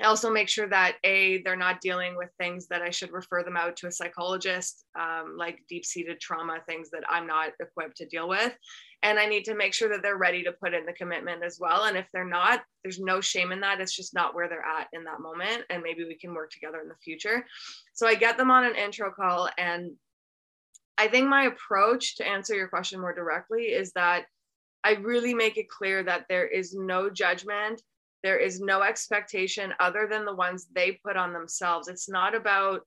I 0.01 0.05
also 0.05 0.29
make 0.29 0.49
sure 0.49 0.67
that 0.69 0.97
a 1.03 1.41
they're 1.41 1.55
not 1.55 1.81
dealing 1.81 2.15
with 2.15 2.29
things 2.37 2.67
that 2.67 2.81
I 2.81 2.91
should 2.91 3.11
refer 3.11 3.43
them 3.43 3.57
out 3.57 3.75
to 3.77 3.87
a 3.87 3.91
psychologist, 3.91 4.85
um, 4.99 5.35
like 5.37 5.63
deep-seated 5.69 6.19
trauma, 6.19 6.59
things 6.67 6.89
that 6.91 7.03
I'm 7.09 7.25
not 7.25 7.53
equipped 7.59 7.97
to 7.97 8.05
deal 8.05 8.29
with, 8.29 8.55
and 9.03 9.19
I 9.19 9.25
need 9.25 9.45
to 9.45 9.55
make 9.55 9.73
sure 9.73 9.89
that 9.89 10.01
they're 10.01 10.17
ready 10.17 10.43
to 10.43 10.51
put 10.51 10.73
in 10.73 10.85
the 10.85 10.93
commitment 10.93 11.43
as 11.43 11.59
well. 11.59 11.83
And 11.83 11.95
if 11.95 12.07
they're 12.11 12.25
not, 12.25 12.63
there's 12.83 12.99
no 12.99 13.21
shame 13.21 13.51
in 13.51 13.59
that. 13.61 13.79
It's 13.79 13.95
just 13.95 14.13
not 14.13 14.33
where 14.33 14.49
they're 14.49 14.65
at 14.65 14.87
in 14.93 15.03
that 15.03 15.21
moment, 15.21 15.63
and 15.69 15.83
maybe 15.83 16.03
we 16.03 16.15
can 16.15 16.33
work 16.33 16.51
together 16.51 16.81
in 16.81 16.87
the 16.87 16.95
future. 17.03 17.45
So 17.93 18.07
I 18.07 18.15
get 18.15 18.37
them 18.37 18.51
on 18.51 18.63
an 18.63 18.75
intro 18.75 19.11
call, 19.11 19.49
and 19.57 19.91
I 20.97 21.07
think 21.07 21.27
my 21.27 21.43
approach 21.43 22.15
to 22.15 22.27
answer 22.27 22.55
your 22.55 22.67
question 22.67 22.99
more 22.99 23.13
directly 23.13 23.65
is 23.65 23.91
that 23.93 24.25
I 24.83 24.93
really 24.93 25.33
make 25.33 25.57
it 25.57 25.69
clear 25.69 26.01
that 26.03 26.25
there 26.27 26.47
is 26.47 26.73
no 26.73 27.09
judgment, 27.09 27.81
there 28.23 28.37
is 28.39 28.59
no 28.59 28.81
expectation 28.81 29.73
other 29.79 30.07
than 30.09 30.25
the 30.25 30.33
ones 30.33 30.67
they 30.73 30.99
put 31.05 31.17
on 31.17 31.33
themselves. 31.33 31.87
It's 31.87 32.09
not 32.09 32.33
about 32.33 32.81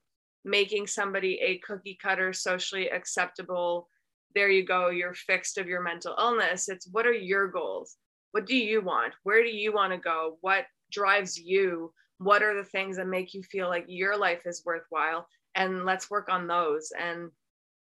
making 0.44 0.86
somebody 0.86 1.38
a 1.40 1.58
cookie 1.58 1.98
cutter, 2.02 2.32
socially 2.32 2.88
acceptable, 2.88 3.88
there 4.34 4.50
you 4.50 4.64
go, 4.64 4.90
you're 4.90 5.14
fixed 5.14 5.58
of 5.58 5.66
your 5.66 5.82
mental 5.82 6.14
illness. 6.18 6.68
It's 6.68 6.88
what 6.90 7.06
are 7.06 7.12
your 7.12 7.48
goals? 7.48 7.96
What 8.32 8.46
do 8.46 8.56
you 8.56 8.80
want? 8.80 9.14
Where 9.24 9.42
do 9.42 9.50
you 9.50 9.72
want 9.72 9.92
to 9.92 9.98
go? 9.98 10.38
What 10.40 10.66
drives 10.92 11.38
you? 11.38 11.92
What 12.18 12.42
are 12.42 12.54
the 12.54 12.68
things 12.68 12.96
that 12.96 13.08
make 13.08 13.34
you 13.34 13.42
feel 13.42 13.68
like 13.68 13.84
your 13.88 14.16
life 14.16 14.42
is 14.46 14.62
worthwhile? 14.64 15.26
And 15.54 15.84
let's 15.84 16.10
work 16.10 16.28
on 16.28 16.46
those. 16.46 16.92
And 16.98 17.30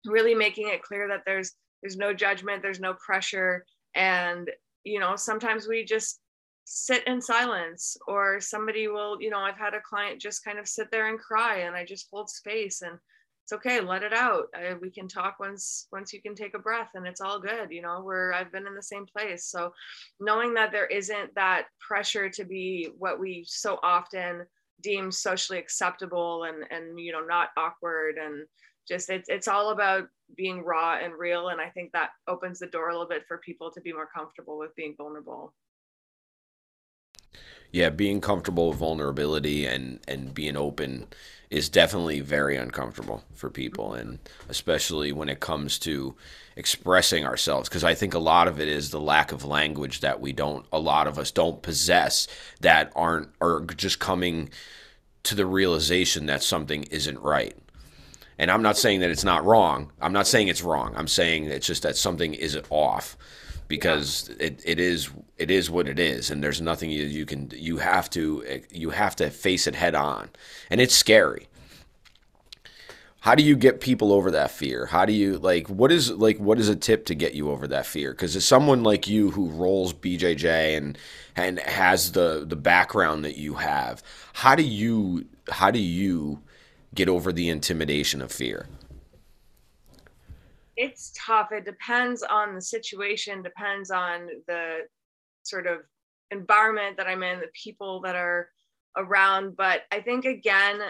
really 0.06 0.34
making 0.34 0.68
it 0.68 0.82
clear 0.82 1.08
that 1.08 1.22
there's 1.26 1.52
there's 1.82 1.96
no 1.96 2.12
judgment 2.14 2.62
there's 2.62 2.80
no 2.80 2.94
pressure 2.94 3.64
and 3.94 4.50
you 4.84 4.98
know 4.98 5.16
sometimes 5.16 5.68
we 5.68 5.84
just 5.84 6.20
sit 6.64 7.06
in 7.06 7.20
silence 7.20 7.96
or 8.08 8.40
somebody 8.40 8.88
will 8.88 9.20
you 9.20 9.30
know 9.30 9.38
i've 9.38 9.58
had 9.58 9.74
a 9.74 9.80
client 9.80 10.20
just 10.20 10.44
kind 10.44 10.58
of 10.58 10.66
sit 10.66 10.88
there 10.90 11.08
and 11.08 11.18
cry 11.18 11.58
and 11.58 11.76
i 11.76 11.84
just 11.84 12.08
hold 12.10 12.28
space 12.28 12.82
and 12.82 12.98
it's 13.46 13.52
okay 13.52 13.80
let 13.80 14.02
it 14.02 14.12
out. 14.12 14.46
I, 14.56 14.74
we 14.74 14.90
can 14.90 15.06
talk 15.06 15.36
once 15.38 15.86
once 15.92 16.12
you 16.12 16.20
can 16.20 16.34
take 16.34 16.54
a 16.56 16.58
breath 16.58 16.90
and 16.96 17.06
it's 17.06 17.20
all 17.20 17.38
good 17.38 17.70
you 17.70 17.80
know 17.80 18.00
where 18.00 18.32
i've 18.32 18.50
been 18.50 18.66
in 18.66 18.74
the 18.74 18.82
same 18.82 19.06
place. 19.06 19.44
So 19.44 19.72
knowing 20.18 20.52
that 20.54 20.72
there 20.72 20.86
isn't 20.86 21.32
that 21.36 21.66
pressure 21.78 22.28
to 22.28 22.44
be 22.44 22.90
what 22.98 23.20
we 23.20 23.44
so 23.46 23.78
often 23.84 24.46
deem 24.80 25.12
socially 25.12 25.60
acceptable 25.60 26.42
and 26.44 26.64
and 26.72 26.98
you 26.98 27.12
know 27.12 27.24
not 27.24 27.50
awkward 27.56 28.16
and 28.18 28.46
just 28.88 29.10
it's 29.10 29.28
it's 29.28 29.46
all 29.46 29.70
about 29.70 30.08
being 30.36 30.64
raw 30.64 30.98
and 31.00 31.14
real. 31.14 31.50
And 31.50 31.60
i 31.60 31.68
think 31.68 31.92
that 31.92 32.10
opens 32.26 32.58
the 32.58 32.66
door 32.66 32.88
a 32.88 32.92
little 32.92 33.08
bit 33.08 33.26
for 33.28 33.38
people 33.38 33.70
to 33.70 33.80
be 33.80 33.92
more 33.92 34.08
comfortable 34.12 34.58
with 34.58 34.74
being 34.74 34.96
vulnerable 34.98 35.54
yeah 37.72 37.88
being 37.88 38.20
comfortable 38.20 38.70
with 38.70 38.78
vulnerability 38.78 39.66
and 39.66 40.00
and 40.08 40.34
being 40.34 40.56
open 40.56 41.06
is 41.48 41.68
definitely 41.68 42.20
very 42.20 42.56
uncomfortable 42.56 43.22
for 43.34 43.50
people 43.50 43.94
and 43.94 44.18
especially 44.48 45.12
when 45.12 45.28
it 45.28 45.38
comes 45.38 45.78
to 45.78 46.14
expressing 46.56 47.24
ourselves 47.24 47.68
because 47.68 47.84
i 47.84 47.94
think 47.94 48.14
a 48.14 48.18
lot 48.18 48.48
of 48.48 48.60
it 48.60 48.68
is 48.68 48.90
the 48.90 49.00
lack 49.00 49.32
of 49.32 49.44
language 49.44 50.00
that 50.00 50.20
we 50.20 50.32
don't 50.32 50.66
a 50.72 50.78
lot 50.78 51.06
of 51.06 51.18
us 51.18 51.30
don't 51.30 51.62
possess 51.62 52.26
that 52.60 52.90
aren't 52.96 53.28
are 53.40 53.60
just 53.76 53.98
coming 53.98 54.48
to 55.22 55.34
the 55.34 55.46
realization 55.46 56.26
that 56.26 56.42
something 56.42 56.84
isn't 56.84 57.18
right 57.20 57.56
and 58.38 58.50
I'm 58.50 58.62
not 58.62 58.76
saying 58.76 59.00
that 59.00 59.10
it's 59.10 59.24
not 59.24 59.44
wrong. 59.44 59.92
I'm 60.00 60.12
not 60.12 60.26
saying 60.26 60.48
it's 60.48 60.62
wrong. 60.62 60.92
I'm 60.96 61.08
saying 61.08 61.44
it's 61.44 61.66
just 61.66 61.82
that 61.84 61.96
something 61.96 62.34
isn't 62.34 62.66
off 62.70 63.16
because 63.68 64.28
yeah. 64.28 64.46
it, 64.46 64.62
it 64.64 64.78
is 64.78 65.10
it 65.36 65.50
is 65.50 65.70
what 65.70 65.88
it 65.88 65.98
is 65.98 66.30
and 66.30 66.42
there's 66.42 66.60
nothing 66.60 66.90
you, 66.90 67.04
you 67.04 67.26
can 67.26 67.50
you 67.54 67.78
have 67.78 68.08
to 68.10 68.62
you 68.70 68.90
have 68.90 69.16
to 69.16 69.30
face 69.30 69.66
it 69.66 69.74
head 69.74 69.94
on 69.94 70.30
and 70.70 70.80
it's 70.80 70.94
scary 70.94 71.48
how 73.20 73.34
do 73.34 73.42
you 73.42 73.56
get 73.56 73.80
people 73.80 74.12
over 74.12 74.30
that 74.30 74.50
fear 74.50 74.86
how 74.86 75.04
do 75.04 75.12
you 75.12 75.38
like 75.38 75.68
what 75.68 75.90
is 75.90 76.10
like 76.12 76.38
what 76.38 76.58
is 76.58 76.68
a 76.68 76.76
tip 76.76 77.04
to 77.06 77.14
get 77.14 77.34
you 77.34 77.50
over 77.50 77.66
that 77.66 77.86
fear 77.86 78.12
because 78.12 78.36
as 78.36 78.44
someone 78.44 78.82
like 78.82 79.08
you 79.08 79.30
who 79.30 79.48
rolls 79.50 79.92
bjj 79.92 80.76
and 80.76 80.96
and 81.34 81.58
has 81.60 82.12
the 82.12 82.44
the 82.46 82.56
background 82.56 83.24
that 83.24 83.36
you 83.36 83.54
have 83.54 84.02
how 84.32 84.54
do 84.54 84.62
you 84.62 85.26
how 85.50 85.70
do 85.70 85.78
you 85.78 86.40
get 86.96 87.08
over 87.08 87.32
the 87.32 87.48
intimidation 87.48 88.20
of 88.20 88.32
fear? 88.32 88.66
It's 90.76 91.12
tough. 91.16 91.48
It 91.52 91.64
depends 91.64 92.22
on 92.22 92.54
the 92.54 92.60
situation, 92.60 93.42
depends 93.42 93.90
on 93.90 94.28
the 94.46 94.80
sort 95.42 95.66
of 95.66 95.78
environment 96.30 96.96
that 96.96 97.06
I'm 97.06 97.22
in, 97.22 97.40
the 97.40 97.46
people 97.62 98.00
that 98.02 98.14
are 98.14 98.48
around. 98.96 99.56
But 99.56 99.82
I 99.90 100.00
think, 100.00 100.24
again, 100.24 100.80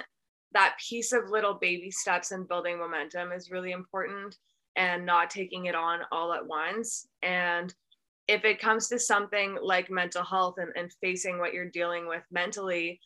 that 0.52 0.76
piece 0.88 1.12
of 1.12 1.30
little 1.30 1.54
baby 1.54 1.90
steps 1.90 2.32
and 2.32 2.48
building 2.48 2.78
momentum 2.78 3.32
is 3.32 3.50
really 3.50 3.72
important 3.72 4.36
and 4.76 5.06
not 5.06 5.30
taking 5.30 5.66
it 5.66 5.74
on 5.74 6.00
all 6.12 6.32
at 6.32 6.46
once. 6.46 7.06
And 7.22 7.74
if 8.28 8.44
it 8.44 8.60
comes 8.60 8.88
to 8.88 8.98
something 8.98 9.56
like 9.62 9.90
mental 9.90 10.24
health 10.24 10.56
and, 10.58 10.72
and 10.76 10.92
facing 11.00 11.38
what 11.38 11.54
you're 11.54 11.70
dealing 11.70 12.08
with 12.08 12.22
mentally, 12.30 13.00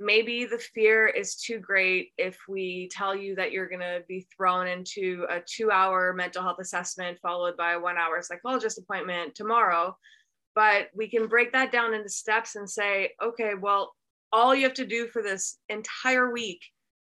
maybe 0.00 0.46
the 0.46 0.58
fear 0.58 1.06
is 1.06 1.36
too 1.36 1.58
great 1.58 2.12
if 2.16 2.38
we 2.48 2.88
tell 2.90 3.14
you 3.14 3.34
that 3.34 3.52
you're 3.52 3.68
going 3.68 3.80
to 3.80 4.02
be 4.08 4.26
thrown 4.34 4.66
into 4.66 5.26
a 5.28 5.40
two 5.40 5.70
hour 5.70 6.14
mental 6.14 6.42
health 6.42 6.58
assessment 6.58 7.18
followed 7.20 7.56
by 7.56 7.72
a 7.72 7.80
one 7.80 7.98
hour 7.98 8.22
psychologist 8.22 8.78
appointment 8.78 9.34
tomorrow. 9.34 9.96
But 10.54 10.88
we 10.96 11.08
can 11.08 11.28
break 11.28 11.52
that 11.52 11.70
down 11.70 11.94
into 11.94 12.08
steps 12.08 12.56
and 12.56 12.68
say, 12.68 13.10
okay, 13.22 13.52
well, 13.54 13.94
all 14.32 14.54
you 14.54 14.64
have 14.64 14.74
to 14.74 14.86
do 14.86 15.06
for 15.08 15.22
this 15.22 15.58
entire 15.68 16.32
week 16.32 16.60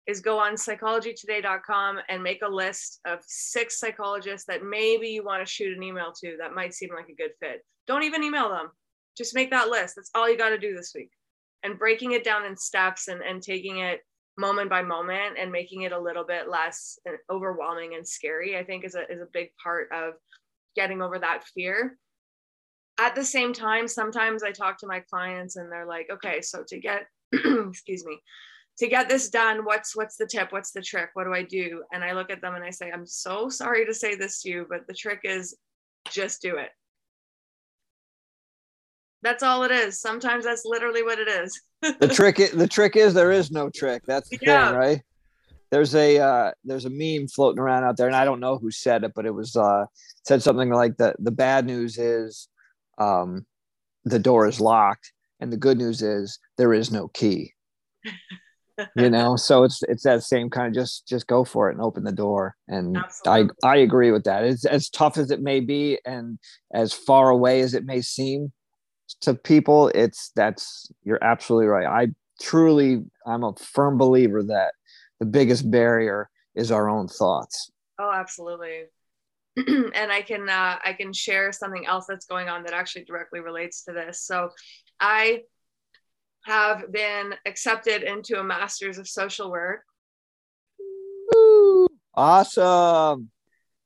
is 0.06 0.20
go 0.20 0.38
on 0.38 0.54
psychologytoday.com 0.54 1.98
and 2.08 2.22
make 2.22 2.42
a 2.42 2.48
list 2.48 3.00
of 3.06 3.20
six 3.26 3.80
psychologists 3.80 4.46
that 4.46 4.62
maybe 4.62 5.08
you 5.08 5.24
want 5.24 5.44
to 5.44 5.50
shoot 5.50 5.76
an 5.76 5.82
email 5.82 6.12
to 6.20 6.36
that 6.38 6.54
might 6.54 6.74
seem 6.74 6.90
like 6.94 7.08
a 7.08 7.14
good 7.14 7.30
fit. 7.40 7.64
Don't 7.86 8.02
even 8.02 8.22
email 8.22 8.50
them. 8.50 8.70
Just 9.16 9.34
make 9.34 9.50
that 9.50 9.68
list. 9.68 9.94
That's 9.96 10.10
all 10.14 10.28
you 10.28 10.36
got 10.36 10.50
to 10.50 10.58
do 10.58 10.76
this 10.76 10.92
week. 10.94 11.10
And 11.64 11.78
breaking 11.78 12.12
it 12.12 12.24
down 12.24 12.44
in 12.44 12.56
steps 12.56 13.08
and, 13.08 13.22
and 13.22 13.42
taking 13.42 13.78
it 13.78 14.00
moment 14.36 14.68
by 14.68 14.82
moment 14.82 15.36
and 15.38 15.50
making 15.50 15.82
it 15.82 15.92
a 15.92 15.98
little 15.98 16.24
bit 16.24 16.48
less 16.48 16.98
uh, 17.08 17.12
overwhelming 17.32 17.94
and 17.94 18.06
scary, 18.06 18.56
I 18.56 18.64
think 18.64 18.84
is 18.84 18.94
a, 18.94 19.10
is 19.10 19.20
a 19.20 19.28
big 19.32 19.48
part 19.62 19.88
of 19.92 20.14
getting 20.76 21.00
over 21.00 21.18
that 21.18 21.44
fear. 21.54 21.96
At 22.98 23.14
the 23.14 23.24
same 23.24 23.52
time, 23.52 23.88
sometimes 23.88 24.42
I 24.42 24.52
talk 24.52 24.78
to 24.78 24.86
my 24.86 25.00
clients 25.00 25.56
and 25.56 25.70
they're 25.70 25.86
like, 25.86 26.08
okay, 26.12 26.40
so 26.42 26.62
to 26.68 26.78
get, 26.78 27.06
excuse 27.32 28.04
me, 28.04 28.20
to 28.78 28.88
get 28.88 29.08
this 29.08 29.30
done 29.30 29.64
what's 29.64 29.94
what's 29.96 30.16
the 30.16 30.26
tip? 30.26 30.52
What's 30.52 30.72
the 30.72 30.82
trick? 30.82 31.10
What 31.14 31.24
do 31.24 31.32
i 31.32 31.42
do? 31.42 31.84
And 31.92 32.02
i 32.02 32.12
look 32.12 32.30
at 32.30 32.40
them 32.40 32.54
and 32.54 32.64
i 32.64 32.70
say 32.70 32.90
i'm 32.90 33.06
so 33.06 33.48
sorry 33.48 33.86
to 33.86 33.94
say 33.94 34.14
this 34.14 34.42
to 34.42 34.50
you 34.50 34.66
but 34.68 34.86
the 34.86 34.94
trick 34.94 35.20
is 35.24 35.56
just 36.10 36.42
do 36.42 36.56
it 36.56 36.70
that's 39.24 39.42
all 39.42 39.64
it 39.64 39.72
is. 39.72 40.00
Sometimes 40.00 40.44
that's 40.44 40.64
literally 40.64 41.02
what 41.02 41.18
it 41.18 41.28
is. 41.28 41.60
The 41.80 42.08
trick 42.12 42.36
the 42.52 42.68
trick 42.68 42.94
is 42.94 43.14
there 43.14 43.32
is 43.32 43.50
no 43.50 43.70
trick. 43.70 44.02
That's 44.06 44.28
the 44.28 44.38
yeah. 44.40 44.68
thing 44.68 44.78
right? 44.78 45.02
There's 45.70 45.94
a 45.96 46.18
uh, 46.18 46.50
there's 46.62 46.84
a 46.84 46.90
meme 46.90 47.26
floating 47.26 47.58
around 47.58 47.82
out 47.82 47.96
there 47.96 48.06
and 48.06 48.14
i 48.14 48.24
don't 48.24 48.38
know 48.38 48.58
who 48.58 48.70
said 48.70 49.02
it 49.02 49.10
but 49.16 49.26
it 49.26 49.34
was 49.34 49.56
uh 49.56 49.86
said 50.24 50.40
something 50.40 50.70
like 50.70 50.96
the 50.98 51.16
the 51.18 51.32
bad 51.32 51.66
news 51.66 51.98
is 51.98 52.48
um 52.98 53.44
the 54.04 54.20
door 54.20 54.46
is 54.46 54.60
locked 54.60 55.12
and 55.40 55.52
the 55.52 55.56
good 55.56 55.78
news 55.78 56.00
is 56.02 56.38
there 56.58 56.72
is 56.74 56.90
no 56.90 57.08
key. 57.08 57.52
You 58.96 59.08
know? 59.08 59.36
So 59.36 59.62
it's 59.62 59.84
it's 59.84 60.02
that 60.02 60.24
same 60.24 60.50
kind 60.50 60.66
of 60.66 60.74
just 60.74 61.06
just 61.06 61.28
go 61.28 61.44
for 61.44 61.70
it 61.70 61.74
and 61.74 61.80
open 61.80 62.02
the 62.02 62.10
door. 62.10 62.56
And 62.66 62.96
Absolutely. 62.96 63.54
i 63.62 63.68
i 63.68 63.76
agree 63.76 64.10
with 64.10 64.24
that. 64.24 64.42
It's 64.42 64.64
as 64.64 64.90
tough 64.90 65.16
as 65.16 65.30
it 65.30 65.40
may 65.40 65.60
be 65.60 66.00
and 66.04 66.40
as 66.74 66.92
far 66.92 67.30
away 67.30 67.60
as 67.60 67.74
it 67.74 67.84
may 67.84 68.00
seem 68.00 68.52
to 69.20 69.34
people 69.34 69.88
it's 69.94 70.30
that's 70.34 70.90
you're 71.02 71.22
absolutely 71.22 71.66
right 71.66 71.86
i 71.86 72.08
truly 72.40 73.04
i'm 73.26 73.44
a 73.44 73.54
firm 73.56 73.98
believer 73.98 74.42
that 74.42 74.72
the 75.20 75.26
biggest 75.26 75.70
barrier 75.70 76.28
is 76.54 76.70
our 76.72 76.88
own 76.88 77.06
thoughts 77.06 77.70
oh 77.98 78.10
absolutely 78.12 78.84
and 79.56 80.10
i 80.10 80.22
can 80.22 80.48
uh, 80.48 80.76
i 80.84 80.92
can 80.92 81.12
share 81.12 81.52
something 81.52 81.86
else 81.86 82.06
that's 82.08 82.26
going 82.26 82.48
on 82.48 82.64
that 82.64 82.72
actually 82.72 83.04
directly 83.04 83.40
relates 83.40 83.84
to 83.84 83.92
this 83.92 84.22
so 84.22 84.50
i 85.00 85.40
have 86.44 86.92
been 86.92 87.34
accepted 87.46 88.02
into 88.02 88.38
a 88.38 88.44
master's 88.44 88.98
of 88.98 89.08
social 89.08 89.50
work. 89.50 89.82
Awesome. 92.14 93.30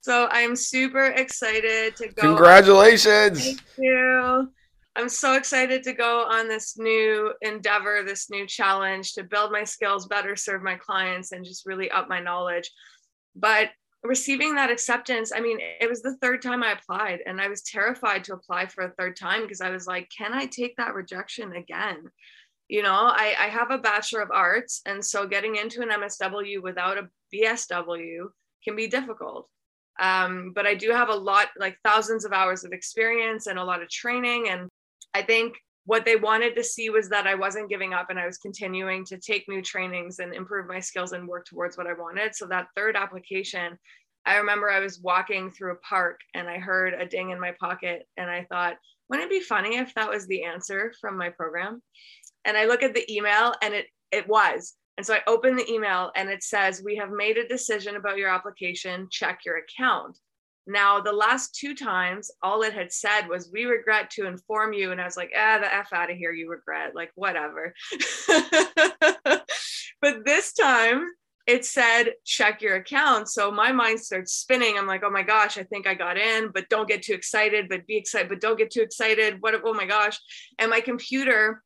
So 0.00 0.28
I'm 0.30 0.56
super 0.56 1.06
excited 1.06 1.96
to 1.96 2.08
go. 2.08 2.22
Congratulations. 2.22 3.44
Thank 3.44 3.60
you. 3.78 4.50
I'm 4.98 5.08
so 5.08 5.34
excited 5.34 5.84
to 5.84 5.92
go 5.92 6.26
on 6.28 6.48
this 6.48 6.76
new 6.76 7.32
endeavor, 7.40 8.02
this 8.04 8.30
new 8.30 8.46
challenge 8.46 9.14
to 9.14 9.22
build 9.22 9.52
my 9.52 9.62
skills, 9.62 10.08
better 10.08 10.34
serve 10.34 10.62
my 10.62 10.74
clients, 10.74 11.30
and 11.30 11.44
just 11.44 11.66
really 11.66 11.88
up 11.90 12.08
my 12.08 12.20
knowledge. 12.20 12.68
But 13.36 13.70
receiving 14.02 14.56
that 14.56 14.70
acceptance, 14.72 15.30
I 15.32 15.38
mean, 15.38 15.60
it 15.60 15.88
was 15.88 16.02
the 16.02 16.16
third 16.16 16.42
time 16.42 16.64
I 16.64 16.72
applied, 16.72 17.20
and 17.26 17.40
I 17.40 17.46
was 17.46 17.62
terrified 17.62 18.24
to 18.24 18.34
apply 18.34 18.66
for 18.66 18.84
a 18.84 18.92
third 18.98 19.16
time 19.16 19.42
because 19.42 19.60
I 19.60 19.70
was 19.70 19.86
like, 19.86 20.10
can 20.16 20.34
I 20.34 20.46
take 20.46 20.76
that 20.76 20.94
rejection 20.94 21.52
again? 21.52 22.10
you 22.68 22.82
know 22.82 22.92
I, 22.92 23.34
I 23.38 23.48
have 23.48 23.70
a 23.70 23.78
bachelor 23.78 24.20
of 24.20 24.30
arts 24.30 24.82
and 24.86 25.04
so 25.04 25.26
getting 25.26 25.56
into 25.56 25.80
an 25.80 25.88
msw 25.88 26.62
without 26.62 26.98
a 26.98 27.08
bsw 27.34 28.26
can 28.62 28.76
be 28.76 28.86
difficult 28.86 29.48
um, 30.00 30.52
but 30.54 30.66
i 30.66 30.74
do 30.74 30.90
have 30.90 31.08
a 31.08 31.14
lot 31.14 31.48
like 31.58 31.78
thousands 31.82 32.24
of 32.24 32.32
hours 32.32 32.64
of 32.64 32.72
experience 32.72 33.46
and 33.46 33.58
a 33.58 33.64
lot 33.64 33.82
of 33.82 33.88
training 33.88 34.48
and 34.50 34.68
i 35.14 35.22
think 35.22 35.54
what 35.84 36.04
they 36.04 36.16
wanted 36.16 36.54
to 36.54 36.64
see 36.64 36.90
was 36.90 37.08
that 37.08 37.26
i 37.26 37.34
wasn't 37.34 37.68
giving 37.68 37.94
up 37.94 38.10
and 38.10 38.18
i 38.18 38.26
was 38.26 38.38
continuing 38.38 39.04
to 39.04 39.18
take 39.18 39.48
new 39.48 39.62
trainings 39.62 40.18
and 40.18 40.34
improve 40.34 40.66
my 40.66 40.80
skills 40.80 41.12
and 41.12 41.26
work 41.26 41.46
towards 41.46 41.76
what 41.76 41.86
i 41.86 41.92
wanted 41.92 42.34
so 42.34 42.46
that 42.46 42.68
third 42.76 42.96
application 42.96 43.78
i 44.26 44.36
remember 44.36 44.70
i 44.70 44.80
was 44.80 45.00
walking 45.00 45.50
through 45.50 45.72
a 45.72 45.88
park 45.88 46.20
and 46.34 46.48
i 46.48 46.58
heard 46.58 46.94
a 46.94 47.06
ding 47.06 47.30
in 47.30 47.40
my 47.40 47.52
pocket 47.60 48.06
and 48.16 48.30
i 48.30 48.44
thought 48.50 48.76
wouldn't 49.08 49.30
it 49.30 49.38
be 49.38 49.44
funny 49.44 49.76
if 49.76 49.94
that 49.94 50.10
was 50.10 50.26
the 50.26 50.44
answer 50.44 50.92
from 51.00 51.16
my 51.16 51.30
program 51.30 51.80
and 52.48 52.56
I 52.56 52.64
look 52.64 52.82
at 52.82 52.94
the 52.94 53.10
email 53.12 53.54
and 53.62 53.74
it 53.74 53.86
it 54.10 54.26
was. 54.26 54.74
And 54.96 55.06
so 55.06 55.14
I 55.14 55.20
open 55.28 55.54
the 55.54 55.70
email 55.70 56.10
and 56.16 56.28
it 56.28 56.42
says, 56.42 56.82
We 56.82 56.96
have 56.96 57.10
made 57.10 57.36
a 57.36 57.46
decision 57.46 57.96
about 57.96 58.16
your 58.16 58.30
application, 58.30 59.06
check 59.10 59.40
your 59.44 59.58
account. 59.58 60.18
Now, 60.68 61.00
the 61.00 61.12
last 61.12 61.54
two 61.54 61.74
times, 61.74 62.30
all 62.42 62.62
it 62.62 62.74
had 62.74 62.92
said 62.92 63.22
was, 63.26 63.50
We 63.52 63.64
regret 63.64 64.10
to 64.10 64.26
inform 64.26 64.74
you. 64.74 64.92
And 64.92 65.00
I 65.00 65.04
was 65.04 65.16
like, 65.16 65.32
Ah, 65.36 65.58
the 65.58 65.74
F 65.74 65.92
out 65.92 66.10
of 66.10 66.16
here, 66.16 66.32
you 66.32 66.50
regret, 66.50 66.94
like, 66.94 67.10
whatever. 67.14 67.74
but 70.00 70.24
this 70.24 70.52
time, 70.52 71.06
it 71.48 71.64
said 71.64 72.12
check 72.26 72.60
your 72.60 72.76
account. 72.76 73.30
So 73.30 73.50
my 73.50 73.72
mind 73.72 74.00
starts 74.00 74.34
spinning. 74.34 74.76
I'm 74.76 74.86
like, 74.86 75.02
oh 75.02 75.10
my 75.10 75.22
gosh, 75.22 75.56
I 75.56 75.62
think 75.62 75.86
I 75.86 75.94
got 75.94 76.18
in, 76.18 76.50
but 76.52 76.68
don't 76.68 76.86
get 76.86 77.02
too 77.02 77.14
excited, 77.14 77.70
but 77.70 77.86
be 77.86 77.96
excited, 77.96 78.28
but 78.28 78.42
don't 78.42 78.58
get 78.58 78.70
too 78.70 78.82
excited. 78.82 79.38
What 79.40 79.54
oh 79.64 79.72
my 79.72 79.86
gosh. 79.86 80.20
And 80.58 80.70
my 80.70 80.80
computer 80.80 81.62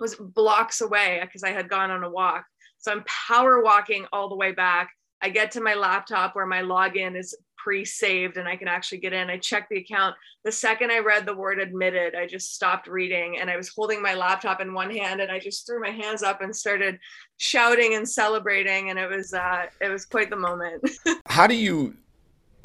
was 0.00 0.16
blocks 0.16 0.80
away 0.80 1.20
because 1.22 1.44
I 1.44 1.50
had 1.50 1.68
gone 1.68 1.92
on 1.92 2.02
a 2.02 2.10
walk. 2.10 2.44
So 2.78 2.90
I'm 2.90 3.04
power 3.04 3.62
walking 3.62 4.06
all 4.12 4.28
the 4.28 4.34
way 4.34 4.50
back. 4.50 4.90
I 5.22 5.28
get 5.28 5.52
to 5.52 5.60
my 5.60 5.74
laptop 5.74 6.34
where 6.34 6.46
my 6.46 6.62
login 6.62 7.16
is 7.16 7.36
pre-saved 7.62 8.36
and 8.36 8.48
I 8.48 8.56
can 8.56 8.68
actually 8.68 8.98
get 8.98 9.12
in. 9.12 9.30
I 9.30 9.38
checked 9.38 9.70
the 9.70 9.78
account. 9.78 10.16
The 10.44 10.52
second 10.52 10.90
I 10.90 10.98
read 10.98 11.26
the 11.26 11.34
word 11.34 11.58
admitted, 11.58 12.14
I 12.14 12.26
just 12.26 12.54
stopped 12.54 12.86
reading 12.86 13.38
and 13.38 13.50
I 13.50 13.56
was 13.56 13.68
holding 13.68 14.02
my 14.02 14.14
laptop 14.14 14.60
in 14.60 14.72
one 14.72 14.90
hand 14.90 15.20
and 15.20 15.30
I 15.30 15.38
just 15.38 15.66
threw 15.66 15.80
my 15.80 15.90
hands 15.90 16.22
up 16.22 16.40
and 16.40 16.54
started 16.54 16.98
shouting 17.36 17.94
and 17.94 18.08
celebrating 18.08 18.90
and 18.90 18.98
it 18.98 19.08
was 19.08 19.32
uh 19.34 19.66
it 19.80 19.88
was 19.88 20.06
quite 20.06 20.30
the 20.30 20.36
moment. 20.36 20.88
how 21.26 21.46
do 21.46 21.54
you 21.54 21.96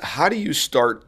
how 0.01 0.29
do 0.29 0.35
you 0.35 0.53
start 0.53 1.05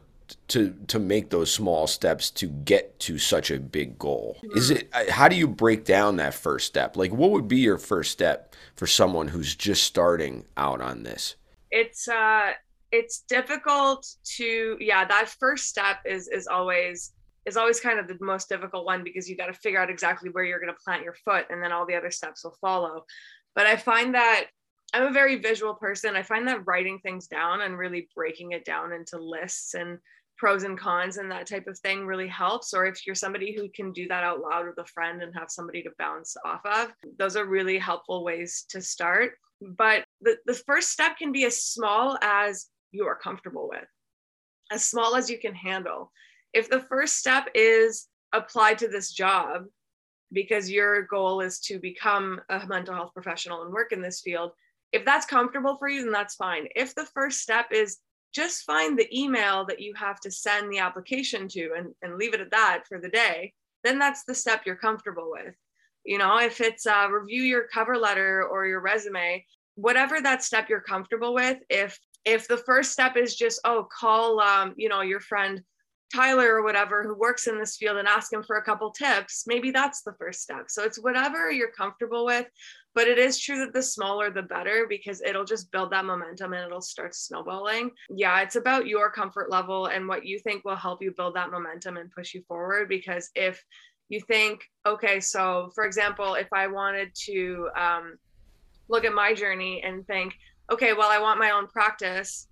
to 0.48 0.74
to 0.88 0.98
make 0.98 1.30
those 1.30 1.50
small 1.50 1.86
steps 1.86 2.30
to 2.30 2.46
get 2.46 2.98
to 3.00 3.18
such 3.18 3.50
a 3.50 3.58
big 3.58 3.98
goal 3.98 4.36
is 4.54 4.70
it 4.70 4.88
uh, 4.92 5.10
how 5.10 5.26
do 5.26 5.36
you 5.36 5.48
break 5.48 5.84
down 5.86 6.16
that 6.16 6.34
first 6.34 6.66
step 6.66 6.96
like 6.96 7.10
what 7.12 7.30
would 7.30 7.48
be 7.48 7.58
your 7.58 7.78
first 7.78 8.10
step 8.10 8.54
for 8.76 8.86
someone 8.86 9.28
who's 9.28 9.54
just 9.54 9.84
starting 9.84 10.44
out 10.56 10.82
on 10.82 11.02
this 11.02 11.36
it's 11.70 12.08
uh 12.08 12.52
it's 12.92 13.20
difficult 13.28 14.06
to 14.24 14.76
yeah 14.80 15.04
that 15.04 15.28
first 15.38 15.68
step 15.68 15.98
is 16.04 16.28
is 16.28 16.46
always 16.46 17.12
is 17.46 17.56
always 17.56 17.80
kind 17.80 17.98
of 17.98 18.08
the 18.08 18.16
most 18.20 18.48
difficult 18.48 18.84
one 18.84 19.02
because 19.04 19.28
you 19.28 19.36
got 19.36 19.46
to 19.46 19.52
figure 19.54 19.80
out 19.80 19.90
exactly 19.90 20.30
where 20.30 20.44
you're 20.44 20.60
going 20.60 20.72
to 20.72 20.84
plant 20.84 21.02
your 21.02 21.14
foot 21.24 21.46
and 21.50 21.62
then 21.62 21.72
all 21.72 21.86
the 21.86 21.94
other 21.94 22.10
steps 22.10 22.44
will 22.44 22.56
follow 22.60 23.04
but 23.54 23.66
i 23.66 23.76
find 23.76 24.14
that 24.14 24.46
i'm 24.94 25.06
a 25.06 25.12
very 25.12 25.36
visual 25.36 25.74
person 25.74 26.16
i 26.16 26.22
find 26.22 26.48
that 26.48 26.66
writing 26.66 26.98
things 27.00 27.26
down 27.26 27.62
and 27.62 27.76
really 27.76 28.08
breaking 28.14 28.52
it 28.52 28.64
down 28.64 28.92
into 28.92 29.18
lists 29.18 29.74
and 29.74 29.98
pros 30.38 30.62
and 30.62 30.78
cons 30.78 31.16
and 31.18 31.30
that 31.30 31.46
type 31.46 31.66
of 31.66 31.78
thing 31.80 32.06
really 32.06 32.28
helps. 32.28 32.72
Or 32.72 32.86
if 32.86 33.04
you're 33.04 33.14
somebody 33.14 33.54
who 33.54 33.68
can 33.68 33.92
do 33.92 34.08
that 34.08 34.24
out 34.24 34.40
loud 34.40 34.66
with 34.66 34.78
a 34.78 34.86
friend 34.86 35.22
and 35.22 35.34
have 35.34 35.50
somebody 35.50 35.82
to 35.82 35.90
bounce 35.98 36.36
off 36.44 36.64
of, 36.64 36.92
those 37.18 37.36
are 37.36 37.44
really 37.44 37.76
helpful 37.76 38.24
ways 38.24 38.64
to 38.70 38.80
start. 38.80 39.32
But 39.60 40.04
the, 40.20 40.36
the 40.46 40.54
first 40.54 40.90
step 40.90 41.18
can 41.18 41.32
be 41.32 41.44
as 41.44 41.64
small 41.64 42.16
as 42.22 42.68
you 42.90 43.06
are 43.06 43.16
comfortable 43.16 43.68
with, 43.68 43.86
as 44.70 44.84
small 44.84 45.16
as 45.16 45.30
you 45.30 45.38
can 45.38 45.54
handle. 45.54 46.12
If 46.52 46.68
the 46.68 46.80
first 46.80 47.16
step 47.16 47.48
is 47.54 48.08
apply 48.32 48.74
to 48.74 48.88
this 48.88 49.12
job 49.12 49.64
because 50.32 50.70
your 50.70 51.02
goal 51.02 51.40
is 51.40 51.58
to 51.60 51.78
become 51.78 52.40
a 52.48 52.66
mental 52.66 52.94
health 52.94 53.12
professional 53.14 53.62
and 53.62 53.72
work 53.72 53.92
in 53.92 54.02
this 54.02 54.20
field, 54.20 54.52
if 54.92 55.04
that's 55.04 55.26
comfortable 55.26 55.76
for 55.76 55.88
you, 55.88 56.02
then 56.02 56.12
that's 56.12 56.34
fine. 56.34 56.68
If 56.74 56.94
the 56.94 57.06
first 57.06 57.40
step 57.40 57.66
is 57.72 57.98
just 58.34 58.64
find 58.64 58.98
the 58.98 59.08
email 59.18 59.64
that 59.66 59.80
you 59.80 59.94
have 59.94 60.20
to 60.20 60.30
send 60.30 60.70
the 60.70 60.78
application 60.78 61.48
to 61.48 61.72
and, 61.76 61.94
and 62.02 62.16
leave 62.16 62.34
it 62.34 62.40
at 62.40 62.50
that 62.50 62.84
for 62.88 63.00
the 63.00 63.08
day 63.08 63.52
then 63.84 63.98
that's 63.98 64.24
the 64.24 64.34
step 64.34 64.62
you're 64.66 64.76
comfortable 64.76 65.30
with 65.30 65.54
you 66.04 66.18
know 66.18 66.38
if 66.38 66.60
it's 66.60 66.86
uh, 66.86 67.08
review 67.10 67.42
your 67.42 67.66
cover 67.72 67.96
letter 67.96 68.44
or 68.44 68.66
your 68.66 68.80
resume 68.80 69.44
whatever 69.76 70.20
that 70.20 70.42
step 70.42 70.68
you're 70.68 70.80
comfortable 70.80 71.34
with 71.34 71.58
if 71.70 71.98
if 72.24 72.48
the 72.48 72.56
first 72.56 72.92
step 72.92 73.16
is 73.16 73.34
just 73.36 73.60
oh 73.64 73.86
call 73.96 74.40
um, 74.40 74.74
you 74.76 74.88
know 74.88 75.00
your 75.00 75.20
friend 75.20 75.62
tyler 76.14 76.54
or 76.54 76.62
whatever 76.62 77.02
who 77.02 77.14
works 77.14 77.48
in 77.48 77.58
this 77.58 77.76
field 77.76 77.98
and 77.98 78.08
ask 78.08 78.32
him 78.32 78.42
for 78.42 78.56
a 78.56 78.62
couple 78.62 78.90
tips 78.90 79.44
maybe 79.46 79.70
that's 79.70 80.02
the 80.02 80.14
first 80.18 80.40
step. 80.40 80.64
So 80.68 80.82
it's 80.82 81.02
whatever 81.02 81.50
you're 81.50 81.70
comfortable 81.70 82.24
with 82.24 82.46
but 82.94 83.06
it 83.06 83.18
is 83.18 83.38
true 83.38 83.58
that 83.58 83.74
the 83.74 83.82
smaller 83.82 84.30
the 84.30 84.42
better 84.42 84.86
because 84.88 85.20
it'll 85.20 85.44
just 85.44 85.70
build 85.70 85.92
that 85.92 86.06
momentum 86.06 86.54
and 86.54 86.64
it'll 86.64 86.80
start 86.80 87.14
snowballing. 87.14 87.90
Yeah 88.08 88.40
it's 88.40 88.56
about 88.56 88.86
your 88.86 89.10
comfort 89.10 89.50
level 89.50 89.86
and 89.86 90.08
what 90.08 90.24
you 90.24 90.38
think 90.38 90.64
will 90.64 90.76
help 90.76 91.02
you 91.02 91.12
build 91.16 91.36
that 91.36 91.50
momentum 91.50 91.98
and 91.98 92.10
push 92.10 92.32
you 92.34 92.42
forward 92.48 92.88
because 92.88 93.30
if 93.34 93.62
you 94.08 94.20
think 94.20 94.62
okay 94.86 95.20
so 95.20 95.70
for 95.74 95.84
example 95.84 96.34
if 96.34 96.48
i 96.54 96.66
wanted 96.66 97.10
to 97.14 97.68
um, 97.76 98.16
look 98.88 99.04
at 99.04 99.12
my 99.12 99.34
journey 99.34 99.82
and 99.84 100.06
think 100.06 100.34
okay 100.70 100.92
well 100.92 101.10
i 101.10 101.18
want 101.18 101.38
my 101.38 101.50
own 101.50 101.66
practice. 101.66 102.48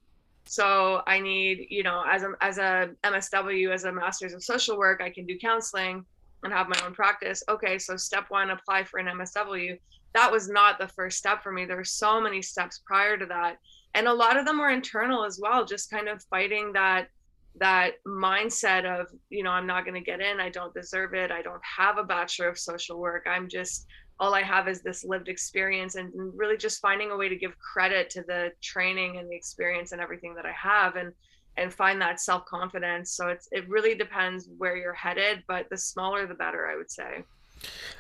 So 0.49 1.03
i 1.07 1.19
need 1.19 1.67
you 1.71 1.83
know 1.83 2.05
as 2.09 2.23
a 2.23 2.33
as 2.41 2.59
a 2.59 2.91
msw 3.05 3.75
as 3.75 3.85
a 3.85 3.93
master's 3.93 4.33
of 4.33 4.45
social 4.45 4.79
work 4.79 5.01
i 5.03 5.11
can 5.11 5.27
do 5.27 5.37
counseling 5.39 6.05
and 6.45 6.53
have 6.53 6.69
my 6.69 6.81
own 6.85 6.95
practice. 6.95 7.43
Okay 7.49 7.79
so 7.79 7.97
step 7.97 8.27
one 8.29 8.51
apply 8.51 8.85
for 8.85 8.99
an 8.99 9.07
msw 9.07 9.79
that 10.17 10.33
was 10.33 10.49
not 10.49 10.79
the 10.79 10.89
first 10.89 11.19
step 11.19 11.43
for 11.43 11.53
me. 11.53 11.67
There 11.67 11.77
were 11.77 11.85
so 11.85 12.23
many 12.23 12.41
steps 12.41 12.81
prior 12.87 13.19
to 13.19 13.27
that. 13.27 13.59
And 13.95 14.09
a 14.09 14.15
lot 14.15 14.39
of 14.39 14.47
them 14.47 14.59
were 14.59 14.71
internal 14.71 15.25
as 15.25 15.39
well 15.41 15.65
just 15.65 15.91
kind 15.91 16.09
of 16.09 16.23
fighting 16.25 16.73
that 16.73 17.09
that 17.59 17.93
mindset 18.07 18.85
of 18.85 19.07
you 19.31 19.43
know 19.43 19.51
i'm 19.51 19.67
not 19.67 19.85
going 19.85 19.95
to 19.95 20.01
get 20.01 20.21
in 20.21 20.41
i 20.41 20.51
don't 20.51 20.75
deserve 20.75 21.15
it 21.15 21.31
i 21.31 21.41
don't 21.41 21.63
have 21.65 21.97
a 21.97 22.05
bachelor 22.05 22.49
of 22.49 22.59
social 22.59 22.99
work 22.99 23.27
i'm 23.27 23.49
just 23.49 23.87
all 24.19 24.35
I 24.35 24.43
have 24.43 24.69
is 24.69 24.81
this 24.83 25.05
lived 25.05 25.29
experience 25.29 25.95
and 25.95 26.11
really 26.15 26.57
just 26.57 26.81
finding 26.81 27.11
a 27.11 27.17
way 27.17 27.29
to 27.29 27.37
give 27.37 27.59
credit 27.59 28.11
to 28.11 28.23
the 28.23 28.53
training 28.63 29.19
and 29.19 29.31
the 29.31 29.37
experience 29.37 29.93
and 29.93 30.01
everything 30.01 30.35
that 30.35 30.47
I 30.47 30.53
have 30.53 30.97
and 30.97 31.13
and 31.59 31.73
find 31.73 32.01
that 32.03 32.21
self-confidence. 32.21 33.13
So 33.13 33.29
it's 33.29 33.49
it 33.51 33.69
really 33.69 33.95
depends 33.95 34.49
where 34.59 34.77
you're 34.77 34.93
headed, 34.93 35.43
but 35.49 35.69
the 35.71 35.77
smaller 35.77 36.27
the 36.27 36.35
better, 36.35 36.67
I 36.67 36.77
would 36.77 36.91
say. 36.91 37.25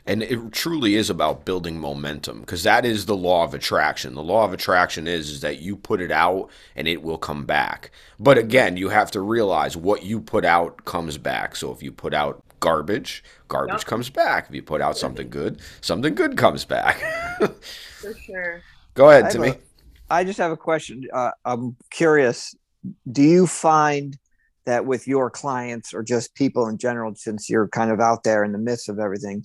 And 0.05 0.23
it 0.23 0.53
truly 0.53 0.95
is 0.95 1.11
about 1.11 1.45
building 1.45 1.81
momentum 1.81 2.41
because 2.41 2.63
that 2.63 2.85
is 2.85 3.07
the 3.07 3.17
law 3.17 3.43
of 3.43 3.55
attraction. 3.55 4.15
The 4.15 4.23
law 4.23 4.45
of 4.45 4.53
attraction 4.53 5.09
is, 5.09 5.31
is 5.31 5.41
that 5.41 5.61
you 5.61 5.77
put 5.77 6.01
it 6.01 6.13
out 6.13 6.51
and 6.77 6.87
it 6.87 7.03
will 7.03 7.19
come 7.19 7.45
back. 7.45 7.91
But 8.21 8.39
again, 8.39 8.77
you 8.77 8.91
have 8.91 9.11
to 9.13 9.21
realize 9.21 9.77
what 9.77 10.05
you 10.05 10.21
put 10.21 10.45
out 10.45 10.85
comes 10.85 11.19
back. 11.19 11.57
So 11.57 11.73
if 11.73 11.83
you 11.83 11.91
put 11.91 12.15
out 12.15 12.45
garbage, 12.61 13.25
garbage 13.49 13.81
yep. 13.81 13.85
comes 13.85 14.11
back. 14.11 14.49
If 14.49 14.55
you 14.55 14.63
put 14.63 14.81
out 14.81 14.97
something 14.97 15.29
good, 15.29 15.61
something 15.81 16.15
good 16.15 16.37
comes 16.37 16.65
back. 16.65 16.99
For 18.01 18.15
sure. 18.15 18.63
Go 18.95 19.11
ahead, 19.11 19.31
Timmy. 19.31 19.49
A, 19.49 19.59
I 20.11 20.25
just 20.25 20.39
have 20.39 20.53
a 20.53 20.57
question. 20.57 21.07
Uh, 21.13 21.31
I'm 21.45 21.77
curious. 21.91 22.55
Do 23.11 23.23
you 23.23 23.47
find 23.47 24.17
that 24.65 24.87
with 24.87 25.07
your 25.07 25.31
clients 25.31 25.95
or 25.95 26.03
just 26.03 26.35
people 26.35 26.67
in 26.69 26.79
general, 26.79 27.15
since 27.15 27.49
you're 27.49 27.69
kind 27.69 27.91
of 27.91 28.01
out 28.01 28.25
there 28.25 28.45
in 28.45 28.53
the 28.53 28.59
midst 28.59 28.89
of 28.89 28.99
everything, 28.99 29.45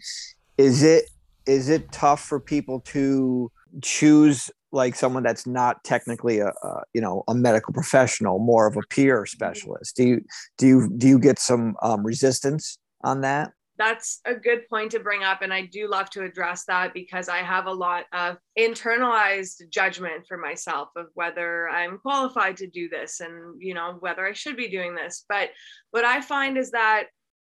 is 0.57 0.83
it 0.83 1.09
is 1.45 1.69
it 1.69 1.91
tough 1.91 2.23
for 2.23 2.39
people 2.39 2.81
to 2.81 3.51
choose 3.81 4.51
like 4.71 4.95
someone 4.95 5.23
that's 5.23 5.45
not 5.45 5.83
technically 5.83 6.39
a, 6.39 6.47
a, 6.47 6.83
you 6.93 7.01
know 7.01 7.23
a 7.27 7.33
medical 7.33 7.73
professional 7.73 8.39
more 8.39 8.67
of 8.67 8.77
a 8.77 8.81
peer 8.89 9.25
specialist 9.25 9.95
do 9.95 10.03
you 10.03 10.21
do 10.57 10.67
you 10.67 10.91
do 10.97 11.07
you 11.07 11.19
get 11.19 11.39
some 11.39 11.75
um, 11.81 12.05
resistance 12.05 12.77
on 13.03 13.21
that? 13.21 13.51
That's 13.77 14.19
a 14.25 14.35
good 14.35 14.67
point 14.69 14.91
to 14.91 14.99
bring 14.99 15.23
up. 15.23 15.41
And 15.41 15.51
I 15.51 15.65
do 15.65 15.89
love 15.89 16.09
to 16.11 16.23
address 16.23 16.65
that 16.65 16.93
because 16.93 17.29
I 17.29 17.37
have 17.37 17.65
a 17.65 17.73
lot 17.73 18.03
of 18.13 18.37
internalized 18.59 19.69
judgment 19.69 20.25
for 20.27 20.37
myself 20.37 20.89
of 20.95 21.07
whether 21.15 21.67
I'm 21.69 21.97
qualified 21.97 22.57
to 22.57 22.67
do 22.67 22.89
this 22.89 23.21
and, 23.21 23.59
you 23.59 23.73
know, 23.73 23.97
whether 23.99 24.25
I 24.25 24.33
should 24.33 24.55
be 24.55 24.69
doing 24.69 24.93
this. 24.93 25.25
But 25.27 25.49
what 25.89 26.05
I 26.05 26.21
find 26.21 26.57
is 26.57 26.71
that 26.71 27.05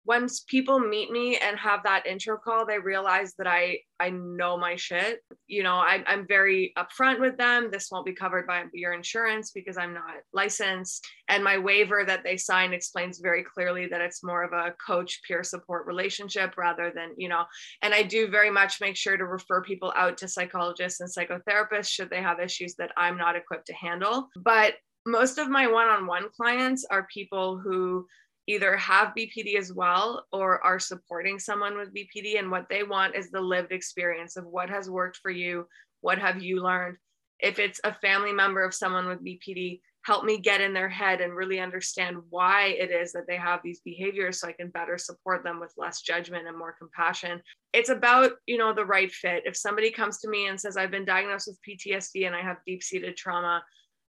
once 0.07 0.39
people 0.39 0.79
meet 0.79 1.11
me 1.11 1.37
and 1.37 1.59
have 1.59 1.83
that 1.83 2.07
intro 2.07 2.37
call, 2.37 2.65
they 2.65 2.79
realize 2.79 3.33
that 3.37 3.45
I 3.45 3.79
I 3.99 4.09
know 4.09 4.57
my 4.57 4.75
shit. 4.75 5.19
You 5.47 5.63
know, 5.63 5.75
I, 5.75 6.03
I'm 6.07 6.25
very 6.27 6.71
upfront 6.77 7.19
with 7.19 7.35
them. 7.35 7.69
This 7.71 7.89
won't 7.91 8.05
be 8.05 8.13
covered 8.13 8.47
by 8.47 8.63
your 8.73 8.93
insurance 8.93 9.51
because 9.51 9.75
I'm 9.75 9.93
not 9.93 10.13
licensed. 10.33 11.05
And 11.27 11.43
my 11.43 11.57
waiver 11.57 12.05
that 12.05 12.23
they 12.23 12.37
sign 12.37 12.73
explains 12.73 13.19
very 13.19 13.43
clearly 13.43 13.87
that 13.87 13.99
it's 13.99 14.23
more 14.23 14.43
of 14.43 14.53
a 14.53 14.75
coach 14.85 15.19
peer 15.27 15.43
support 15.43 15.87
relationship 15.87 16.57
rather 16.57 16.91
than, 16.95 17.11
you 17.17 17.27
know, 17.27 17.43
and 17.81 17.93
I 17.93 18.03
do 18.03 18.29
very 18.29 18.51
much 18.51 18.79
make 18.79 18.95
sure 18.95 19.17
to 19.17 19.25
refer 19.25 19.61
people 19.61 19.91
out 19.95 20.17
to 20.19 20.27
psychologists 20.27 21.01
and 21.01 21.09
psychotherapists 21.09 21.89
should 21.89 22.09
they 22.09 22.21
have 22.21 22.39
issues 22.39 22.75
that 22.75 22.91
I'm 22.95 23.17
not 23.17 23.35
equipped 23.35 23.67
to 23.67 23.73
handle. 23.73 24.29
But 24.37 24.75
most 25.05 25.37
of 25.37 25.49
my 25.49 25.67
one 25.67 25.87
on 25.87 26.05
one 26.05 26.27
clients 26.35 26.85
are 26.91 27.07
people 27.11 27.57
who 27.57 28.05
either 28.47 28.77
have 28.77 29.13
BPD 29.15 29.57
as 29.57 29.73
well 29.73 30.25
or 30.31 30.63
are 30.63 30.79
supporting 30.79 31.37
someone 31.37 31.77
with 31.77 31.93
BPD. 31.93 32.39
And 32.39 32.49
what 32.49 32.67
they 32.69 32.83
want 32.83 33.15
is 33.15 33.29
the 33.29 33.41
lived 33.41 33.71
experience 33.71 34.37
of 34.37 34.45
what 34.45 34.69
has 34.69 34.89
worked 34.89 35.17
for 35.17 35.31
you, 35.31 35.67
what 36.01 36.17
have 36.17 36.41
you 36.41 36.63
learned. 36.63 36.97
If 37.39 37.59
it's 37.59 37.79
a 37.83 37.93
family 37.93 38.33
member 38.33 38.63
of 38.63 38.73
someone 38.73 39.07
with 39.07 39.23
BPD, 39.23 39.81
help 40.03 40.23
me 40.23 40.37
get 40.37 40.61
in 40.61 40.73
their 40.73 40.87
head 40.87 41.19
and 41.19 41.35
really 41.35 41.59
understand 41.59 42.17
why 42.29 42.67
it 42.67 42.91
is 42.91 43.11
that 43.11 43.27
they 43.27 43.35
have 43.35 43.59
these 43.61 43.81
behaviors 43.81 44.39
so 44.39 44.47
I 44.47 44.53
can 44.53 44.69
better 44.69 44.97
support 44.97 45.43
them 45.43 45.59
with 45.59 45.73
less 45.75 46.01
judgment 46.01 46.47
and 46.47 46.57
more 46.57 46.73
compassion. 46.79 47.41
It's 47.73 47.89
about, 47.89 48.31
you 48.45 48.57
know, 48.57 48.73
the 48.73 48.85
right 48.85 49.11
fit. 49.11 49.43
If 49.45 49.57
somebody 49.57 49.91
comes 49.91 50.19
to 50.19 50.29
me 50.29 50.47
and 50.47 50.59
says 50.59 50.77
I've 50.77 50.91
been 50.91 51.03
diagnosed 51.03 51.49
with 51.49 51.59
PTSD 51.67 52.25
and 52.25 52.33
I 52.33 52.41
have 52.41 52.57
deep-seated 52.65 53.17
trauma, 53.17 53.61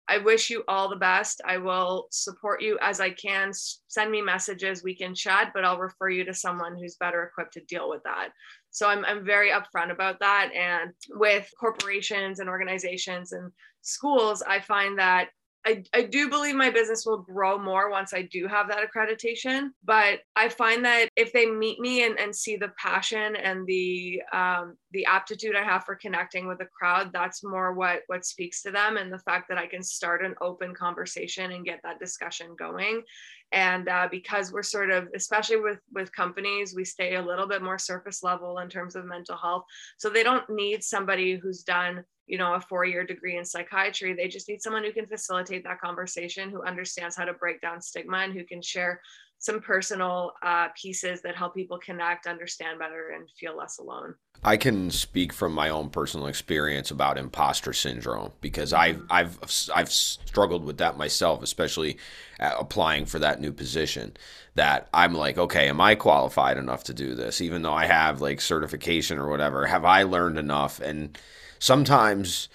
I 0.09 0.19
wish 0.19 0.49
you 0.49 0.63
all 0.67 0.89
the 0.89 0.95
best. 0.95 1.41
I 1.45 1.57
will 1.57 2.07
support 2.11 2.61
you 2.61 2.77
as 2.81 2.99
I 2.99 3.09
can. 3.09 3.51
Send 3.53 4.09
me 4.09 4.21
messages. 4.21 4.83
We 4.83 4.95
can 4.95 5.13
chat, 5.13 5.51
but 5.53 5.65
I'll 5.65 5.79
refer 5.79 6.09
you 6.09 6.23
to 6.25 6.33
someone 6.33 6.77
who's 6.77 6.95
better 6.95 7.23
equipped 7.23 7.53
to 7.53 7.61
deal 7.61 7.89
with 7.89 8.03
that. 8.03 8.29
So 8.71 8.87
I'm, 8.87 9.03
I'm 9.05 9.25
very 9.25 9.51
upfront 9.51 9.91
about 9.91 10.19
that. 10.19 10.51
And 10.55 10.91
with 11.11 11.49
corporations 11.59 12.39
and 12.39 12.47
organizations 12.47 13.33
and 13.33 13.51
schools, 13.81 14.41
I 14.41 14.59
find 14.59 14.99
that 14.99 15.29
I, 15.67 15.83
I 15.93 16.03
do 16.03 16.29
believe 16.29 16.55
my 16.55 16.69
business 16.69 17.05
will 17.05 17.17
grow 17.17 17.59
more 17.59 17.91
once 17.91 18.13
I 18.13 18.21
do 18.21 18.47
have 18.47 18.69
that 18.69 18.87
accreditation. 18.87 19.71
But 19.83 20.21
I 20.37 20.47
find 20.47 20.85
that 20.85 21.09
if 21.17 21.33
they 21.33 21.45
meet 21.45 21.81
me 21.81 22.05
and, 22.05 22.17
and 22.17 22.33
see 22.33 22.55
the 22.55 22.71
passion 22.77 23.35
and 23.35 23.67
the 23.67 24.21
um, 24.31 24.77
the 24.91 25.05
aptitude 25.05 25.57
I 25.57 25.65
have 25.65 25.83
for 25.83 25.95
connecting 25.95 26.47
with 26.47 26.59
the 26.59 26.67
crowd, 26.67 27.11
that's 27.11 27.43
more 27.43 27.73
what 27.73 28.03
what 28.07 28.25
speaks 28.25 28.61
to 28.63 28.71
them, 28.71 28.95
and 28.95 29.11
the 29.11 29.19
fact 29.19 29.49
that 29.49 29.57
I 29.57 29.67
can 29.67 29.83
start 29.83 30.23
an 30.23 30.35
open 30.39 30.73
conversation 30.73 31.51
and 31.51 31.65
get 31.65 31.81
that 31.83 31.99
discussion 31.99 32.55
going. 32.57 33.03
And 33.51 33.87
uh, 33.87 34.07
because 34.11 34.51
we're 34.51 34.63
sort 34.63 34.89
of, 34.89 35.07
especially 35.15 35.57
with 35.57 35.79
with 35.93 36.13
companies, 36.13 36.75
we 36.75 36.83
stay 36.83 37.15
a 37.15 37.21
little 37.21 37.47
bit 37.47 37.61
more 37.61 37.77
surface 37.77 38.21
level 38.21 38.59
in 38.59 38.69
terms 38.69 38.95
of 38.95 39.05
mental 39.05 39.37
health, 39.37 39.63
so 39.97 40.09
they 40.09 40.23
don't 40.23 40.49
need 40.49 40.83
somebody 40.83 41.37
who's 41.37 41.63
done 41.63 42.03
you 42.27 42.37
know 42.37 42.55
a 42.55 42.61
four 42.61 42.85
year 42.85 43.05
degree 43.05 43.37
in 43.37 43.45
psychiatry. 43.45 44.13
They 44.13 44.27
just 44.27 44.49
need 44.49 44.61
someone 44.61 44.83
who 44.83 44.91
can 44.91 45.07
facilitate 45.07 45.63
that 45.63 45.81
conversation 45.81 46.49
who 46.49 46.61
understands 46.63 47.15
how 47.15 47.25
to 47.25 47.33
break 47.33 47.61
down 47.61 47.81
stigma 47.81 48.17
and 48.17 48.33
who 48.33 48.43
can 48.43 48.61
share 48.61 49.01
some 49.39 49.61
personal 49.61 50.33
uh, 50.43 50.69
pieces 50.69 51.21
that 51.21 51.35
help 51.35 51.53
people 51.53 51.77
connect 51.77 52.25
understand 52.27 52.79
better 52.79 53.11
and 53.15 53.29
feel 53.39 53.55
less 53.55 53.77
alone. 53.77 54.15
I 54.43 54.57
can 54.57 54.91
speak 54.91 55.33
from 55.33 55.53
my 55.53 55.69
own 55.69 55.89
personal 55.89 56.27
experience 56.27 56.91
about 56.91 57.17
imposter 57.17 57.73
syndrome 57.73 58.31
because 58.39 58.71
i've 58.71 58.97
mm-hmm. 58.97 59.11
i've 59.11 59.39
i've 59.73 59.91
struggled 59.91 60.63
with 60.63 60.77
that 60.77 60.95
myself 60.95 61.41
especially 61.41 61.97
applying 62.39 63.05
for 63.05 63.17
that 63.17 63.41
new 63.41 63.51
position 63.51 64.15
that 64.53 64.87
i'm 64.93 65.15
like 65.15 65.39
okay 65.39 65.67
am 65.67 65.81
i 65.81 65.95
qualified 65.95 66.57
enough 66.57 66.83
to 66.83 66.93
do 66.93 67.15
this? 67.15 67.41
Even 67.41 67.63
though 67.63 67.73
i 67.73 67.85
have 67.85 68.21
like 68.21 68.39
certification 68.39 69.17
or 69.17 69.27
whatever 69.27 69.65
have 69.65 69.85
i 69.85 70.03
learned 70.03 70.37
enough? 70.37 70.79
And 70.79 71.17
sometimes 71.59 72.47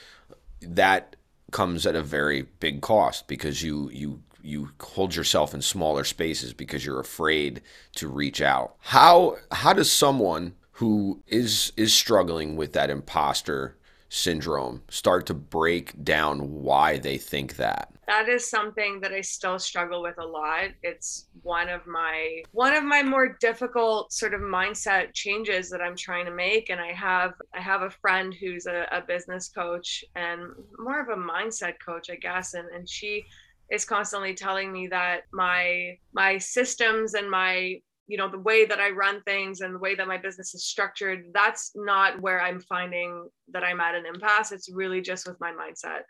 that 0.61 1.17
comes 1.51 1.87
at 1.87 1.97
a 1.97 2.03
very 2.03 2.43
big 2.61 2.81
cost 2.81 3.29
because 3.29 3.63
you 3.63 3.91
you 3.93 4.23
you 4.43 4.71
hold 4.81 5.15
yourself 5.15 5.55
in 5.55 5.63
smaller 5.63 6.05
spaces 6.05 6.53
because 6.53 6.85
you're 6.85 7.01
afraid 7.01 7.63
to 7.97 8.09
reach 8.09 8.41
out. 8.41 8.77
How 8.81 9.37
how 9.51 9.73
does 9.73 9.91
someone 9.91 10.55
who 10.73 11.23
is 11.27 11.73
is 11.77 11.95
struggling 11.95 12.57
with 12.57 12.73
that 12.73 12.91
imposter 12.91 13.77
syndrome 14.09 14.83
start 14.91 15.25
to 15.25 15.33
break 15.33 16.05
down 16.05 16.63
why 16.63 16.99
they 16.99 17.17
think 17.17 17.57
that? 17.57 17.89
That 18.07 18.29
is 18.29 18.51
something 18.51 19.01
that 19.01 19.13
I 19.13 19.23
still 19.23 19.59
struggle 19.59 20.03
with 20.03 20.19
a 20.19 20.27
lot. 20.27 20.69
It's 20.83 21.29
one 21.43 21.69
of 21.69 21.87
my 21.87 22.43
one 22.53 22.75
of 22.75 22.85
my 22.85 23.03
more 23.03 23.39
difficult 23.41 24.13
sort 24.13 24.35
of 24.35 24.41
mindset 24.41 25.15
changes 25.15 25.71
that 25.71 25.81
I'm 25.81 25.97
trying 25.97 26.27
to 26.27 26.33
make 26.33 26.69
and 26.69 26.81
I 26.81 26.93
have 26.93 27.35
I 27.55 27.61
have 27.61 27.83
a 27.83 27.91
friend 27.91 28.35
who's 28.35 28.67
a, 28.67 28.87
a 28.93 29.01
business 29.01 29.49
coach 29.49 30.05
and 30.15 30.43
more 30.79 31.01
of 31.01 31.09
a 31.09 31.17
mindset 31.17 31.75
coach 31.85 32.11
I 32.11 32.17
guess 32.17 32.55
and 32.55 32.69
and 32.69 32.89
she 32.89 33.25
is 33.71 33.85
constantly 33.85 34.35
telling 34.35 34.73
me 34.73 34.87
that 34.89 35.23
my 35.33 35.97
my 36.13 36.39
systems 36.39 37.15
and 37.15 37.31
my 37.31 37.77
you 38.07 38.19
know 38.19 38.29
the 38.29 38.39
way 38.39 38.65
that 38.65 38.81
i 38.81 38.91
run 38.91 39.23
things 39.23 39.61
and 39.61 39.75
the 39.75 39.79
way 39.79 39.95
that 39.95 40.09
my 40.09 40.19
business 40.19 40.55
is 40.55 40.67
structured 40.67 41.25
that's 41.33 41.73
not 41.75 42.21
where 42.21 42.41
i'm 42.43 42.61
finding 42.61 43.29
that 43.53 43.65
i'm 43.65 43.81
at 43.81 43.95
an 43.95 44.07
impasse. 44.07 44.53
It's 44.53 44.73
really 44.73 45.01
just 45.01 45.27
with 45.27 45.41
my 45.41 45.53
mindset. 45.53 46.03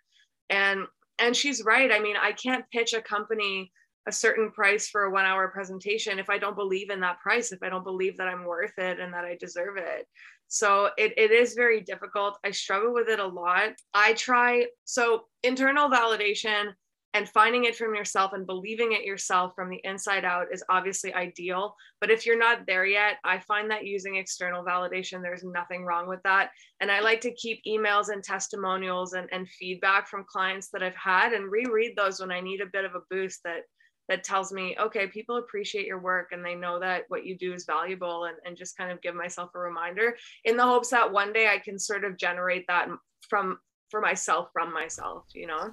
And 0.50 0.86
and 1.18 1.36
she's 1.36 1.62
right. 1.64 1.92
I 1.92 2.00
mean 2.00 2.16
i 2.20 2.32
can't 2.32 2.64
pitch 2.72 2.94
a 2.94 3.02
company 3.02 3.70
a 4.08 4.12
certain 4.12 4.50
price 4.50 4.88
for 4.88 5.04
a 5.04 5.10
one 5.12 5.24
hour 5.24 5.46
presentation 5.48 6.18
if 6.18 6.28
i 6.28 6.36
don't 6.36 6.56
believe 6.56 6.90
in 6.90 6.98
that 6.98 7.20
price 7.20 7.52
if 7.52 7.62
i 7.62 7.68
don't 7.68 7.84
believe 7.84 8.16
that 8.16 8.26
i'm 8.26 8.44
worth 8.44 8.76
it 8.76 8.98
and 8.98 9.14
that 9.14 9.24
i 9.24 9.36
deserve 9.38 9.76
it. 9.76 10.08
So 10.48 10.90
it, 10.98 11.14
it 11.16 11.30
is 11.30 11.54
very 11.54 11.80
difficult. 11.80 12.36
I 12.44 12.50
struggle 12.50 12.92
with 12.92 13.08
it 13.08 13.20
a 13.20 13.26
lot. 13.26 13.70
I 13.94 14.12
try 14.12 14.66
so 14.84 15.22
internal 15.42 15.88
validation 15.88 16.72
and 17.14 17.28
finding 17.28 17.64
it 17.64 17.76
from 17.76 17.94
yourself 17.94 18.32
and 18.32 18.46
believing 18.46 18.92
it 18.92 19.04
yourself 19.04 19.54
from 19.54 19.68
the 19.68 19.80
inside 19.84 20.24
out 20.24 20.46
is 20.52 20.64
obviously 20.68 21.12
ideal. 21.14 21.76
But 22.00 22.10
if 22.10 22.26
you're 22.26 22.38
not 22.38 22.66
there 22.66 22.86
yet 22.86 23.18
i 23.24 23.38
find 23.38 23.70
that 23.70 23.86
using 23.86 24.16
external 24.16 24.64
validation 24.64 25.22
there's 25.22 25.44
nothing 25.44 25.84
wrong 25.84 26.08
with 26.08 26.22
that. 26.24 26.50
And 26.80 26.90
i 26.90 27.00
like 27.00 27.20
to 27.22 27.34
keep 27.34 27.60
emails 27.66 28.08
and 28.08 28.22
testimonials 28.22 29.12
and, 29.14 29.28
and 29.32 29.48
feedback 29.48 30.08
from 30.08 30.24
clients 30.28 30.68
that 30.70 30.82
i've 30.82 30.96
had 30.96 31.32
and 31.32 31.50
reread 31.50 31.96
those 31.96 32.20
when 32.20 32.30
i 32.30 32.40
need 32.40 32.60
a 32.60 32.66
bit 32.66 32.84
of 32.84 32.94
a 32.94 33.02
boost 33.10 33.40
that 33.44 33.62
that 34.08 34.24
tells 34.24 34.52
me 34.52 34.76
okay 34.80 35.06
people 35.06 35.36
appreciate 35.36 35.86
your 35.86 36.00
work 36.00 36.30
and 36.32 36.44
they 36.44 36.54
know 36.54 36.78
that 36.80 37.04
what 37.08 37.24
you 37.24 37.36
do 37.36 37.52
is 37.52 37.64
valuable 37.64 38.24
and, 38.24 38.36
and 38.44 38.56
just 38.56 38.76
kind 38.76 38.90
of 38.90 39.00
give 39.00 39.14
myself 39.14 39.50
a 39.54 39.58
reminder 39.58 40.16
in 40.44 40.56
the 40.56 40.62
hopes 40.62 40.90
that 40.90 41.12
one 41.12 41.32
day 41.32 41.48
i 41.48 41.58
can 41.58 41.78
sort 41.78 42.04
of 42.04 42.18
generate 42.18 42.66
that 42.66 42.88
from 43.28 43.58
for 43.90 44.00
myself 44.00 44.48
from 44.52 44.72
myself 44.72 45.24
you 45.34 45.46
know 45.46 45.70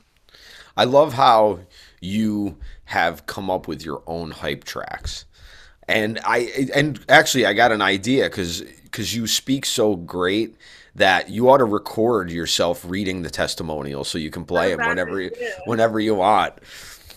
I 0.78 0.86
love 0.86 1.14
how 1.14 1.60
you 2.02 2.58
have 2.86 3.26
come 3.26 3.50
up 3.50 3.68
with 3.68 3.84
your 3.84 4.04
own 4.08 4.32
hype 4.32 4.64
tracks. 4.64 5.26
And 5.88 6.20
I 6.24 6.70
and 6.74 7.00
actually 7.10 7.46
I 7.46 7.54
got 7.54 7.72
an 7.72 7.82
idea 7.82 8.30
cuz 8.30 8.64
cuz 8.92 9.16
you 9.16 9.28
speak 9.28 9.66
so 9.66 9.96
great 9.96 10.56
that 10.96 11.30
you 11.30 11.50
ought 11.50 11.58
to 11.58 11.66
record 11.66 12.32
yourself 12.32 12.84
reading 12.86 13.22
the 13.22 13.30
testimonial 13.30 14.04
so 14.04 14.18
you 14.18 14.30
can 14.30 14.46
play 14.46 14.72
it 14.72 14.78
whenever 14.78 15.22
you, 15.22 15.32
whenever 15.66 16.00
you 16.00 16.16
want. 16.16 16.54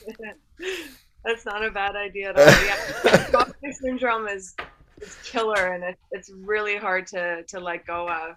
That's 1.24 1.44
not 1.46 1.64
a 1.64 1.70
bad 1.70 1.96
idea 1.96 2.30
at 2.30 2.38
all. 2.38 2.44
Yeah, 2.44 3.70
syndrome 3.72 4.28
is 4.28 4.54
is 5.00 5.16
killer, 5.24 5.72
and 5.74 5.84
it, 5.84 5.98
it's 6.10 6.30
really 6.30 6.76
hard 6.76 7.06
to 7.08 7.42
to 7.44 7.60
let 7.60 7.86
go 7.86 8.08
of. 8.08 8.36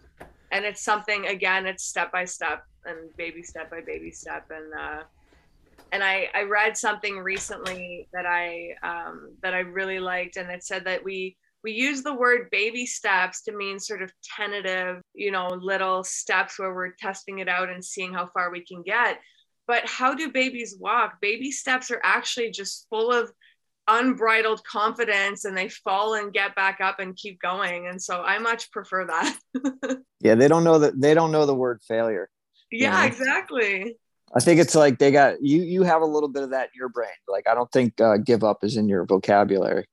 And 0.56 0.64
it's 0.64 0.82
something 0.82 1.28
again, 1.28 1.66
it's 1.66 1.84
step 1.84 2.14
by 2.14 2.24
step 2.24 2.64
and 2.86 3.14
baby 3.18 3.44
step 3.44 3.70
by 3.70 3.82
baby 3.82 4.10
step. 4.10 4.50
And 4.50 4.74
uh, 4.74 5.04
and 5.92 6.02
I, 6.02 6.30
I 6.34 6.44
read 6.44 6.78
something 6.78 7.18
recently 7.20 8.08
that 8.14 8.26
I 8.26 8.70
um, 8.82 9.34
that 9.44 9.54
I 9.54 9.60
really 9.60 10.00
liked. 10.00 10.38
And 10.38 10.50
it 10.50 10.64
said 10.64 10.86
that 10.86 11.04
we 11.04 11.36
we 11.62 11.74
use 11.74 12.04
the 12.04 12.14
word 12.14 12.48
baby 12.52 12.86
steps 12.86 13.42
to 13.44 13.52
mean 13.52 13.80
sort 13.82 14.02
of 14.02 14.14
tentative 14.24 15.02
you 15.14 15.30
know 15.30 15.50
little 15.50 16.06
steps 16.06 16.58
where 16.58 16.74
we're 16.74 16.92
testing 16.92 17.40
it 17.40 17.50
out 17.50 17.70
and 17.70 17.84
seeing 17.84 18.14
how 18.14 18.28
far 18.28 18.50
we 18.50 18.64
can 18.64 18.82
get. 18.82 19.20
But 19.68 19.86
how 19.86 20.16
do 20.16 20.32
babies 20.32 20.78
walk? 20.80 21.20
Baby 21.20 21.52
steps 21.52 21.92
are 21.92 22.00
actually 22.02 22.52
just 22.52 22.88
full 22.90 23.12
of 23.12 23.30
unbridled 23.88 24.64
confidence 24.64 25.46
and 25.46 25.56
they 25.56 25.70
fall 25.70 26.16
and 26.16 26.34
get 26.34 26.56
back 26.56 26.82
up 26.82 27.00
and 27.00 27.16
keep 27.16 27.40
going 27.40 27.88
and 27.88 28.02
so 28.02 28.22
i 28.24 28.40
much 28.40 28.72
prefer 28.72 29.06
that 29.06 29.38
yeah 30.22 30.34
they 30.34 30.48
don't 30.48 30.64
know 30.64 30.80
that 30.80 31.00
they 31.00 31.14
don't 31.14 31.32
know 31.32 31.46
the 31.46 31.54
word 31.54 31.80
failure 31.88 32.30
yeah, 32.72 33.02
know? 33.02 33.08
exactly. 33.08 33.98
I 34.36 34.40
think 34.40 34.60
it's 34.60 34.76
like 34.76 35.00
they 35.00 35.12
got 35.12 35.42
you. 35.42 35.62
You 35.62 35.84
have 35.84 36.02
a 36.02 36.06
little 36.06 36.30
bit 36.30 36.44
of 36.44 36.50
that 36.52 36.66
in 36.66 36.72
your 36.76 36.90
brain. 36.90 37.10
Like 37.28 37.48
I 37.48 37.56
don't 37.56 37.72
think 37.72 38.00
uh, 38.02 38.18
give 38.18 38.44
up 38.44 38.64
is 38.64 38.78
in 38.78 38.90
your 38.90 39.06
vocabulary. 39.06 39.86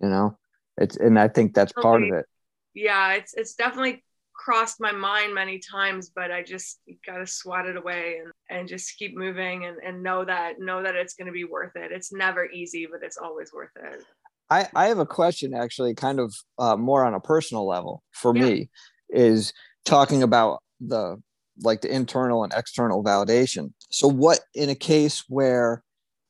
You 0.00 0.08
know, 0.08 0.38
it's 0.76 0.96
and 0.96 1.18
I 1.18 1.28
think 1.28 1.54
that's 1.54 1.72
part 1.72 2.02
of 2.02 2.12
it. 2.12 2.26
Yeah, 2.74 3.14
it's 3.14 3.34
it's 3.34 3.54
definitely 3.54 4.04
crossed 4.50 4.80
my 4.80 4.90
mind 4.90 5.32
many 5.32 5.60
times, 5.60 6.10
but 6.12 6.32
I 6.32 6.42
just 6.42 6.80
gotta 7.06 7.26
swat 7.26 7.66
it 7.66 7.76
away 7.76 8.20
and 8.22 8.32
and 8.48 8.68
just 8.68 8.98
keep 8.98 9.16
moving 9.16 9.66
and 9.66 9.76
and 9.78 10.02
know 10.02 10.24
that 10.24 10.58
know 10.58 10.82
that 10.82 10.96
it's 10.96 11.14
gonna 11.14 11.30
be 11.30 11.44
worth 11.44 11.76
it. 11.76 11.92
It's 11.92 12.12
never 12.12 12.46
easy, 12.50 12.88
but 12.90 13.00
it's 13.04 13.16
always 13.16 13.52
worth 13.52 13.70
it. 13.76 14.02
I 14.50 14.68
I 14.74 14.88
have 14.88 14.98
a 14.98 15.06
question 15.06 15.54
actually, 15.54 15.94
kind 15.94 16.18
of 16.18 16.34
uh, 16.58 16.76
more 16.76 17.04
on 17.04 17.14
a 17.14 17.20
personal 17.20 17.64
level 17.66 18.02
for 18.10 18.36
yeah. 18.36 18.44
me, 18.44 18.70
is 19.10 19.52
talking 19.84 20.24
about 20.24 20.62
the 20.80 21.22
like 21.62 21.82
the 21.82 21.94
internal 21.94 22.42
and 22.42 22.52
external 22.56 23.04
validation. 23.04 23.72
So 23.90 24.08
what 24.08 24.40
in 24.54 24.68
a 24.68 24.74
case 24.74 25.24
where 25.28 25.84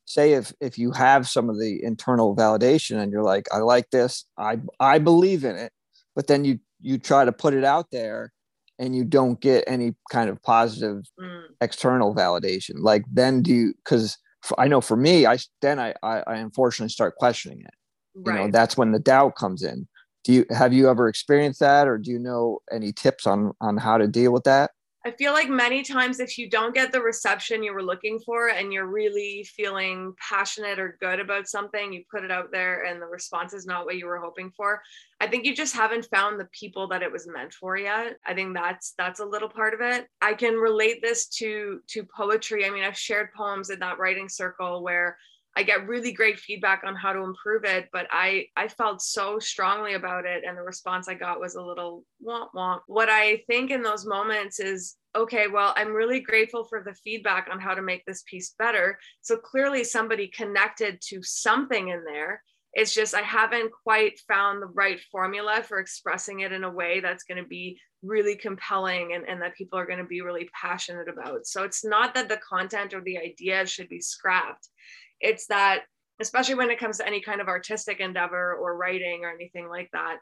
say 0.04 0.32
if 0.32 0.52
if 0.60 0.76
you 0.76 0.90
have 0.92 1.26
some 1.26 1.48
of 1.48 1.58
the 1.58 1.82
internal 1.82 2.36
validation 2.36 2.98
and 2.98 3.12
you're 3.12 3.24
like 3.24 3.46
I 3.50 3.58
like 3.58 3.88
this, 3.90 4.26
I 4.36 4.58
I 4.78 4.98
believe 4.98 5.44
in 5.44 5.56
it, 5.56 5.72
but 6.14 6.26
then 6.26 6.44
you 6.44 6.58
you 6.80 6.98
try 6.98 7.24
to 7.24 7.32
put 7.32 7.54
it 7.54 7.64
out 7.64 7.86
there 7.90 8.32
and 8.78 8.96
you 8.96 9.04
don't 9.04 9.40
get 9.40 9.64
any 9.66 9.94
kind 10.10 10.30
of 10.30 10.42
positive 10.42 11.04
mm. 11.20 11.42
external 11.60 12.14
validation. 12.14 12.74
Like 12.78 13.04
then 13.12 13.42
do 13.42 13.52
you 13.52 13.74
cuz 13.84 14.18
I 14.58 14.68
know 14.68 14.80
for 14.80 14.96
me 14.96 15.26
I 15.26 15.38
then 15.60 15.78
I, 15.78 15.94
I 16.02 16.22
I 16.26 16.36
unfortunately 16.36 16.90
start 16.90 17.16
questioning 17.16 17.60
it. 17.60 17.74
Right. 18.14 18.38
You 18.40 18.46
know, 18.46 18.50
that's 18.50 18.76
when 18.76 18.92
the 18.92 18.98
doubt 18.98 19.36
comes 19.36 19.62
in. 19.62 19.86
Do 20.24 20.32
you 20.32 20.46
have 20.50 20.72
you 20.72 20.88
ever 20.88 21.08
experienced 21.08 21.60
that 21.60 21.88
or 21.88 21.98
do 21.98 22.10
you 22.10 22.18
know 22.18 22.60
any 22.72 22.92
tips 22.92 23.26
on 23.26 23.52
on 23.60 23.76
how 23.76 23.98
to 23.98 24.06
deal 24.06 24.32
with 24.32 24.44
that? 24.44 24.70
I 25.04 25.12
feel 25.12 25.32
like 25.32 25.48
many 25.48 25.82
times 25.82 26.20
if 26.20 26.36
you 26.36 26.50
don't 26.50 26.74
get 26.74 26.92
the 26.92 27.00
reception 27.00 27.62
you 27.62 27.72
were 27.72 27.82
looking 27.82 28.18
for 28.18 28.48
and 28.48 28.70
you're 28.70 28.86
really 28.86 29.44
feeling 29.44 30.12
passionate 30.20 30.78
or 30.78 30.98
good 31.00 31.20
about 31.20 31.48
something, 31.48 31.90
you 31.90 32.04
put 32.10 32.22
it 32.22 32.30
out 32.30 32.52
there 32.52 32.84
and 32.84 33.00
the 33.00 33.06
response 33.06 33.54
is 33.54 33.64
not 33.64 33.86
what 33.86 33.96
you 33.96 34.06
were 34.06 34.18
hoping 34.18 34.52
for. 34.54 34.82
I 35.18 35.26
think 35.26 35.46
you 35.46 35.54
just 35.54 35.74
haven't 35.74 36.08
found 36.10 36.38
the 36.38 36.48
people 36.52 36.86
that 36.88 37.02
it 37.02 37.10
was 37.10 37.26
meant 37.26 37.54
for 37.54 37.78
yet. 37.78 38.18
I 38.26 38.34
think 38.34 38.54
that's 38.54 38.92
that's 38.98 39.20
a 39.20 39.24
little 39.24 39.48
part 39.48 39.72
of 39.72 39.80
it. 39.80 40.06
I 40.20 40.34
can 40.34 40.54
relate 40.54 41.00
this 41.00 41.28
to 41.38 41.80
to 41.88 42.04
poetry. 42.04 42.66
I 42.66 42.70
mean, 42.70 42.84
I've 42.84 42.98
shared 42.98 43.32
poems 43.32 43.70
in 43.70 43.78
that 43.80 43.98
writing 43.98 44.28
circle 44.28 44.82
where 44.82 45.16
I 45.56 45.62
get 45.64 45.88
really 45.88 46.12
great 46.12 46.38
feedback 46.38 46.82
on 46.86 46.94
how 46.94 47.12
to 47.12 47.20
improve 47.20 47.64
it, 47.64 47.88
but 47.92 48.06
I 48.10 48.46
I 48.56 48.68
felt 48.68 49.02
so 49.02 49.38
strongly 49.38 49.94
about 49.94 50.24
it, 50.24 50.44
and 50.46 50.56
the 50.56 50.62
response 50.62 51.08
I 51.08 51.14
got 51.14 51.40
was 51.40 51.54
a 51.54 51.62
little 51.62 52.04
womp 52.24 52.48
womp. 52.54 52.80
What 52.86 53.08
I 53.10 53.42
think 53.48 53.70
in 53.70 53.82
those 53.82 54.06
moments 54.06 54.60
is 54.60 54.96
okay, 55.16 55.48
well, 55.48 55.74
I'm 55.76 55.92
really 55.92 56.20
grateful 56.20 56.64
for 56.64 56.82
the 56.84 56.94
feedback 56.94 57.48
on 57.50 57.58
how 57.58 57.74
to 57.74 57.82
make 57.82 58.04
this 58.06 58.22
piece 58.30 58.54
better. 58.58 58.98
So 59.22 59.36
clearly, 59.36 59.82
somebody 59.82 60.28
connected 60.28 61.00
to 61.08 61.20
something 61.22 61.88
in 61.88 62.04
there. 62.04 62.42
It's 62.72 62.94
just 62.94 63.16
I 63.16 63.22
haven't 63.22 63.72
quite 63.82 64.20
found 64.28 64.62
the 64.62 64.66
right 64.66 65.00
formula 65.10 65.64
for 65.66 65.80
expressing 65.80 66.40
it 66.40 66.52
in 66.52 66.62
a 66.62 66.70
way 66.70 67.00
that's 67.00 67.24
going 67.24 67.42
to 67.42 67.48
be 67.48 67.80
really 68.02 68.36
compelling 68.36 69.12
and, 69.14 69.28
and 69.28 69.42
that 69.42 69.56
people 69.56 69.78
are 69.78 69.86
going 69.86 69.98
to 69.98 70.04
be 70.04 70.20
really 70.20 70.48
passionate 70.58 71.08
about. 71.08 71.46
So 71.46 71.64
it's 71.64 71.84
not 71.84 72.14
that 72.14 72.28
the 72.28 72.38
content 72.48 72.94
or 72.94 73.00
the 73.02 73.18
idea 73.18 73.66
should 73.66 73.88
be 73.88 74.00
scrapped 74.00 74.68
it's 75.20 75.46
that 75.46 75.82
especially 76.20 76.54
when 76.54 76.70
it 76.70 76.78
comes 76.78 76.98
to 76.98 77.06
any 77.06 77.20
kind 77.20 77.40
of 77.40 77.48
artistic 77.48 78.00
endeavor 78.00 78.54
or 78.54 78.76
writing 78.76 79.24
or 79.24 79.30
anything 79.30 79.68
like 79.68 79.88
that 79.92 80.18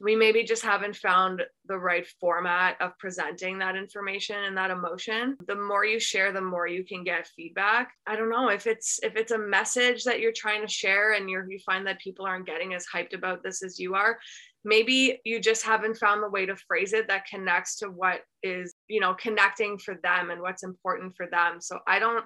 we 0.00 0.16
maybe 0.16 0.42
just 0.42 0.62
haven't 0.64 0.96
found 0.96 1.42
the 1.66 1.78
right 1.78 2.06
format 2.20 2.76
of 2.80 2.98
presenting 2.98 3.58
that 3.58 3.76
information 3.76 4.36
and 4.36 4.56
that 4.56 4.70
emotion. 4.70 5.36
The 5.46 5.54
more 5.54 5.84
you 5.84 6.00
share 6.00 6.32
the 6.32 6.40
more 6.40 6.66
you 6.66 6.84
can 6.84 7.04
get 7.04 7.28
feedback. 7.36 7.92
I 8.06 8.16
don't 8.16 8.30
know 8.30 8.48
if 8.48 8.66
it's 8.66 8.98
if 9.02 9.16
it's 9.16 9.32
a 9.32 9.38
message 9.38 10.04
that 10.04 10.20
you're 10.20 10.32
trying 10.34 10.62
to 10.62 10.72
share 10.72 11.12
and 11.12 11.30
you 11.30 11.44
you 11.48 11.58
find 11.64 11.86
that 11.86 12.00
people 12.00 12.26
aren't 12.26 12.46
getting 12.46 12.74
as 12.74 12.86
hyped 12.92 13.14
about 13.14 13.42
this 13.42 13.62
as 13.62 13.78
you 13.78 13.94
are 13.94 14.18
maybe 14.64 15.20
you 15.24 15.40
just 15.40 15.64
haven't 15.64 15.96
found 15.96 16.22
the 16.22 16.30
way 16.30 16.46
to 16.46 16.54
phrase 16.54 16.92
it 16.92 17.08
that 17.08 17.26
connects 17.26 17.78
to 17.78 17.88
what 17.88 18.20
is 18.42 18.74
you 18.88 19.00
know 19.00 19.14
connecting 19.14 19.76
for 19.78 19.96
them 20.02 20.30
and 20.30 20.40
what's 20.40 20.62
important 20.62 21.14
for 21.16 21.26
them. 21.26 21.60
So 21.60 21.78
i 21.86 21.98
don't 21.98 22.24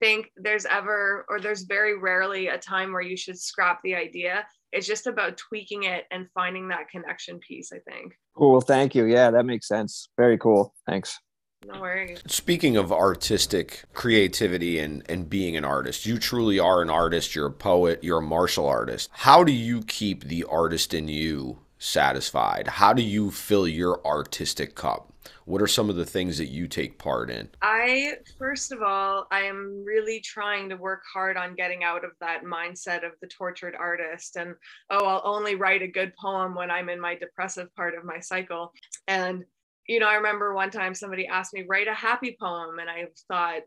think 0.00 0.30
there's 0.36 0.66
ever 0.66 1.24
or 1.28 1.40
there's 1.40 1.62
very 1.62 1.98
rarely 1.98 2.48
a 2.48 2.58
time 2.58 2.92
where 2.92 3.02
you 3.02 3.16
should 3.16 3.38
scrap 3.38 3.80
the 3.82 3.94
idea 3.94 4.46
it's 4.72 4.86
just 4.86 5.06
about 5.06 5.36
tweaking 5.36 5.84
it 5.84 6.04
and 6.10 6.26
finding 6.34 6.68
that 6.68 6.88
connection 6.88 7.38
piece 7.40 7.72
i 7.72 7.78
think 7.90 8.14
cool 8.36 8.60
thank 8.60 8.94
you 8.94 9.04
yeah 9.04 9.30
that 9.30 9.44
makes 9.44 9.66
sense 9.66 10.08
very 10.16 10.38
cool 10.38 10.74
thanks 10.86 11.18
no 11.66 11.80
worries. 11.80 12.22
Speaking 12.26 12.76
of 12.76 12.92
artistic 12.92 13.82
creativity 13.92 14.78
and, 14.78 15.02
and 15.08 15.28
being 15.28 15.56
an 15.56 15.64
artist, 15.64 16.06
you 16.06 16.18
truly 16.18 16.58
are 16.58 16.82
an 16.82 16.90
artist. 16.90 17.34
You're 17.34 17.46
a 17.46 17.52
poet. 17.52 18.02
You're 18.02 18.18
a 18.18 18.22
martial 18.22 18.66
artist. 18.66 19.10
How 19.12 19.42
do 19.42 19.52
you 19.52 19.82
keep 19.82 20.24
the 20.24 20.44
artist 20.44 20.94
in 20.94 21.08
you 21.08 21.58
satisfied? 21.78 22.68
How 22.68 22.92
do 22.92 23.02
you 23.02 23.30
fill 23.30 23.66
your 23.66 24.04
artistic 24.06 24.76
cup? 24.76 25.12
What 25.44 25.62
are 25.62 25.66
some 25.66 25.90
of 25.90 25.96
the 25.96 26.04
things 26.04 26.38
that 26.38 26.48
you 26.48 26.68
take 26.68 26.98
part 26.98 27.30
in? 27.30 27.48
I, 27.62 28.14
first 28.38 28.72
of 28.72 28.82
all, 28.82 29.26
I 29.30 29.42
am 29.42 29.82
really 29.84 30.20
trying 30.20 30.68
to 30.68 30.76
work 30.76 31.02
hard 31.12 31.36
on 31.36 31.54
getting 31.54 31.84
out 31.84 32.04
of 32.04 32.12
that 32.20 32.44
mindset 32.44 33.04
of 33.04 33.12
the 33.20 33.28
tortured 33.28 33.74
artist 33.78 34.36
and, 34.36 34.54
oh, 34.90 35.06
I'll 35.06 35.22
only 35.24 35.54
write 35.54 35.82
a 35.82 35.88
good 35.88 36.12
poem 36.16 36.54
when 36.54 36.70
I'm 36.70 36.88
in 36.88 37.00
my 37.00 37.14
depressive 37.14 37.74
part 37.74 37.94
of 37.96 38.04
my 38.04 38.20
cycle. 38.20 38.72
And, 39.06 39.44
you 39.86 40.00
know, 40.00 40.08
I 40.08 40.14
remember 40.14 40.54
one 40.54 40.70
time 40.70 40.94
somebody 40.94 41.26
asked 41.26 41.54
me, 41.54 41.64
write 41.68 41.88
a 41.88 41.94
happy 41.94 42.36
poem. 42.40 42.78
And 42.78 42.90
I 42.90 43.06
thought, 43.28 43.62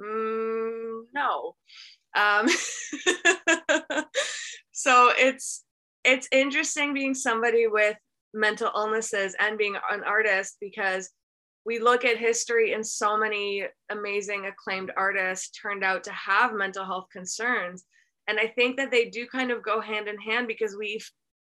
mm, 0.00 1.02
no. 1.14 1.56
Um, 2.14 2.48
so 4.72 5.12
it's 5.16 5.64
it's 6.04 6.28
interesting 6.32 6.94
being 6.94 7.14
somebody 7.14 7.66
with 7.66 7.96
mental 8.34 8.70
illnesses 8.74 9.34
and 9.38 9.58
being 9.58 9.76
an 9.90 10.02
artist 10.04 10.56
because 10.60 11.10
we 11.64 11.78
look 11.78 12.04
at 12.04 12.18
history 12.18 12.72
and 12.72 12.86
so 12.86 13.16
many 13.16 13.64
amazing 13.90 14.46
acclaimed 14.46 14.90
artists 14.96 15.50
turned 15.50 15.84
out 15.84 16.04
to 16.04 16.12
have 16.12 16.54
mental 16.54 16.84
health 16.84 17.06
concerns. 17.12 17.84
And 18.28 18.38
i 18.38 18.46
think 18.46 18.76
that 18.76 18.90
they 18.90 19.06
do 19.06 19.26
kind 19.26 19.50
of 19.50 19.62
go 19.62 19.80
hand 19.80 20.08
in 20.08 20.18
hand 20.18 20.46
because 20.48 20.76
we 20.76 21.00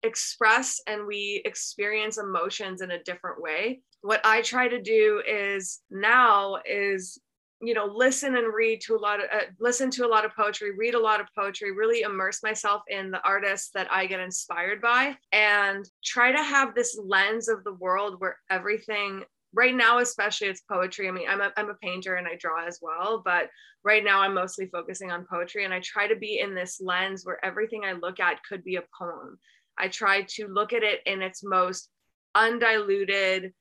express 0.02 0.80
and 0.86 1.06
we 1.06 1.42
experience 1.44 2.18
emotions 2.18 2.82
in 2.82 2.92
a 2.92 3.02
different 3.02 3.40
way. 3.40 3.80
What 4.02 4.20
i 4.24 4.42
try 4.42 4.68
to 4.68 4.80
do 4.80 5.22
is 5.26 5.80
now 5.90 6.58
is 6.64 7.18
you 7.60 7.74
know 7.74 7.86
listen 7.86 8.36
and 8.36 8.54
read 8.54 8.80
to 8.80 8.94
a 8.94 8.98
lot 8.98 9.18
of 9.18 9.26
uh, 9.32 9.44
listen 9.58 9.90
to 9.90 10.06
a 10.06 10.08
lot 10.08 10.24
of 10.24 10.34
poetry 10.34 10.76
read 10.76 10.94
a 10.94 11.00
lot 11.00 11.20
of 11.20 11.26
poetry 11.36 11.72
really 11.72 12.02
immerse 12.02 12.42
myself 12.42 12.82
in 12.88 13.10
the 13.10 13.20
artists 13.22 13.70
that 13.74 13.90
i 13.90 14.06
get 14.06 14.20
inspired 14.20 14.80
by 14.80 15.16
and 15.32 15.88
try 16.04 16.30
to 16.30 16.42
have 16.42 16.74
this 16.74 16.98
lens 17.04 17.48
of 17.48 17.64
the 17.64 17.74
world 17.74 18.16
where 18.18 18.36
everything 18.50 19.22
right 19.54 19.74
now 19.74 19.98
especially 19.98 20.46
it's 20.46 20.62
poetry 20.70 21.08
i 21.08 21.10
mean 21.10 21.28
I'm 21.28 21.40
a, 21.40 21.52
I'm 21.56 21.70
a 21.70 21.74
painter 21.74 22.14
and 22.16 22.28
i 22.28 22.36
draw 22.36 22.64
as 22.64 22.78
well 22.80 23.22
but 23.24 23.48
right 23.82 24.04
now 24.04 24.20
i'm 24.20 24.34
mostly 24.34 24.66
focusing 24.66 25.10
on 25.10 25.26
poetry 25.28 25.64
and 25.64 25.74
i 25.74 25.80
try 25.80 26.06
to 26.06 26.16
be 26.16 26.38
in 26.38 26.54
this 26.54 26.80
lens 26.80 27.24
where 27.24 27.44
everything 27.44 27.84
i 27.84 27.92
look 27.92 28.20
at 28.20 28.42
could 28.44 28.62
be 28.62 28.76
a 28.76 28.84
poem. 28.96 29.38
I 29.78 29.88
try 29.88 30.22
to 30.22 30.48
look 30.48 30.72
at 30.72 30.82
it 30.82 31.00
in 31.06 31.22
its 31.22 31.42
most 31.44 31.88
undiluted 32.34 33.52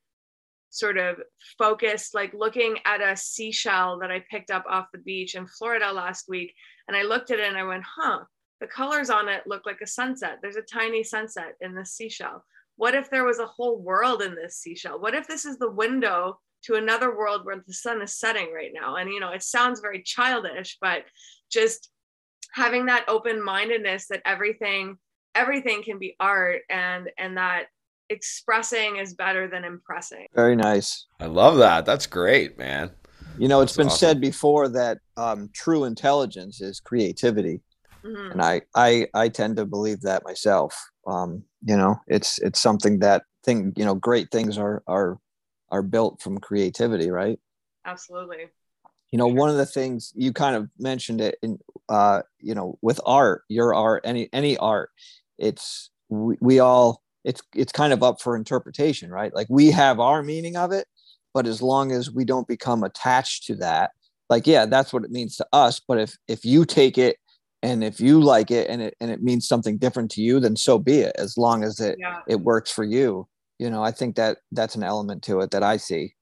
sort 0.69 0.97
of 0.97 1.17
focused 1.57 2.13
like 2.13 2.33
looking 2.33 2.77
at 2.85 3.01
a 3.01 3.15
seashell 3.15 3.99
that 3.99 4.11
i 4.11 4.23
picked 4.29 4.51
up 4.51 4.65
off 4.69 4.87
the 4.91 4.99
beach 4.99 5.35
in 5.35 5.47
florida 5.47 5.91
last 5.91 6.25
week 6.27 6.53
and 6.87 6.97
i 6.97 7.03
looked 7.03 7.31
at 7.31 7.39
it 7.39 7.47
and 7.47 7.57
i 7.57 7.63
went 7.63 7.83
huh 7.83 8.19
the 8.59 8.67
colors 8.67 9.09
on 9.09 9.29
it 9.29 9.43
look 9.45 9.65
like 9.65 9.81
a 9.81 9.87
sunset 9.87 10.39
there's 10.41 10.55
a 10.55 10.61
tiny 10.61 11.03
sunset 11.03 11.53
in 11.61 11.73
this 11.73 11.93
seashell 11.93 12.43
what 12.77 12.93
if 12.93 13.09
there 13.09 13.25
was 13.25 13.39
a 13.39 13.45
whole 13.45 13.79
world 13.79 14.21
in 14.21 14.35
this 14.35 14.57
seashell? 14.57 14.99
What 14.99 15.15
if 15.15 15.27
this 15.27 15.45
is 15.45 15.57
the 15.57 15.69
window 15.69 16.39
to 16.63 16.75
another 16.75 17.15
world 17.15 17.43
where 17.43 17.61
the 17.65 17.73
sun 17.73 18.01
is 18.01 18.17
setting 18.17 18.53
right 18.53 18.71
now? 18.73 18.95
And, 18.95 19.11
you 19.11 19.19
know, 19.19 19.31
it 19.31 19.43
sounds 19.43 19.81
very 19.81 20.03
childish, 20.03 20.77
but 20.79 21.03
just 21.51 21.89
having 22.53 22.85
that 22.85 23.05
open 23.07 23.43
mindedness 23.43 24.07
that 24.07 24.21
everything, 24.25 24.97
everything 25.33 25.83
can 25.83 25.97
be 25.97 26.15
art 26.19 26.61
and, 26.69 27.09
and 27.17 27.37
that 27.37 27.65
expressing 28.09 28.97
is 28.97 29.13
better 29.13 29.47
than 29.47 29.63
impressing. 29.63 30.27
Very 30.35 30.55
nice. 30.55 31.05
I 31.19 31.25
love 31.25 31.57
that. 31.57 31.85
That's 31.85 32.07
great, 32.07 32.57
man. 32.57 32.91
You 33.37 33.47
know, 33.47 33.61
it's 33.61 33.73
That's 33.73 33.77
been 33.77 33.87
awesome. 33.87 33.97
said 33.97 34.21
before 34.21 34.67
that 34.69 34.99
um, 35.15 35.49
true 35.53 35.83
intelligence 35.83 36.61
is 36.61 36.79
creativity. 36.79 37.61
Mm-hmm. 38.03 38.31
And 38.31 38.41
I, 38.41 38.61
I, 38.75 39.07
I 39.13 39.29
tend 39.29 39.57
to 39.57 39.65
believe 39.65 40.01
that 40.01 40.23
myself. 40.23 40.89
Um, 41.05 41.43
you 41.63 41.77
know, 41.77 41.99
it's, 42.07 42.39
it's 42.39 42.59
something 42.59 42.99
that 42.99 43.23
thing, 43.43 43.73
you 43.75 43.85
know, 43.85 43.95
great 43.95 44.31
things 44.31 44.57
are, 44.57 44.83
are, 44.87 45.19
are 45.69 45.83
built 45.83 46.21
from 46.21 46.37
creativity, 46.37 47.09
right? 47.09 47.39
Absolutely. 47.85 48.47
You 49.11 49.17
know, 49.17 49.27
one 49.27 49.49
of 49.49 49.57
the 49.57 49.65
things 49.65 50.11
you 50.15 50.33
kind 50.33 50.55
of 50.55 50.69
mentioned 50.77 51.21
it 51.21 51.37
in, 51.41 51.59
uh, 51.89 52.21
you 52.39 52.55
know, 52.55 52.77
with 52.81 52.99
art, 53.05 53.43
your 53.47 53.73
art, 53.73 54.01
any, 54.03 54.29
any 54.33 54.57
art, 54.57 54.89
it's, 55.37 55.89
we, 56.09 56.37
we 56.41 56.59
all, 56.59 57.01
it's, 57.27 57.41
it's 57.53 57.71
kind 57.71 57.93
of 57.93 58.01
up 58.01 58.21
for 58.21 58.35
interpretation, 58.35 59.11
right? 59.11 59.33
Like 59.35 59.47
we 59.49 59.69
have 59.71 59.99
our 59.99 60.23
meaning 60.23 60.55
of 60.55 60.71
it, 60.71 60.87
but 61.33 61.45
as 61.45 61.61
long 61.61 61.91
as 61.91 62.09
we 62.09 62.25
don't 62.25 62.47
become 62.47 62.83
attached 62.83 63.45
to 63.47 63.55
that, 63.57 63.91
like, 64.29 64.47
yeah, 64.47 64.65
that's 64.65 64.91
what 64.91 65.03
it 65.03 65.11
means 65.11 65.37
to 65.37 65.47
us. 65.53 65.79
But 65.79 65.99
if, 65.99 66.17
if 66.27 66.43
you 66.43 66.65
take 66.65 66.97
it 66.97 67.17
and 67.63 67.83
if 67.83 67.99
you 67.99 68.21
like 68.21 68.51
it 68.51 68.69
and 68.69 68.81
it 68.81 68.95
and 68.99 69.11
it 69.11 69.23
means 69.23 69.47
something 69.47 69.77
different 69.77 70.11
to 70.11 70.21
you 70.21 70.39
then 70.39 70.55
so 70.55 70.77
be 70.77 70.99
it 70.99 71.15
as 71.17 71.37
long 71.37 71.63
as 71.63 71.79
it 71.79 71.97
yeah. 71.99 72.19
it 72.27 72.39
works 72.41 72.71
for 72.71 72.83
you 72.83 73.27
you 73.57 73.69
know 73.69 73.83
i 73.83 73.91
think 73.91 74.15
that 74.15 74.37
that's 74.51 74.75
an 74.75 74.83
element 74.83 75.23
to 75.23 75.39
it 75.41 75.51
that 75.51 75.63
i 75.63 75.77
see 75.77 76.13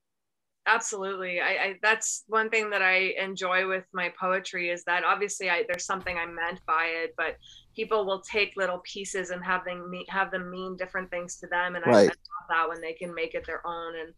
absolutely 0.68 1.40
I, 1.40 1.48
I, 1.48 1.76
that's 1.82 2.24
one 2.28 2.50
thing 2.50 2.70
that 2.72 2.82
i 2.82 3.14
enjoy 3.22 3.68
with 3.68 3.86
my 3.94 4.12
poetry 4.20 4.70
is 4.70 4.84
that 4.86 5.04
obviously 5.04 5.50
I, 5.50 5.64
there's 5.68 5.86
something 5.86 6.18
i 6.18 6.26
meant 6.26 6.60
by 6.66 6.86
it 7.04 7.14
but 7.18 7.38
people 7.76 8.06
will 8.06 8.22
take 8.22 8.56
little 8.56 8.80
pieces 8.80 9.30
and 9.30 9.44
have 9.44 9.64
them 9.66 9.92
have 10.10 10.32
them 10.32 10.50
mean 10.50 10.76
different 10.78 11.12
things 11.12 11.38
to 11.38 11.48
them 11.48 11.76
and 11.76 11.86
right. 11.86 11.96
i 11.96 12.04
love 12.04 12.50
that 12.50 12.70
when 12.70 12.82
they 12.82 12.94
can 12.94 13.14
make 13.14 13.36
it 13.36 13.46
their 13.46 13.66
own 13.66 13.94
and 13.96 14.14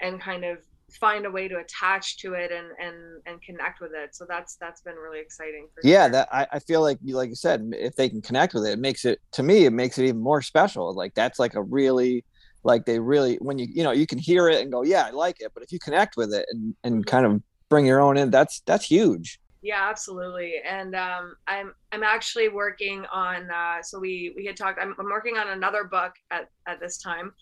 and 0.00 0.20
kind 0.20 0.44
of 0.44 0.58
find 1.00 1.26
a 1.26 1.30
way 1.30 1.48
to 1.48 1.58
attach 1.58 2.18
to 2.18 2.34
it 2.34 2.52
and 2.52 2.68
and 2.80 3.20
and 3.26 3.42
connect 3.42 3.80
with 3.80 3.90
it 3.92 4.14
so 4.14 4.24
that's 4.28 4.56
that's 4.56 4.82
been 4.82 4.94
really 4.94 5.18
exciting 5.18 5.66
yeah 5.82 6.04
sure. 6.04 6.12
that 6.12 6.28
I, 6.30 6.46
I 6.52 6.58
feel 6.60 6.80
like 6.80 6.98
you 7.02 7.16
like 7.16 7.28
you 7.28 7.34
said 7.34 7.70
if 7.74 7.96
they 7.96 8.08
can 8.08 8.22
connect 8.22 8.54
with 8.54 8.64
it 8.66 8.72
it 8.72 8.78
makes 8.78 9.04
it 9.04 9.20
to 9.32 9.42
me 9.42 9.64
it 9.64 9.72
makes 9.72 9.98
it 9.98 10.04
even 10.04 10.20
more 10.20 10.42
special 10.42 10.94
like 10.94 11.14
that's 11.14 11.40
like 11.40 11.54
a 11.54 11.62
really 11.62 12.24
like 12.66 12.84
they 12.84 12.98
really 12.98 13.36
when 13.36 13.58
you 13.58 13.66
you 13.70 13.82
know 13.82 13.92
you 13.92 14.06
can 14.06 14.18
hear 14.18 14.48
it 14.48 14.60
and 14.60 14.72
go 14.72 14.82
yeah 14.82 15.04
i 15.04 15.10
like 15.10 15.40
it 15.40 15.52
but 15.54 15.62
if 15.62 15.72
you 15.72 15.78
connect 15.78 16.16
with 16.16 16.34
it 16.34 16.44
and 16.50 16.74
and 16.84 17.06
kind 17.06 17.24
of 17.24 17.40
bring 17.68 17.86
your 17.86 18.00
own 18.00 18.16
in 18.16 18.30
that's 18.30 18.60
that's 18.66 18.84
huge. 18.84 19.40
Yeah 19.62 19.88
absolutely 19.88 20.54
and 20.64 20.94
um 20.94 21.34
i'm 21.48 21.74
i'm 21.92 22.02
actually 22.02 22.48
working 22.48 23.04
on 23.12 23.50
uh 23.50 23.82
so 23.82 23.98
we 23.98 24.32
we 24.36 24.44
had 24.44 24.56
talked 24.56 24.78
i'm, 24.80 24.94
I'm 24.98 25.06
working 25.06 25.36
on 25.38 25.48
another 25.48 25.84
book 25.84 26.12
at 26.30 26.50
at 26.66 26.78
this 26.80 26.98
time. 26.98 27.32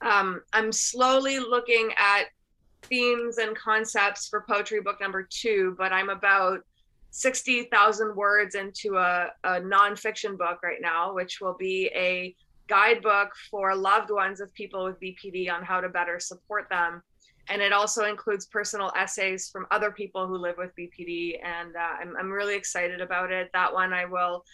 Um 0.00 0.42
i'm 0.52 0.70
slowly 0.70 1.38
looking 1.38 1.90
at 1.98 2.26
themes 2.88 3.38
and 3.38 3.56
concepts 3.56 4.28
for 4.28 4.44
poetry 4.48 4.80
book 4.80 5.00
number 5.00 5.26
two, 5.28 5.74
but 5.78 5.92
I'm 5.92 6.10
about 6.10 6.60
60,000 7.10 8.16
words 8.16 8.54
into 8.54 8.96
a, 8.96 9.28
a 9.44 9.60
nonfiction 9.60 10.36
book 10.36 10.62
right 10.62 10.80
now, 10.80 11.14
which 11.14 11.40
will 11.40 11.54
be 11.54 11.90
a 11.94 12.34
guidebook 12.68 13.30
for 13.50 13.74
loved 13.74 14.10
ones 14.10 14.40
of 14.40 14.52
people 14.54 14.84
with 14.84 15.00
BPD 15.00 15.50
on 15.50 15.62
how 15.62 15.80
to 15.80 15.88
better 15.88 16.18
support 16.18 16.68
them. 16.70 17.02
And 17.48 17.60
it 17.60 17.72
also 17.72 18.04
includes 18.04 18.46
personal 18.46 18.90
essays 18.96 19.50
from 19.50 19.66
other 19.70 19.90
people 19.90 20.26
who 20.26 20.36
live 20.36 20.56
with 20.56 20.70
BPD. 20.78 21.44
And 21.44 21.76
uh, 21.76 21.96
I'm, 22.00 22.16
I'm 22.16 22.30
really 22.30 22.56
excited 22.56 23.00
about 23.00 23.30
it. 23.30 23.50
That 23.52 23.72
one 23.72 23.92
I 23.92 24.06
will 24.06 24.44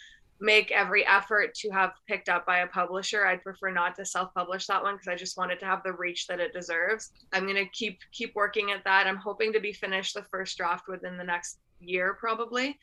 make 0.41 0.71
every 0.71 1.05
effort 1.05 1.53
to 1.53 1.69
have 1.69 1.91
picked 2.07 2.27
up 2.27 2.45
by 2.45 2.59
a 2.59 2.67
publisher. 2.67 3.25
I'd 3.25 3.43
prefer 3.43 3.71
not 3.71 3.95
to 3.95 4.05
self-publish 4.05 4.65
that 4.67 4.81
one 4.81 4.95
because 4.95 5.07
I 5.07 5.15
just 5.15 5.37
wanted 5.37 5.59
to 5.59 5.65
have 5.65 5.83
the 5.83 5.93
reach 5.93 6.27
that 6.27 6.39
it 6.39 6.51
deserves. 6.51 7.11
I'm 7.31 7.45
gonna 7.45 7.69
keep 7.71 7.99
keep 8.11 8.35
working 8.35 8.71
at 8.71 8.83
that. 8.83 9.05
I'm 9.05 9.17
hoping 9.17 9.53
to 9.53 9.59
be 9.59 9.71
finished 9.71 10.15
the 10.15 10.23
first 10.23 10.57
draft 10.57 10.87
within 10.87 11.15
the 11.15 11.23
next 11.23 11.59
year 11.79 12.17
probably. 12.19 12.79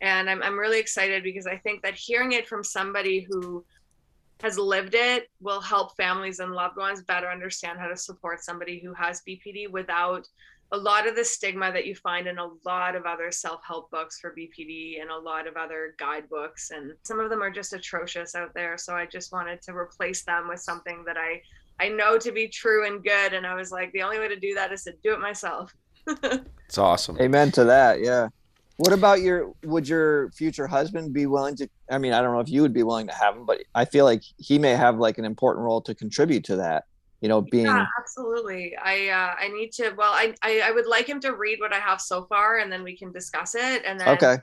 And 0.00 0.30
I'm 0.30 0.40
I'm 0.42 0.58
really 0.58 0.78
excited 0.78 1.24
because 1.24 1.46
I 1.46 1.56
think 1.58 1.82
that 1.82 1.94
hearing 1.94 2.32
it 2.32 2.46
from 2.46 2.62
somebody 2.62 3.26
who 3.28 3.64
has 4.42 4.58
lived 4.58 4.94
it 4.94 5.28
will 5.40 5.60
help 5.60 5.96
families 5.96 6.38
and 6.38 6.52
loved 6.52 6.76
ones 6.76 7.02
better 7.02 7.28
understand 7.28 7.78
how 7.78 7.88
to 7.88 7.96
support 7.96 8.42
somebody 8.42 8.80
who 8.80 8.92
has 8.94 9.22
BPD 9.28 9.70
without 9.70 10.26
a 10.72 10.76
lot 10.76 11.08
of 11.08 11.16
the 11.16 11.24
stigma 11.24 11.72
that 11.72 11.86
you 11.86 11.96
find 11.96 12.28
in 12.28 12.38
a 12.38 12.48
lot 12.64 12.94
of 12.94 13.04
other 13.04 13.32
self-help 13.32 13.90
books 13.90 14.20
for 14.20 14.34
BPD 14.34 15.00
and 15.00 15.10
a 15.10 15.18
lot 15.18 15.48
of 15.48 15.56
other 15.56 15.94
guidebooks 15.98 16.70
and 16.70 16.92
some 17.02 17.18
of 17.18 17.28
them 17.28 17.42
are 17.42 17.50
just 17.50 17.72
atrocious 17.72 18.34
out 18.34 18.54
there 18.54 18.78
so 18.78 18.94
I 18.94 19.06
just 19.06 19.32
wanted 19.32 19.60
to 19.62 19.76
replace 19.76 20.22
them 20.22 20.48
with 20.48 20.60
something 20.60 21.04
that 21.06 21.16
I 21.16 21.42
I 21.80 21.88
know 21.88 22.18
to 22.18 22.30
be 22.30 22.46
true 22.46 22.86
and 22.86 23.02
good 23.02 23.32
and 23.32 23.46
I 23.46 23.54
was 23.54 23.72
like 23.72 23.92
the 23.92 24.02
only 24.02 24.18
way 24.18 24.28
to 24.28 24.38
do 24.38 24.54
that 24.54 24.72
is 24.72 24.84
to 24.84 24.94
do 25.02 25.12
it 25.12 25.20
myself. 25.20 25.74
it's 26.06 26.78
awesome. 26.78 27.18
Amen 27.20 27.50
to 27.52 27.64
that. 27.64 28.00
Yeah. 28.00 28.28
What 28.80 28.94
about 28.94 29.20
your 29.20 29.52
would 29.62 29.86
your 29.86 30.30
future 30.30 30.66
husband 30.66 31.12
be 31.12 31.26
willing 31.26 31.54
to 31.56 31.68
I 31.90 31.98
mean 31.98 32.14
I 32.14 32.22
don't 32.22 32.32
know 32.32 32.40
if 32.40 32.48
you 32.48 32.62
would 32.62 32.72
be 32.72 32.82
willing 32.82 33.06
to 33.08 33.14
have 33.14 33.36
him 33.36 33.44
but 33.44 33.62
I 33.74 33.84
feel 33.84 34.06
like 34.06 34.22
he 34.38 34.58
may 34.58 34.70
have 34.70 34.98
like 34.98 35.18
an 35.18 35.26
important 35.26 35.64
role 35.64 35.82
to 35.82 35.94
contribute 35.94 36.44
to 36.44 36.56
that 36.56 36.84
you 37.20 37.28
know 37.28 37.42
being 37.42 37.66
yeah, 37.66 37.84
absolutely. 37.98 38.74
I 38.76 39.08
uh 39.08 39.34
i 39.38 39.48
need 39.48 39.72
to 39.72 39.92
well 39.96 40.12
I, 40.12 40.34
I 40.42 40.62
i 40.64 40.70
would 40.70 40.86
like 40.86 41.06
him 41.06 41.20
to 41.20 41.34
read 41.34 41.60
what 41.60 41.72
i 41.72 41.78
have 41.78 42.00
so 42.00 42.24
far 42.24 42.58
and 42.58 42.72
then 42.72 42.82
we 42.82 42.96
can 42.96 43.12
discuss 43.12 43.54
it 43.54 43.82
and 43.84 44.00
then 44.00 44.08
okay 44.08 44.38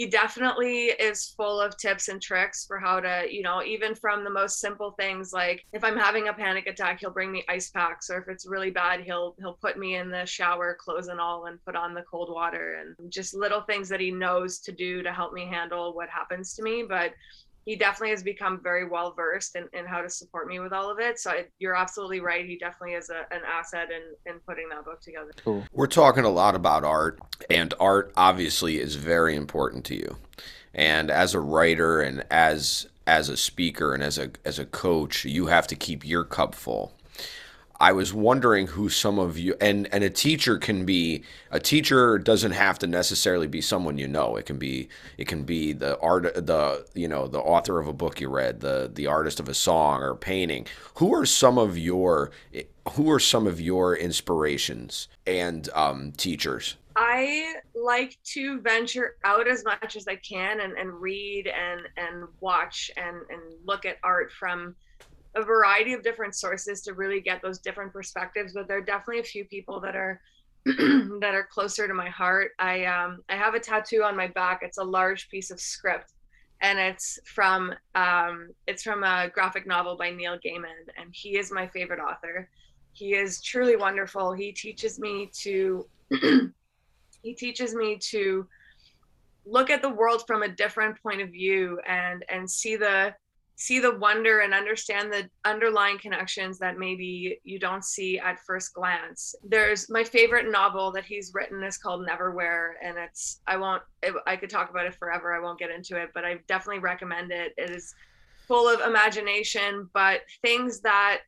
he 0.00 0.06
definitely 0.06 0.86
is 0.86 1.34
full 1.36 1.60
of 1.60 1.76
tips 1.76 2.08
and 2.08 2.22
tricks 2.22 2.64
for 2.64 2.78
how 2.78 3.00
to 3.00 3.26
you 3.30 3.42
know 3.42 3.62
even 3.62 3.94
from 3.94 4.24
the 4.24 4.30
most 4.30 4.58
simple 4.58 4.92
things 4.92 5.30
like 5.30 5.62
if 5.74 5.84
i'm 5.84 5.98
having 5.98 6.28
a 6.28 6.32
panic 6.32 6.66
attack 6.66 7.00
he'll 7.00 7.10
bring 7.10 7.30
me 7.30 7.44
ice 7.50 7.68
packs 7.68 8.08
or 8.08 8.16
if 8.16 8.26
it's 8.26 8.46
really 8.46 8.70
bad 8.70 9.02
he'll 9.02 9.34
he'll 9.40 9.58
put 9.60 9.78
me 9.78 9.96
in 9.96 10.08
the 10.08 10.24
shower 10.24 10.74
clothes 10.80 11.08
and 11.08 11.20
all 11.20 11.44
and 11.44 11.62
put 11.66 11.76
on 11.76 11.92
the 11.92 12.00
cold 12.10 12.30
water 12.32 12.80
and 12.80 13.12
just 13.12 13.34
little 13.34 13.60
things 13.60 13.90
that 13.90 14.00
he 14.00 14.10
knows 14.10 14.58
to 14.60 14.72
do 14.72 15.02
to 15.02 15.12
help 15.12 15.34
me 15.34 15.44
handle 15.44 15.92
what 15.92 16.08
happens 16.08 16.54
to 16.54 16.62
me 16.62 16.82
but 16.88 17.12
he 17.64 17.76
definitely 17.76 18.10
has 18.10 18.22
become 18.22 18.60
very 18.62 18.88
well 18.88 19.12
versed 19.12 19.56
in, 19.56 19.68
in 19.72 19.86
how 19.86 20.00
to 20.00 20.08
support 20.08 20.48
me 20.48 20.60
with 20.60 20.72
all 20.72 20.90
of 20.90 20.98
it. 20.98 21.18
So 21.18 21.30
I, 21.30 21.46
you're 21.58 21.76
absolutely 21.76 22.20
right. 22.20 22.46
He 22.46 22.58
definitely 22.58 22.94
is 22.94 23.10
a, 23.10 23.26
an 23.32 23.42
asset 23.46 23.88
in, 23.90 24.32
in 24.32 24.40
putting 24.40 24.68
that 24.70 24.84
book 24.84 25.00
together. 25.00 25.30
Cool. 25.44 25.64
We're 25.72 25.86
talking 25.86 26.24
a 26.24 26.30
lot 26.30 26.54
about 26.54 26.84
art, 26.84 27.20
and 27.48 27.74
art 27.78 28.12
obviously 28.16 28.78
is 28.78 28.94
very 28.94 29.36
important 29.36 29.84
to 29.86 29.94
you. 29.94 30.16
And 30.72 31.10
as 31.10 31.34
a 31.34 31.40
writer 31.40 32.00
and 32.00 32.24
as 32.30 32.86
as 33.06 33.28
a 33.28 33.36
speaker 33.36 33.92
and 33.92 34.02
as 34.02 34.18
a 34.18 34.30
as 34.44 34.58
a 34.58 34.64
coach, 34.64 35.24
you 35.24 35.46
have 35.46 35.66
to 35.66 35.74
keep 35.74 36.06
your 36.06 36.24
cup 36.24 36.54
full. 36.54 36.94
I 37.80 37.92
was 37.92 38.12
wondering 38.12 38.66
who 38.66 38.90
some 38.90 39.18
of 39.18 39.38
you 39.38 39.54
and 39.58 39.88
and 39.90 40.04
a 40.04 40.10
teacher 40.10 40.58
can 40.58 40.84
be 40.84 41.24
a 41.50 41.58
teacher 41.58 42.18
doesn't 42.18 42.52
have 42.52 42.78
to 42.80 42.86
necessarily 42.86 43.46
be 43.46 43.62
someone 43.62 43.96
you 43.96 44.06
know. 44.06 44.36
It 44.36 44.44
can 44.44 44.58
be 44.58 44.90
it 45.16 45.26
can 45.26 45.44
be 45.44 45.72
the 45.72 45.98
art 46.00 46.34
the 46.34 46.86
you 46.94 47.08
know 47.08 47.26
the 47.26 47.40
author 47.40 47.80
of 47.80 47.88
a 47.88 47.94
book 47.94 48.20
you 48.20 48.28
read, 48.28 48.60
the 48.60 48.90
the 48.92 49.06
artist 49.06 49.40
of 49.40 49.48
a 49.48 49.54
song 49.54 50.02
or 50.02 50.14
painting. 50.14 50.66
Who 50.96 51.14
are 51.14 51.24
some 51.24 51.56
of 51.56 51.78
your 51.78 52.32
who 52.92 53.10
are 53.10 53.20
some 53.20 53.46
of 53.46 53.62
your 53.62 53.96
inspirations 53.96 55.08
and 55.26 55.68
um, 55.74 56.12
teachers? 56.12 56.76
I 56.96 57.54
like 57.74 58.18
to 58.34 58.60
venture 58.60 59.16
out 59.24 59.48
as 59.48 59.64
much 59.64 59.96
as 59.96 60.06
I 60.06 60.16
can 60.16 60.60
and, 60.60 60.74
and 60.76 60.92
read 60.92 61.46
and 61.46 61.80
and 61.96 62.28
watch 62.40 62.90
and 62.98 63.16
and 63.30 63.40
look 63.64 63.86
at 63.86 63.96
art 64.02 64.32
from 64.32 64.76
a 65.36 65.42
variety 65.42 65.92
of 65.92 66.02
different 66.02 66.34
sources 66.34 66.80
to 66.82 66.94
really 66.94 67.20
get 67.20 67.40
those 67.42 67.58
different 67.58 67.92
perspectives 67.92 68.52
but 68.54 68.66
there 68.66 68.78
are 68.78 68.82
definitely 68.82 69.20
a 69.20 69.24
few 69.24 69.44
people 69.44 69.80
that 69.80 69.96
are 69.96 70.20
that 70.66 71.34
are 71.34 71.48
closer 71.50 71.88
to 71.88 71.94
my 71.94 72.08
heart. 72.10 72.52
I 72.58 72.84
um 72.84 73.22
i 73.30 73.36
have 73.36 73.54
a 73.54 73.60
tattoo 73.60 74.02
on 74.02 74.14
my 74.16 74.26
back. 74.26 74.60
It's 74.62 74.78
a 74.78 74.84
large 74.84 75.30
piece 75.30 75.50
of 75.50 75.58
script 75.58 76.12
and 76.60 76.78
it's 76.78 77.18
from 77.24 77.72
um 77.94 78.50
it's 78.66 78.82
from 78.82 79.02
a 79.02 79.30
graphic 79.32 79.66
novel 79.66 79.96
by 79.96 80.10
neil 80.10 80.38
gaiman 80.44 80.84
and 80.98 81.08
he 81.12 81.38
is 81.38 81.50
my 81.50 81.66
favorite 81.68 82.00
author. 82.00 82.48
He 82.92 83.14
is 83.14 83.40
truly 83.40 83.76
wonderful. 83.76 84.32
He 84.32 84.52
teaches 84.52 84.98
me 84.98 85.30
to 85.40 85.86
he 87.22 87.34
teaches 87.34 87.74
me 87.74 87.96
to 88.10 88.46
look 89.46 89.70
at 89.70 89.80
the 89.80 89.88
world 89.88 90.24
from 90.26 90.42
a 90.42 90.48
different 90.48 91.00
point 91.02 91.22
of 91.22 91.30
view 91.30 91.80
and 91.86 92.22
and 92.28 92.50
see 92.50 92.76
the 92.76 93.14
see 93.60 93.78
the 93.78 93.94
wonder 93.98 94.40
and 94.40 94.54
understand 94.54 95.12
the 95.12 95.28
underlying 95.44 95.98
connections 95.98 96.58
that 96.58 96.78
maybe 96.78 97.38
you 97.44 97.58
don't 97.58 97.84
see 97.84 98.18
at 98.18 98.40
first 98.46 98.72
glance. 98.72 99.34
There's 99.44 99.90
my 99.90 100.02
favorite 100.02 100.50
novel 100.50 100.90
that 100.92 101.04
he's 101.04 101.32
written 101.34 101.62
is 101.62 101.76
called 101.76 102.08
Neverwhere, 102.08 102.72
and 102.82 102.96
it's 102.96 103.42
I 103.46 103.58
won't 103.58 103.82
I 104.26 104.36
could 104.36 104.48
talk 104.48 104.70
about 104.70 104.86
it 104.86 104.94
forever. 104.94 105.34
I 105.34 105.40
won't 105.40 105.58
get 105.58 105.70
into 105.70 106.00
it, 106.00 106.08
but 106.14 106.24
I 106.24 106.38
definitely 106.48 106.80
recommend 106.80 107.32
it. 107.32 107.52
It 107.58 107.68
is 107.68 107.94
full 108.48 108.66
of 108.66 108.80
imagination, 108.80 109.90
but 109.92 110.22
things 110.40 110.80
that 110.80 111.20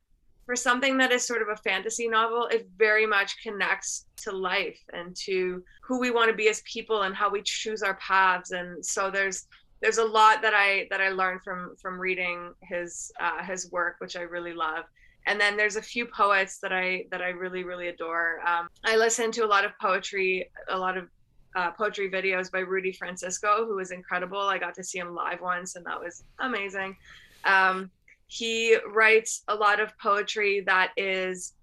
for 0.47 0.57
something 0.57 0.97
that 0.97 1.13
is 1.13 1.27
sort 1.27 1.43
of 1.43 1.49
a 1.49 1.57
fantasy 1.57 2.09
novel, 2.09 2.47
it 2.47 2.67
very 2.79 3.07
much 3.07 3.37
connects 3.43 4.07
to 4.23 4.33
life 4.33 4.81
and 4.95 5.15
to 5.27 5.63
who 5.83 6.01
we 6.01 6.11
want 6.11 6.31
to 6.31 6.37
be 6.37 6.49
as 6.49 6.63
people 6.63 7.03
and 7.03 7.15
how 7.15 7.31
we 7.31 7.43
choose 7.43 7.83
our 7.83 7.95
paths. 7.97 8.53
And 8.53 8.85
so 8.85 9.11
there's 9.11 9.47
there's 9.83 9.99
a 9.99 10.05
lot 10.05 10.41
that 10.43 10.55
I 10.55 10.87
that 10.91 11.01
I 11.01 11.11
learned 11.11 11.43
from 11.43 11.75
from 11.77 11.99
reading 11.99 12.55
his 12.63 13.13
uh, 13.21 13.43
his 13.43 13.71
work, 13.71 13.97
which 13.99 14.17
I 14.17 14.23
really 14.23 14.55
love. 14.55 14.85
And 15.27 15.41
then 15.41 15.57
there's 15.57 15.77
a 15.77 15.83
few 15.83 16.07
poets 16.07 16.59
that 16.59 16.73
I 16.73 17.05
that 17.11 17.21
I 17.21 17.29
really 17.31 17.65
really 17.65 17.89
adore. 17.89 18.41
Um, 18.47 18.69
I 18.85 18.97
listen 18.97 19.33
to 19.33 19.45
a 19.45 19.47
lot 19.47 19.65
of 19.65 19.73
poetry, 19.81 20.51
a 20.69 20.79
lot 20.79 20.97
of 20.97 21.09
uh, 21.57 21.73
poetry 21.73 22.09
videos 22.11 22.51
by 22.51 22.61
Rudy 22.61 22.93
Francisco, 22.93 23.67
who 23.67 23.79
is 23.81 23.91
incredible. 23.91 24.39
I 24.39 24.57
got 24.57 24.75
to 24.77 24.85
see 24.85 24.99
him 24.99 25.15
live 25.15 25.41
once, 25.41 25.77
and 25.77 25.85
that 25.85 26.01
was 26.01 26.25
amazing. 26.39 26.97
Um, 27.45 27.91
he 28.29 28.77
writes 28.89 29.43
a 29.49 29.55
lot 29.55 29.81
of 29.81 29.91
poetry 29.99 30.63
that 30.67 30.93
is 30.97 31.55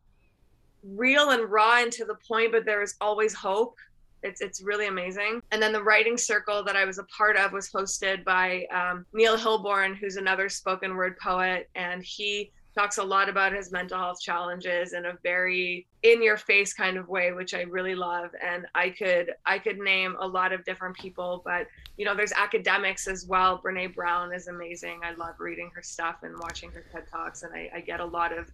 real 0.83 1.31
and 1.31 1.49
raw 1.49 1.81
and 1.81 1.91
to 1.93 2.05
the 2.05 2.17
point, 2.27 2.51
but 2.51 2.65
there 2.65 2.81
is 2.81 2.95
always 3.01 3.33
hope 3.33 3.75
it's 4.23 4.41
it's 4.41 4.61
really 4.61 4.87
amazing. 4.87 5.41
And 5.51 5.61
then 5.61 5.73
the 5.73 5.83
writing 5.83 6.17
circle 6.17 6.63
that 6.63 6.75
I 6.75 6.85
was 6.85 6.99
a 6.99 7.03
part 7.05 7.37
of 7.37 7.51
was 7.51 7.69
hosted 7.69 8.23
by 8.23 8.65
um, 8.73 9.05
Neil 9.13 9.37
Hilborn, 9.37 9.95
who's 9.95 10.17
another 10.17 10.49
spoken 10.49 10.95
word 10.95 11.17
poet, 11.19 11.69
and 11.75 12.03
he 12.03 12.51
talks 12.75 12.97
a 12.97 13.03
lot 13.03 13.27
about 13.27 13.51
his 13.51 13.71
mental 13.71 13.97
health 13.97 14.21
challenges 14.21 14.93
in 14.93 15.05
a 15.05 15.13
very 15.23 15.87
in 16.03 16.21
your 16.21 16.37
face 16.37 16.71
kind 16.71 16.97
of 16.97 17.09
way 17.09 17.33
which 17.33 17.53
i 17.53 17.61
really 17.63 17.95
love. 17.95 18.29
And 18.43 18.65
i 18.75 18.89
could 18.89 19.31
i 19.45 19.57
could 19.57 19.79
name 19.79 20.15
a 20.19 20.27
lot 20.27 20.53
of 20.53 20.63
different 20.65 20.95
people 20.95 21.41
but 21.43 21.67
you 21.97 22.05
know 22.05 22.15
there's 22.15 22.31
academics 22.31 23.07
as 23.07 23.25
well. 23.25 23.61
Brene 23.61 23.93
brown 23.93 24.33
is 24.33 24.47
amazing. 24.47 25.01
I 25.03 25.13
love 25.15 25.35
reading 25.39 25.71
her 25.75 25.81
stuff 25.81 26.17
and 26.23 26.37
watching 26.39 26.71
her 26.71 26.85
ted 26.91 27.03
talks 27.11 27.43
and 27.43 27.53
i, 27.53 27.69
I 27.73 27.81
get 27.81 27.99
a 27.99 28.05
lot 28.05 28.37
of 28.37 28.51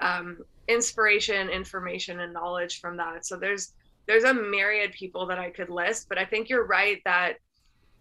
um, 0.00 0.38
inspiration 0.68 1.48
information 1.48 2.20
and 2.20 2.32
knowledge 2.32 2.80
from 2.80 2.96
that. 2.98 3.26
So 3.26 3.36
there's 3.36 3.72
there's 4.08 4.24
a 4.24 4.34
myriad 4.34 4.92
people 4.92 5.26
that 5.26 5.38
I 5.38 5.50
could 5.50 5.68
list, 5.68 6.08
but 6.08 6.18
I 6.18 6.24
think 6.24 6.48
you're 6.48 6.66
right 6.66 7.00
that 7.04 7.34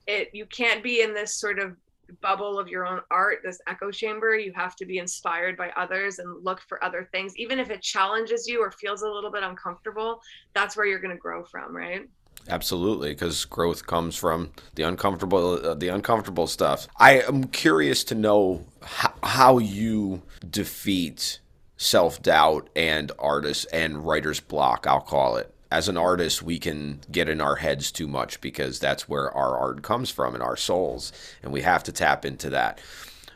it 0.08 0.30
you 0.34 0.46
can't 0.46 0.82
be 0.82 1.02
in 1.02 1.14
this 1.14 1.36
sort 1.36 1.60
of 1.60 1.76
bubble 2.22 2.58
of 2.58 2.70
your 2.70 2.88
own 2.88 3.02
art, 3.12 3.40
this 3.44 3.60
echo 3.68 3.92
chamber. 3.92 4.38
You 4.38 4.54
have 4.56 4.78
to 4.78 4.86
be 4.86 5.00
inspired 5.00 5.58
by 5.58 5.70
others 5.76 6.20
and 6.20 6.44
look 6.44 6.62
for 6.62 6.82
other 6.82 7.10
things, 7.12 7.36
even 7.36 7.60
if 7.60 7.70
it 7.70 7.82
challenges 7.82 8.48
you 8.48 8.62
or 8.62 8.72
feels 8.72 9.02
a 9.02 9.10
little 9.10 9.30
bit 9.30 9.44
uncomfortable. 9.44 10.22
That's 10.54 10.78
where 10.78 10.86
you're 10.86 11.02
going 11.02 11.14
to 11.14 11.20
grow 11.20 11.44
from, 11.44 11.76
right? 11.76 12.08
Absolutely, 12.48 13.10
because 13.10 13.44
growth 13.44 13.86
comes 13.86 14.16
from 14.16 14.52
the 14.76 14.84
uncomfortable, 14.84 15.60
uh, 15.66 15.74
the 15.74 15.90
uncomfortable 15.90 16.48
stuff. 16.48 16.88
I 16.98 17.20
am 17.22 17.46
curious 17.46 18.06
to 18.06 18.16
know 18.16 18.66
how, 18.82 19.14
how 19.22 19.58
you 19.58 20.22
defeat 20.50 21.40
self 21.76 22.22
doubt 22.22 22.70
and 22.78 23.12
artist 23.20 23.68
and 23.74 24.08
writer's 24.08 24.40
block. 24.40 24.88
I'll 24.88 25.02
call 25.02 25.36
it 25.36 25.54
as 25.72 25.88
an 25.90 25.98
artist 25.98 26.42
we 26.42 26.60
can 26.60 27.02
get 27.12 27.30
in 27.30 27.42
our 27.42 27.58
heads 27.58 27.92
too 27.92 28.08
much 28.08 28.40
because 28.42 28.80
that's 28.80 29.10
where 29.10 29.32
our 29.32 29.58
art 29.58 29.84
comes 29.84 30.10
from 30.10 30.34
and 30.34 30.44
our 30.44 30.58
souls 30.58 31.12
and 31.44 31.52
we 31.52 31.62
have 31.62 31.84
to 31.84 31.92
tap 31.92 32.26
into 32.26 32.50
that. 32.50 32.80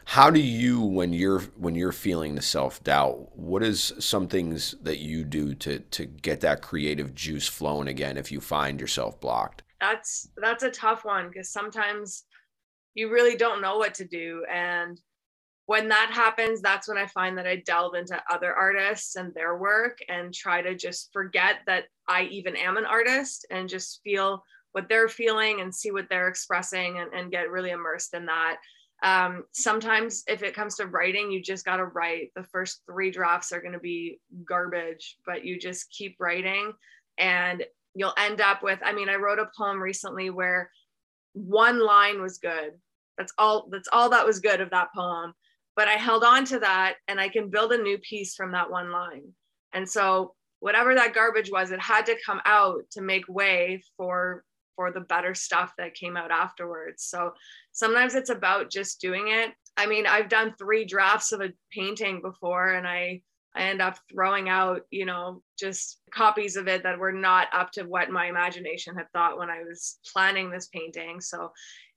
How 0.05 0.29
do 0.29 0.39
you 0.39 0.81
when 0.81 1.13
you're 1.13 1.41
when 1.57 1.75
you're 1.75 1.91
feeling 1.91 2.35
the 2.35 2.41
self-doubt 2.41 3.37
what 3.37 3.63
is 3.63 3.93
some 3.99 4.27
things 4.27 4.75
that 4.81 4.99
you 4.99 5.23
do 5.23 5.53
to 5.55 5.79
to 5.79 6.05
get 6.05 6.41
that 6.41 6.61
creative 6.61 7.13
juice 7.15 7.47
flowing 7.47 7.87
again 7.87 8.17
if 8.17 8.31
you 8.31 8.41
find 8.41 8.81
yourself 8.81 9.19
blocked? 9.21 9.63
That's 9.79 10.29
that's 10.37 10.63
a 10.63 10.71
tough 10.71 11.05
one 11.05 11.27
because 11.27 11.49
sometimes 11.49 12.25
you 12.93 13.09
really 13.09 13.37
don't 13.37 13.61
know 13.61 13.77
what 13.77 13.93
to 13.95 14.05
do 14.05 14.43
and 14.51 14.99
when 15.65 15.89
that 15.89 16.11
happens, 16.11 16.61
that's 16.61 16.87
when 16.87 16.97
I 16.97 17.07
find 17.07 17.37
that 17.37 17.47
I 17.47 17.57
delve 17.65 17.95
into 17.95 18.21
other 18.29 18.53
artists 18.53 19.15
and 19.15 19.33
their 19.33 19.57
work 19.57 19.99
and 20.09 20.33
try 20.33 20.61
to 20.61 20.75
just 20.75 21.09
forget 21.13 21.57
that 21.67 21.85
I 22.07 22.23
even 22.23 22.55
am 22.55 22.77
an 22.77 22.85
artist 22.85 23.45
and 23.49 23.69
just 23.69 24.01
feel 24.03 24.43
what 24.73 24.89
they're 24.89 25.09
feeling 25.09 25.61
and 25.61 25.73
see 25.73 25.91
what 25.91 26.07
they're 26.09 26.27
expressing 26.27 26.97
and, 26.97 27.13
and 27.13 27.31
get 27.31 27.51
really 27.51 27.71
immersed 27.71 28.13
in 28.13 28.25
that. 28.25 28.57
Um, 29.03 29.45
sometimes, 29.53 30.23
if 30.27 30.43
it 30.43 30.55
comes 30.55 30.75
to 30.75 30.87
writing, 30.87 31.31
you 31.31 31.41
just 31.41 31.65
got 31.65 31.77
to 31.77 31.85
write. 31.85 32.31
The 32.35 32.43
first 32.43 32.81
three 32.85 33.11
drafts 33.11 33.51
are 33.51 33.61
going 33.61 33.73
to 33.73 33.79
be 33.79 34.19
garbage, 34.45 35.17
but 35.25 35.43
you 35.43 35.59
just 35.59 35.91
keep 35.91 36.17
writing 36.19 36.73
and 37.17 37.63
you'll 37.95 38.13
end 38.17 38.41
up 38.41 38.61
with. 38.61 38.79
I 38.83 38.93
mean, 38.93 39.09
I 39.09 39.15
wrote 39.15 39.39
a 39.39 39.49
poem 39.57 39.81
recently 39.81 40.29
where 40.29 40.69
one 41.33 41.79
line 41.79 42.21
was 42.21 42.37
good. 42.37 42.73
That's 43.17 43.33
all. 43.37 43.67
That's 43.71 43.89
all 43.91 44.09
that 44.11 44.25
was 44.25 44.39
good 44.39 44.61
of 44.61 44.69
that 44.69 44.89
poem 44.95 45.33
but 45.81 45.87
I 45.87 45.93
held 45.93 46.23
on 46.23 46.45
to 46.45 46.59
that 46.59 46.97
and 47.07 47.19
I 47.19 47.27
can 47.27 47.49
build 47.49 47.71
a 47.71 47.81
new 47.81 47.97
piece 47.97 48.35
from 48.35 48.51
that 48.51 48.69
one 48.69 48.91
line. 48.91 49.33
And 49.73 49.89
so 49.89 50.35
whatever 50.59 50.93
that 50.93 51.15
garbage 51.15 51.49
was, 51.51 51.71
it 51.71 51.81
had 51.81 52.05
to 52.05 52.19
come 52.23 52.39
out 52.45 52.83
to 52.91 53.01
make 53.01 53.27
way 53.27 53.81
for 53.97 54.43
for 54.75 54.91
the 54.91 54.99
better 54.99 55.33
stuff 55.33 55.73
that 55.79 55.95
came 55.95 56.15
out 56.15 56.29
afterwards. 56.29 57.05
So 57.05 57.31
sometimes 57.71 58.13
it's 58.13 58.29
about 58.29 58.69
just 58.69 59.01
doing 59.01 59.29
it. 59.29 59.53
I 59.75 59.87
mean, 59.87 60.05
I've 60.05 60.29
done 60.29 60.53
three 60.55 60.85
drafts 60.85 61.31
of 61.31 61.41
a 61.41 61.51
painting 61.73 62.21
before 62.21 62.73
and 62.73 62.87
I 62.87 63.23
I 63.55 63.63
end 63.63 63.81
up 63.81 63.97
throwing 64.13 64.49
out, 64.49 64.83
you 64.91 65.07
know, 65.07 65.41
just 65.57 65.99
copies 66.13 66.57
of 66.57 66.67
it 66.67 66.83
that 66.83 66.99
were 66.99 67.11
not 67.11 67.47
up 67.51 67.71
to 67.71 67.85
what 67.85 68.11
my 68.11 68.27
imagination 68.27 68.95
had 68.95 69.11
thought 69.13 69.39
when 69.39 69.49
I 69.49 69.63
was 69.63 69.97
planning 70.13 70.51
this 70.51 70.67
painting. 70.67 71.21
So 71.21 71.51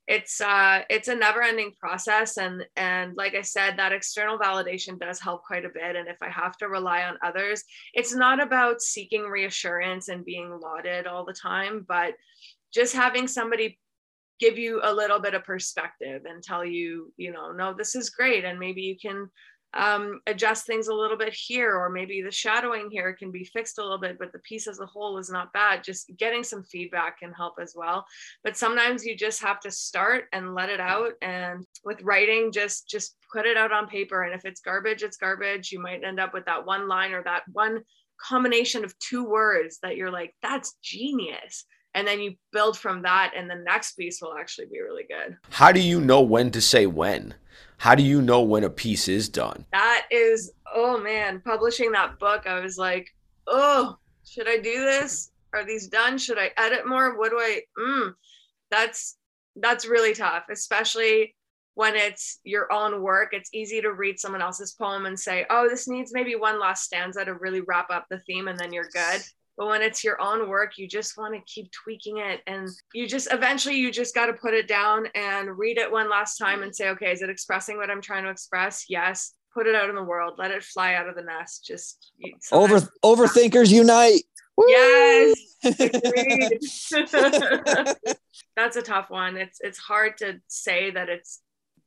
it's 0.06 0.40
uh 0.40 0.82
it's 0.90 1.08
a 1.08 1.14
never 1.14 1.42
ending 1.42 1.72
process 1.80 2.36
and 2.36 2.64
and 2.76 3.16
like 3.16 3.34
i 3.34 3.40
said 3.40 3.76
that 3.76 3.92
external 3.92 4.38
validation 4.38 4.98
does 4.98 5.18
help 5.18 5.42
quite 5.44 5.64
a 5.64 5.70
bit 5.70 5.96
and 5.96 6.08
if 6.08 6.16
i 6.20 6.28
have 6.28 6.56
to 6.56 6.68
rely 6.68 7.04
on 7.04 7.16
others 7.22 7.64
it's 7.94 8.14
not 8.14 8.42
about 8.42 8.82
seeking 8.82 9.22
reassurance 9.22 10.08
and 10.08 10.24
being 10.24 10.58
lauded 10.62 11.06
all 11.06 11.24
the 11.24 11.32
time 11.32 11.84
but 11.88 12.12
just 12.72 12.94
having 12.94 13.26
somebody 13.26 13.78
give 14.40 14.58
you 14.58 14.80
a 14.82 14.92
little 14.92 15.20
bit 15.20 15.34
of 15.34 15.44
perspective 15.44 16.22
and 16.26 16.42
tell 16.42 16.64
you 16.64 17.12
you 17.16 17.32
know 17.32 17.52
no 17.52 17.72
this 17.72 17.94
is 17.94 18.10
great 18.10 18.44
and 18.44 18.58
maybe 18.58 18.82
you 18.82 18.96
can 19.00 19.30
um, 19.74 20.20
adjust 20.26 20.66
things 20.66 20.88
a 20.88 20.94
little 20.94 21.16
bit 21.16 21.32
here, 21.32 21.76
or 21.76 21.90
maybe 21.90 22.22
the 22.22 22.30
shadowing 22.30 22.90
here 22.90 23.12
can 23.12 23.30
be 23.30 23.44
fixed 23.44 23.78
a 23.78 23.82
little 23.82 23.98
bit, 23.98 24.18
but 24.18 24.32
the 24.32 24.38
piece 24.40 24.66
as 24.66 24.80
a 24.80 24.86
whole 24.86 25.18
is 25.18 25.30
not 25.30 25.52
bad. 25.52 25.82
Just 25.82 26.10
getting 26.16 26.44
some 26.44 26.62
feedback 26.62 27.18
can 27.18 27.32
help 27.32 27.54
as 27.60 27.74
well. 27.76 28.06
But 28.42 28.56
sometimes 28.56 29.04
you 29.04 29.16
just 29.16 29.42
have 29.42 29.60
to 29.60 29.70
start 29.70 30.24
and 30.32 30.54
let 30.54 30.70
it 30.70 30.80
out. 30.80 31.12
And 31.22 31.66
with 31.84 32.02
writing, 32.02 32.52
just 32.52 32.88
just 32.88 33.16
put 33.32 33.46
it 33.46 33.56
out 33.56 33.72
on 33.72 33.88
paper. 33.88 34.22
And 34.22 34.34
if 34.34 34.44
it's 34.44 34.60
garbage, 34.60 35.02
it's 35.02 35.16
garbage. 35.16 35.72
You 35.72 35.80
might 35.80 36.04
end 36.04 36.20
up 36.20 36.32
with 36.32 36.44
that 36.46 36.64
one 36.64 36.88
line 36.88 37.12
or 37.12 37.22
that 37.24 37.42
one 37.52 37.82
combination 38.20 38.84
of 38.84 38.98
two 38.98 39.24
words 39.24 39.78
that 39.82 39.96
you're 39.96 40.10
like, 40.10 40.34
that's 40.42 40.76
genius. 40.82 41.64
And 41.94 42.06
then 42.06 42.20
you 42.20 42.34
build 42.52 42.76
from 42.76 43.02
that 43.02 43.32
and 43.36 43.48
the 43.48 43.54
next 43.54 43.92
piece 43.92 44.20
will 44.20 44.34
actually 44.34 44.66
be 44.66 44.80
really 44.80 45.04
good. 45.08 45.36
How 45.50 45.72
do 45.72 45.80
you 45.80 46.00
know 46.00 46.20
when 46.20 46.50
to 46.50 46.60
say 46.60 46.86
when? 46.86 47.34
How 47.78 47.94
do 47.94 48.02
you 48.02 48.20
know 48.20 48.42
when 48.42 48.64
a 48.64 48.70
piece 48.70 49.08
is 49.08 49.28
done? 49.28 49.64
That 49.72 50.06
is 50.10 50.52
oh 50.74 50.98
man 50.98 51.40
publishing 51.44 51.92
that 51.92 52.18
book 52.18 52.48
i 52.48 52.58
was 52.58 52.76
like 52.76 53.06
oh 53.46 53.96
should 54.26 54.48
i 54.48 54.56
do 54.56 54.84
this? 54.84 55.30
Are 55.52 55.64
these 55.64 55.88
done? 55.88 56.18
Should 56.18 56.38
i 56.38 56.50
edit 56.56 56.86
more? 56.86 57.16
What 57.18 57.30
do 57.30 57.38
i 57.38 57.60
mm, 57.78 58.12
that's 58.70 59.16
that's 59.56 59.86
really 59.86 60.14
tough 60.14 60.44
especially 60.50 61.34
when 61.76 61.96
it's 61.96 62.38
your 62.44 62.72
own 62.72 63.02
work. 63.02 63.30
It's 63.32 63.50
easy 63.52 63.80
to 63.80 63.92
read 63.92 64.20
someone 64.20 64.40
else's 64.42 64.72
poem 64.72 65.06
and 65.06 65.18
say 65.18 65.46
oh 65.50 65.68
this 65.68 65.86
needs 65.86 66.12
maybe 66.12 66.34
one 66.34 66.58
last 66.58 66.84
stanza 66.84 67.24
to 67.24 67.34
really 67.34 67.60
wrap 67.60 67.90
up 67.90 68.06
the 68.10 68.20
theme 68.20 68.48
and 68.48 68.58
then 68.58 68.72
you're 68.72 68.88
good 68.92 69.22
but 69.56 69.66
when 69.66 69.82
it's 69.82 70.04
your 70.04 70.20
own 70.20 70.48
work 70.48 70.78
you 70.78 70.88
just 70.88 71.16
want 71.16 71.34
to 71.34 71.40
keep 71.52 71.70
tweaking 71.72 72.18
it 72.18 72.40
and 72.46 72.68
you 72.92 73.06
just 73.06 73.32
eventually 73.32 73.76
you 73.76 73.90
just 73.90 74.14
got 74.14 74.26
to 74.26 74.32
put 74.32 74.54
it 74.54 74.68
down 74.68 75.06
and 75.14 75.58
read 75.58 75.78
it 75.78 75.90
one 75.90 76.10
last 76.10 76.36
time 76.36 76.62
and 76.62 76.74
say 76.74 76.88
okay 76.88 77.12
is 77.12 77.22
it 77.22 77.30
expressing 77.30 77.76
what 77.76 77.90
i'm 77.90 78.00
trying 78.00 78.24
to 78.24 78.30
express? 78.30 78.86
Yes. 78.88 79.32
Put 79.52 79.66
it 79.66 79.74
out 79.74 79.88
in 79.88 79.94
the 79.94 80.02
world. 80.02 80.34
Let 80.36 80.50
it 80.50 80.64
fly 80.64 80.94
out 80.94 81.08
of 81.08 81.14
the 81.14 81.22
nest. 81.22 81.64
Just 81.64 82.10
over 82.50 82.80
overthinkers 83.04 83.70
unite. 83.70 84.22
Woo! 84.56 84.66
yes! 84.68 85.36
That's 88.56 88.76
a 88.76 88.82
tough 88.82 89.10
one. 89.10 89.36
It's 89.36 89.58
it's 89.60 89.78
hard 89.78 90.18
to 90.18 90.40
say 90.48 90.90
that 90.90 91.08
it's 91.08 91.40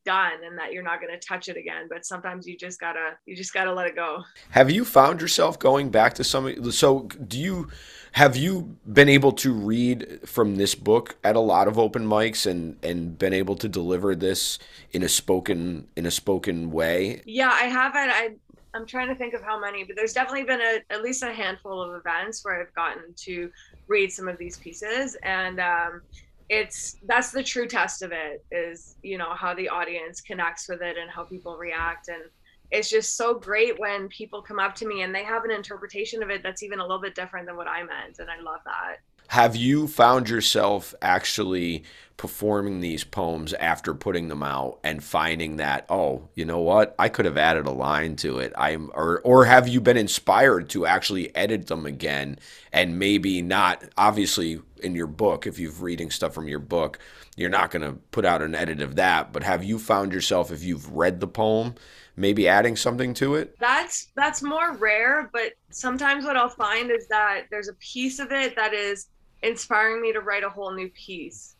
done 0.08 0.42
and 0.42 0.56
that 0.56 0.72
you're 0.72 0.82
not 0.82 1.02
going 1.02 1.12
to 1.12 1.18
touch 1.18 1.48
it 1.50 1.56
again 1.58 1.86
but 1.86 2.06
sometimes 2.06 2.46
you 2.46 2.56
just 2.56 2.80
gotta 2.80 3.10
you 3.26 3.36
just 3.36 3.52
gotta 3.52 3.70
let 3.70 3.86
it 3.86 3.94
go. 3.94 4.24
Have 4.50 4.70
you 4.70 4.82
found 4.82 5.20
yourself 5.20 5.58
going 5.58 5.90
back 5.90 6.14
to 6.14 6.24
some 6.24 6.72
so 6.72 7.02
do 7.32 7.38
you 7.38 7.68
have 8.12 8.34
you 8.34 8.74
been 8.90 9.10
able 9.10 9.32
to 9.32 9.52
read 9.52 10.20
from 10.24 10.56
this 10.56 10.74
book 10.74 11.18
at 11.22 11.36
a 11.36 11.40
lot 11.40 11.68
of 11.68 11.78
open 11.78 12.06
mics 12.06 12.50
and 12.50 12.76
and 12.82 13.18
been 13.18 13.34
able 13.34 13.54
to 13.56 13.68
deliver 13.68 14.14
this 14.14 14.58
in 14.92 15.02
a 15.02 15.08
spoken 15.10 15.86
in 15.94 16.06
a 16.06 16.10
spoken 16.10 16.70
way? 16.70 17.20
Yeah 17.26 17.50
i 17.52 17.64
haven't. 17.64 18.10
I 18.10 18.30
i'm 18.72 18.86
trying 18.86 19.08
to 19.08 19.14
think 19.14 19.34
of 19.34 19.42
how 19.42 19.60
many 19.60 19.84
but 19.84 19.94
there's 19.94 20.14
definitely 20.14 20.44
been 20.44 20.62
a, 20.62 20.80
at 20.90 21.02
least 21.02 21.22
a 21.22 21.32
handful 21.32 21.82
of 21.82 21.94
events 21.94 22.44
where 22.44 22.60
i've 22.60 22.74
gotten 22.74 23.12
to 23.16 23.50
read 23.88 24.10
some 24.10 24.26
of 24.28 24.38
these 24.38 24.56
pieces 24.56 25.16
and 25.22 25.60
um 25.60 26.00
it's 26.48 26.96
that's 27.06 27.30
the 27.30 27.42
true 27.42 27.66
test 27.66 28.02
of 28.02 28.12
it 28.12 28.44
is 28.50 28.96
you 29.02 29.18
know 29.18 29.34
how 29.34 29.54
the 29.54 29.68
audience 29.68 30.20
connects 30.20 30.68
with 30.68 30.80
it 30.80 30.96
and 30.96 31.10
how 31.10 31.24
people 31.24 31.56
react. 31.56 32.08
And 32.08 32.22
it's 32.70 32.90
just 32.90 33.16
so 33.16 33.34
great 33.34 33.78
when 33.78 34.08
people 34.08 34.42
come 34.42 34.58
up 34.58 34.74
to 34.76 34.86
me 34.86 35.02
and 35.02 35.14
they 35.14 35.24
have 35.24 35.44
an 35.44 35.50
interpretation 35.50 36.22
of 36.22 36.30
it 36.30 36.42
that's 36.42 36.62
even 36.62 36.80
a 36.80 36.82
little 36.82 37.00
bit 37.00 37.14
different 37.14 37.46
than 37.46 37.56
what 37.56 37.68
I 37.68 37.80
meant. 37.80 38.18
And 38.18 38.30
I 38.30 38.40
love 38.40 38.60
that 38.64 38.98
have 39.38 39.54
you 39.54 39.86
found 39.86 40.28
yourself 40.28 40.96
actually 41.00 41.84
performing 42.16 42.80
these 42.80 43.04
poems 43.04 43.52
after 43.54 43.94
putting 43.94 44.26
them 44.26 44.42
out 44.42 44.80
and 44.82 45.04
finding 45.04 45.58
that 45.58 45.86
oh 45.88 46.28
you 46.34 46.44
know 46.44 46.58
what? 46.58 46.92
I 46.98 47.08
could 47.08 47.24
have 47.24 47.38
added 47.38 47.64
a 47.64 47.70
line 47.70 48.16
to 48.16 48.40
it. 48.40 48.52
I'm 48.58 48.90
or 48.94 49.20
or 49.20 49.44
have 49.44 49.68
you 49.68 49.80
been 49.80 49.96
inspired 49.96 50.68
to 50.70 50.86
actually 50.86 51.32
edit 51.36 51.68
them 51.68 51.86
again 51.86 52.40
and 52.72 52.98
maybe 52.98 53.40
not 53.40 53.84
obviously 53.96 54.60
in 54.82 54.96
your 54.96 55.06
book 55.06 55.46
if 55.46 55.60
you've 55.60 55.82
reading 55.82 56.10
stuff 56.10 56.34
from 56.34 56.48
your 56.48 56.58
book 56.58 56.98
you're 57.36 57.48
not 57.48 57.70
going 57.70 57.82
to 57.82 57.92
put 58.10 58.24
out 58.24 58.42
an 58.42 58.56
edit 58.56 58.82
of 58.82 58.96
that 58.96 59.32
but 59.32 59.44
have 59.44 59.62
you 59.62 59.78
found 59.78 60.12
yourself 60.12 60.50
if 60.50 60.64
you've 60.64 60.90
read 60.90 61.20
the 61.20 61.28
poem 61.28 61.76
maybe 62.16 62.48
adding 62.48 62.74
something 62.74 63.14
to 63.14 63.36
it? 63.36 63.56
That's 63.60 64.08
that's 64.16 64.42
more 64.42 64.72
rare 64.72 65.30
but 65.32 65.52
sometimes 65.70 66.24
what 66.24 66.36
i'll 66.36 66.48
find 66.48 66.90
is 66.90 67.06
that 67.06 67.42
there's 67.52 67.68
a 67.68 67.74
piece 67.74 68.18
of 68.18 68.32
it 68.32 68.56
that 68.56 68.74
is 68.74 69.06
inspiring 69.42 70.02
me 70.02 70.12
to 70.12 70.20
write 70.20 70.44
a 70.44 70.50
whole 70.50 70.72
new 70.72 70.88
piece 70.90 71.54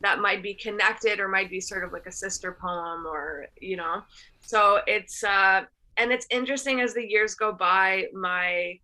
that 0.00 0.18
might 0.18 0.42
be 0.42 0.54
connected 0.54 1.20
or 1.20 1.28
might 1.28 1.50
be 1.50 1.60
sort 1.60 1.84
of 1.84 1.92
like 1.92 2.06
a 2.06 2.12
sister 2.12 2.56
poem 2.60 3.06
or 3.06 3.46
you 3.60 3.76
know? 3.76 4.02
So 4.40 4.80
it's 4.86 5.22
uh 5.22 5.62
and 5.96 6.10
it's 6.10 6.26
interesting 6.30 6.80
as 6.80 6.94
the 6.94 7.06
years 7.06 7.34
go 7.34 7.52
by 7.52 8.06
my 8.14 8.78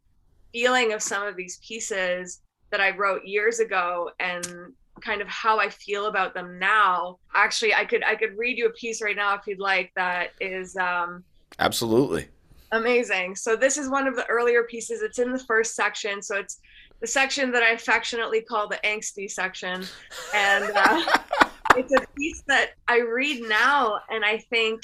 feeling 0.53 0.93
of 0.93 1.03
some 1.03 1.27
of 1.27 1.37
these 1.37 1.59
pieces 1.67 2.41
that 2.71 2.81
i 2.81 2.91
wrote 2.91 3.25
years 3.25 3.61
ago 3.61 4.11
and 4.21 4.47
kind 5.03 5.21
of 5.21 5.29
how 5.29 5.59
i 5.59 5.69
feel 5.69 6.07
about 6.07 6.35
them 6.35 6.59
now. 6.59 7.19
Actually 7.35 7.75
i 7.75 7.85
could 7.85 8.05
i 8.05 8.15
could 8.15 8.37
read 8.37 8.59
you 8.59 8.67
a 8.67 8.71
piece 8.71 9.03
right 9.03 9.17
now 9.17 9.35
if 9.35 9.43
you'd 9.47 9.59
like 9.59 9.93
that 9.97 10.31
is 10.41 10.77
um 10.77 11.25
absolutely. 11.59 12.29
amazing. 12.73 13.35
So 13.37 13.57
this 13.57 13.79
is 13.79 13.89
one 13.89 14.07
of 14.07 14.17
the 14.17 14.27
earlier 14.27 14.65
pieces. 14.65 15.01
It's 15.03 15.19
in 15.19 15.33
the 15.33 15.39
first 15.39 15.75
section. 15.75 16.21
So 16.23 16.37
it's 16.37 16.59
the 17.01 17.07
section 17.07 17.53
that 17.53 17.63
I 17.63 17.71
affectionately 17.71 18.41
call 18.43 18.69
the 18.69 18.79
angsty 18.85 19.31
section. 19.31 19.85
And 20.35 20.73
uh, 20.75 21.05
it's 21.77 21.93
a 21.93 22.07
piece 22.17 22.43
that 22.49 22.71
I 22.89 23.01
read 23.01 23.43
now 23.49 24.01
and 24.11 24.25
I 24.25 24.39
think 24.39 24.83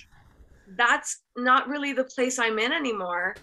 that's 0.77 1.23
not 1.37 1.69
really 1.69 1.93
the 1.93 2.05
place 2.05 2.39
I'm 2.39 2.59
in 2.59 2.73
anymore 2.73 3.35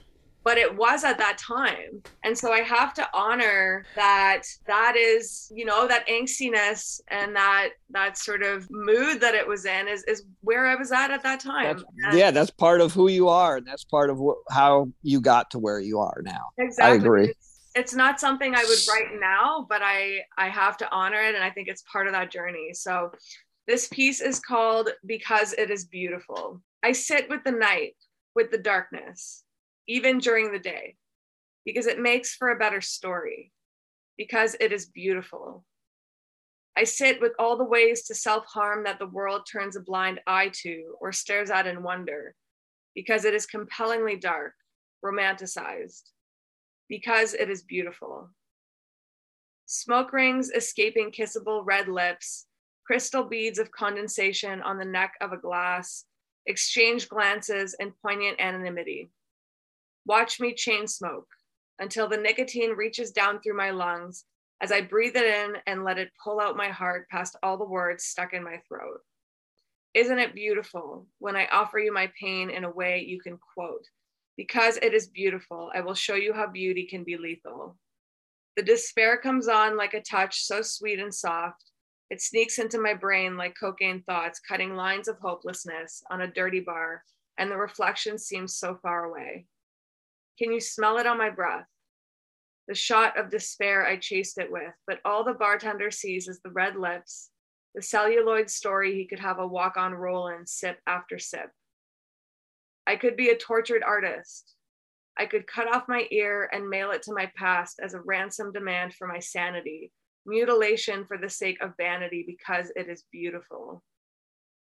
but 0.44 0.58
it 0.58 0.76
was 0.76 1.04
at 1.04 1.18
that 1.18 1.38
time. 1.38 2.02
And 2.24 2.38
so 2.38 2.52
i 2.52 2.62
have 2.62 2.94
to 2.96 3.08
honor 3.14 3.86
that 3.96 4.44
that 4.68 4.96
is 4.96 5.52
you 5.54 5.66
know 5.66 5.88
that 5.88 6.08
angstiness 6.08 7.02
and 7.10 7.36
that 7.36 7.70
that 7.92 8.18
sort 8.18 8.44
of 8.44 8.68
mood 8.70 9.22
that 9.22 9.36
it 9.36 9.48
was 9.48 9.66
in 9.66 9.88
is 9.88 10.04
is 10.04 10.24
where 10.42 10.66
i 10.66 10.76
was 10.76 10.92
at 10.92 11.12
at 11.12 11.24
that 11.24 11.40
time. 11.40 11.84
That's, 12.02 12.18
yeah 12.18 12.32
that's 12.32 12.52
part 12.52 12.82
of 12.82 12.94
who 12.94 13.10
you 13.10 13.28
are. 13.30 13.58
And 13.58 13.68
that's 13.68 13.84
part 13.84 14.10
of 14.10 14.18
wh- 14.18 14.54
how 14.54 14.90
you 15.02 15.22
got 15.22 15.52
to 15.52 15.60
where 15.60 15.80
you 15.80 16.00
are 16.00 16.22
now. 16.24 16.50
Exactly. 16.58 16.92
i 16.92 16.96
agree. 16.96 17.28
It's, 17.30 17.49
it's 17.76 17.94
not 17.94 18.20
something 18.20 18.56
I 18.56 18.64
would 18.64 18.80
write 18.88 19.20
now, 19.20 19.66
but 19.70 19.82
I 19.84 20.22
I 20.38 20.50
have 20.50 20.78
to 20.78 20.92
honor 20.92 21.22
it 21.22 21.36
and 21.36 21.44
I 21.44 21.50
think 21.52 21.68
it's 21.68 21.84
part 21.84 22.08
of 22.08 22.14
that 22.14 22.32
journey. 22.32 22.74
So 22.74 23.12
this 23.68 23.88
piece 23.88 24.22
is 24.22 24.40
called 24.40 24.90
Because 25.06 25.54
It 25.54 25.70
Is 25.70 25.86
Beautiful. 25.86 26.62
I 26.84 26.94
sit 26.94 27.30
with 27.30 27.44
the 27.44 27.52
night, 27.52 27.96
with 28.36 28.50
the 28.50 28.58
darkness, 28.58 29.44
even 29.88 30.18
during 30.18 30.52
the 30.52 30.60
day, 30.60 30.96
because 31.66 31.86
it 31.86 32.00
makes 32.00 32.34
for 32.34 32.50
a 32.50 32.58
better 32.58 32.82
story, 32.82 33.52
because 34.18 34.56
it 34.60 34.72
is 34.74 34.88
beautiful. 34.88 35.66
I 36.76 36.86
sit 36.86 37.22
with 37.22 37.34
all 37.38 37.58
the 37.58 37.66
ways 37.66 38.04
to 38.04 38.16
self 38.16 38.46
harm 38.46 38.86
that 38.86 38.98
the 38.98 39.08
world 39.08 39.42
turns 39.52 39.76
a 39.76 39.82
blind 39.82 40.22
eye 40.26 40.52
to 40.64 40.96
or 41.00 41.12
stares 41.12 41.52
at 41.52 41.68
in 41.68 41.84
wonder, 41.84 42.34
because 42.96 43.26
it 43.26 43.36
is 43.36 43.46
compellingly 43.46 44.16
dark, 44.16 44.54
romanticized 45.06 46.10
because 46.90 47.34
it 47.34 47.50
is 47.50 47.62
beautiful. 47.62 48.30
Smoke 49.66 50.12
rings 50.12 50.50
escaping 50.50 51.12
kissable 51.12 51.62
red 51.64 51.88
lips, 51.88 52.48
crystal 52.86 53.24
beads 53.24 53.60
of 53.60 53.72
condensation 53.72 54.62
on 54.64 54.80
the 54.80 54.86
neck 54.86 55.14
of 55.22 55.32
a 55.32 55.38
glass, 55.38 56.06
exchange 56.48 57.08
glances 57.08 57.76
and 57.80 57.94
poignant 58.02 58.42
anonymity. 58.42 59.12
Watch 60.08 60.40
me 60.40 60.56
chain 60.56 60.88
smoke 60.88 61.28
until 61.78 62.10
the 62.10 62.18
nicotine 62.18 62.72
reaches 62.72 63.12
down 63.12 63.40
through 63.40 63.56
my 63.56 63.70
lungs 63.70 64.26
as 64.60 64.72
I 64.72 64.82
breathe 64.82 65.16
it 65.16 65.24
in 65.24 65.58
and 65.68 65.84
let 65.84 66.00
it 66.00 66.12
pull 66.22 66.40
out 66.40 66.58
my 66.58 66.70
heart 66.70 67.08
past 67.10 67.38
all 67.44 67.58
the 67.58 67.64
words 67.64 68.06
stuck 68.06 68.34
in 68.34 68.44
my 68.44 68.58
throat. 68.68 69.02
Isn't 69.94 70.20
it 70.20 70.36
beautiful 70.36 71.08
when 71.20 71.36
I 71.36 71.48
offer 71.52 71.80
you 71.80 71.94
my 71.94 72.12
pain 72.20 72.50
in 72.50 72.64
a 72.64 72.72
way 72.72 73.06
you 73.08 73.22
can 73.22 73.38
quote? 73.54 73.86
Because 74.40 74.78
it 74.82 74.94
is 74.94 75.10
beautiful, 75.10 75.70
I 75.76 75.82
will 75.82 75.94
show 75.94 76.16
you 76.16 76.32
how 76.32 76.48
beauty 76.48 76.86
can 76.86 77.04
be 77.04 77.18
lethal. 77.18 77.78
The 78.56 78.64
despair 78.64 79.18
comes 79.18 79.50
on 79.50 79.76
like 79.76 79.94
a 79.94 80.02
touch 80.02 80.46
so 80.46 80.62
sweet 80.62 80.98
and 80.98 81.14
soft. 81.14 81.74
It 82.10 82.22
sneaks 82.22 82.58
into 82.58 82.80
my 82.80 82.94
brain 82.94 83.36
like 83.36 83.60
cocaine 83.60 84.02
thoughts, 84.04 84.40
cutting 84.40 84.78
lines 84.78 85.10
of 85.10 85.18
hopelessness 85.20 86.02
on 86.10 86.22
a 86.22 86.32
dirty 86.32 86.62
bar, 86.62 87.04
and 87.38 87.52
the 87.52 87.58
reflection 87.58 88.18
seems 88.18 88.56
so 88.56 88.80
far 88.82 89.04
away. 89.04 89.46
Can 90.38 90.54
you 90.54 90.62
smell 90.62 91.00
it 91.00 91.06
on 91.06 91.18
my 91.18 91.30
breath? 91.30 91.68
The 92.70 92.76
shot 92.76 93.20
of 93.20 93.30
despair 93.30 93.86
I 93.86 93.98
chased 93.98 94.38
it 94.38 94.50
with, 94.50 94.74
but 94.88 95.02
all 95.04 95.26
the 95.26 95.34
bartender 95.34 95.92
sees 95.92 96.30
is 96.30 96.40
the 96.40 96.52
red 96.52 96.78
lips, 96.78 97.30
the 97.76 97.82
celluloid 97.82 98.50
story 98.50 98.96
he 98.96 99.06
could 99.06 99.20
have 99.20 99.40
a 99.40 99.46
walk 99.46 99.76
on 99.76 99.94
role 99.94 100.30
in 100.30 100.48
sip 100.48 100.80
after 100.88 101.20
sip. 101.20 101.52
I 102.90 102.96
could 102.96 103.16
be 103.16 103.30
a 103.30 103.38
tortured 103.38 103.84
artist. 103.84 104.56
I 105.16 105.28
could 105.28 105.46
cut 105.46 105.72
off 105.72 105.88
my 105.88 106.08
ear 106.10 106.50
and 106.52 106.68
mail 106.68 106.90
it 106.90 107.04
to 107.04 107.14
my 107.14 107.32
past 107.38 107.80
as 107.84 107.94
a 107.94 108.02
ransom 108.02 108.52
demand 108.52 108.96
for 108.96 109.08
my 109.08 109.20
sanity, 109.20 109.92
mutilation 110.26 111.06
for 111.06 111.16
the 111.16 111.30
sake 111.30 111.62
of 111.62 111.78
vanity 111.78 112.24
because 112.26 112.72
it 112.76 112.90
is 112.90 113.04
beautiful. 113.12 113.84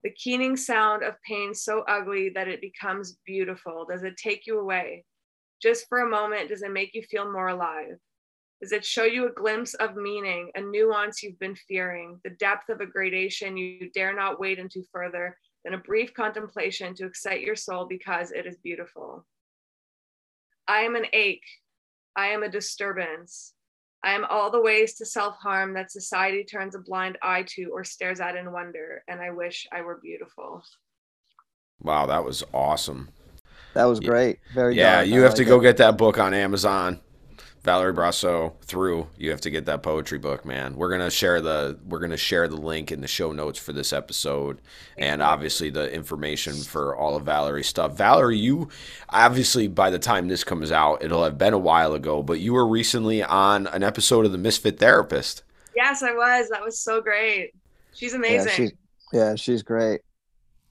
The 0.04 0.10
keening 0.10 0.58
sound 0.58 1.04
of 1.04 1.14
pain 1.26 1.54
so 1.54 1.84
ugly 1.88 2.28
that 2.34 2.48
it 2.48 2.60
becomes 2.60 3.16
beautiful. 3.24 3.86
Does 3.88 4.02
it 4.02 4.18
take 4.18 4.46
you 4.46 4.60
away? 4.60 5.06
Just 5.62 5.88
for 5.88 6.00
a 6.00 6.10
moment, 6.10 6.50
does 6.50 6.60
it 6.60 6.70
make 6.70 6.90
you 6.92 7.00
feel 7.04 7.32
more 7.32 7.48
alive? 7.48 7.96
Does 8.60 8.72
it 8.72 8.84
show 8.84 9.04
you 9.04 9.26
a 9.26 9.32
glimpse 9.32 9.72
of 9.72 9.96
meaning, 9.96 10.50
a 10.54 10.60
nuance 10.60 11.22
you've 11.22 11.38
been 11.38 11.56
fearing, 11.66 12.20
the 12.24 12.36
depth 12.38 12.68
of 12.68 12.82
a 12.82 12.86
gradation 12.86 13.56
you 13.56 13.90
dare 13.94 14.14
not 14.14 14.38
wade 14.38 14.58
into 14.58 14.82
further, 14.92 15.34
than 15.68 15.78
a 15.78 15.82
brief 15.82 16.14
contemplation 16.14 16.94
to 16.94 17.04
excite 17.04 17.42
your 17.42 17.56
soul 17.56 17.84
because 17.86 18.30
it 18.32 18.46
is 18.46 18.56
beautiful. 18.64 19.26
I 20.66 20.80
am 20.80 20.96
an 20.96 21.04
ache. 21.12 21.44
I 22.16 22.28
am 22.28 22.42
a 22.42 22.48
disturbance. 22.48 23.52
I 24.02 24.12
am 24.12 24.24
all 24.30 24.50
the 24.50 24.62
ways 24.62 24.94
to 24.94 25.04
self 25.04 25.36
harm 25.36 25.74
that 25.74 25.92
society 25.92 26.44
turns 26.44 26.74
a 26.74 26.78
blind 26.78 27.18
eye 27.22 27.44
to 27.48 27.64
or 27.72 27.84
stares 27.84 28.20
at 28.20 28.36
in 28.36 28.50
wonder, 28.50 29.02
and 29.08 29.20
I 29.20 29.30
wish 29.30 29.66
I 29.70 29.82
were 29.82 30.00
beautiful. 30.02 30.62
Wow, 31.82 32.06
that 32.06 32.24
was 32.24 32.42
awesome. 32.54 33.10
That 33.74 33.84
was 33.84 34.00
great. 34.00 34.38
Very 34.54 34.74
yeah. 34.76 34.96
dark. 34.96 35.08
You 35.08 35.20
I 35.20 35.24
have 35.24 35.34
to 35.34 35.44
go 35.44 35.60
it. 35.60 35.64
get 35.64 35.76
that 35.78 35.98
book 35.98 36.18
on 36.18 36.32
Amazon. 36.32 37.00
Valerie 37.62 37.92
Brasseau 37.92 38.52
through. 38.62 39.08
You 39.16 39.30
have 39.30 39.40
to 39.42 39.50
get 39.50 39.66
that 39.66 39.82
poetry 39.82 40.18
book, 40.18 40.44
man. 40.44 40.76
We're 40.76 40.90
gonna 40.90 41.10
share 41.10 41.40
the 41.40 41.78
we're 41.86 41.98
gonna 41.98 42.16
share 42.16 42.48
the 42.48 42.56
link 42.56 42.90
in 42.92 43.00
the 43.00 43.08
show 43.08 43.32
notes 43.32 43.58
for 43.58 43.72
this 43.72 43.92
episode, 43.92 44.60
and 44.96 45.20
obviously 45.22 45.70
the 45.70 45.92
information 45.92 46.64
for 46.64 46.96
all 46.96 47.16
of 47.16 47.24
Valerie's 47.24 47.66
stuff. 47.68 47.96
Valerie, 47.96 48.38
you 48.38 48.68
obviously 49.08 49.68
by 49.68 49.90
the 49.90 49.98
time 49.98 50.28
this 50.28 50.44
comes 50.44 50.70
out, 50.72 51.02
it'll 51.02 51.24
have 51.24 51.38
been 51.38 51.54
a 51.54 51.58
while 51.58 51.94
ago, 51.94 52.22
but 52.22 52.40
you 52.40 52.52
were 52.54 52.66
recently 52.66 53.22
on 53.22 53.66
an 53.68 53.82
episode 53.82 54.24
of 54.24 54.32
the 54.32 54.38
Misfit 54.38 54.78
Therapist. 54.78 55.42
Yes, 55.74 56.02
I 56.02 56.12
was. 56.12 56.48
That 56.48 56.62
was 56.64 56.80
so 56.80 57.00
great. 57.00 57.52
She's 57.92 58.14
Yeah, 58.28 58.46
amazing. 58.46 58.52
she's, 58.54 58.72
yeah, 59.12 59.34
she's 59.34 59.62
great. 59.62 60.00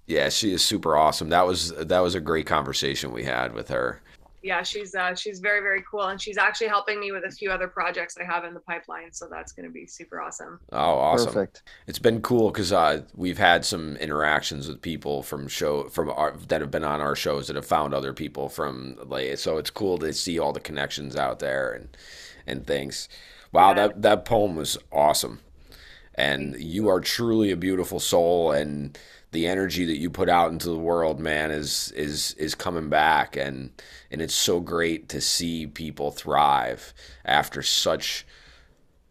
Yeah, 0.05 0.29
she 0.29 0.53
is 0.53 0.63
super 0.63 0.95
awesome. 0.95 1.29
That 1.29 1.45
was 1.45 1.69
that 1.75 1.99
was 1.99 2.15
a 2.15 2.21
great 2.21 2.45
conversation 2.45 3.11
we 3.11 3.23
had 3.23 3.53
with 3.53 3.67
her. 3.69 4.01
Yeah, 4.47 4.63
she's 4.63 4.95
uh, 4.95 5.13
she's 5.13 5.39
very 5.39 5.59
very 5.59 5.83
cool, 5.89 6.03
and 6.03 6.19
she's 6.19 6.37
actually 6.37 6.67
helping 6.67 6.99
me 6.99 7.11
with 7.11 7.23
a 7.25 7.31
few 7.31 7.51
other 7.51 7.67
projects 7.67 8.15
I 8.19 8.23
have 8.23 8.43
in 8.45 8.53
the 8.53 8.59
pipeline. 8.61 9.11
So 9.11 9.27
that's 9.29 9.51
going 9.51 9.65
to 9.67 9.71
be 9.71 9.85
super 9.85 10.21
awesome. 10.21 10.59
Oh, 10.71 10.77
awesome! 10.97 11.33
Perfect. 11.33 11.63
It's 11.85 11.99
been 11.99 12.21
cool 12.21 12.49
because 12.51 12.71
uh, 12.73 13.01
we've 13.15 13.37
had 13.37 13.65
some 13.65 13.97
interactions 13.97 14.67
with 14.67 14.81
people 14.81 15.21
from 15.21 15.47
show 15.47 15.89
from 15.89 16.09
our 16.09 16.35
that 16.47 16.61
have 16.61 16.71
been 16.71 16.83
on 16.83 17.01
our 17.01 17.15
shows 17.15 17.47
that 17.47 17.55
have 17.55 17.65
found 17.65 17.93
other 17.93 18.13
people 18.13 18.49
from 18.49 18.97
like 19.05 19.37
so 19.37 19.57
it's 19.57 19.69
cool 19.69 19.97
to 19.99 20.13
see 20.13 20.39
all 20.39 20.53
the 20.53 20.59
connections 20.59 21.15
out 21.15 21.39
there 21.39 21.73
and 21.73 21.89
and 22.47 22.65
things. 22.65 23.09
Wow, 23.51 23.69
Yeah. 23.69 23.73
that 23.75 24.01
that 24.01 24.25
poem 24.25 24.55
was 24.55 24.77
awesome, 24.91 25.39
and 26.17 26.59
you 26.59 26.89
are 26.89 26.99
truly 26.99 27.51
a 27.51 27.57
beautiful 27.57 27.99
soul 27.99 28.51
and 28.51 28.97
the 29.31 29.45
energy 29.45 29.85
that 29.85 29.97
you 29.97 30.09
put 30.09 30.29
out 30.29 30.51
into 30.51 30.69
the 30.69 30.77
world 30.77 31.19
man 31.19 31.51
is 31.51 31.91
is 31.95 32.33
is 32.33 32.55
coming 32.55 32.89
back. 32.89 33.35
And 33.35 33.71
and 34.09 34.21
it's 34.21 34.33
so 34.33 34.59
great 34.59 35.09
to 35.09 35.21
see 35.21 35.67
people 35.67 36.11
thrive 36.11 36.93
after 37.25 37.61
such 37.61 38.25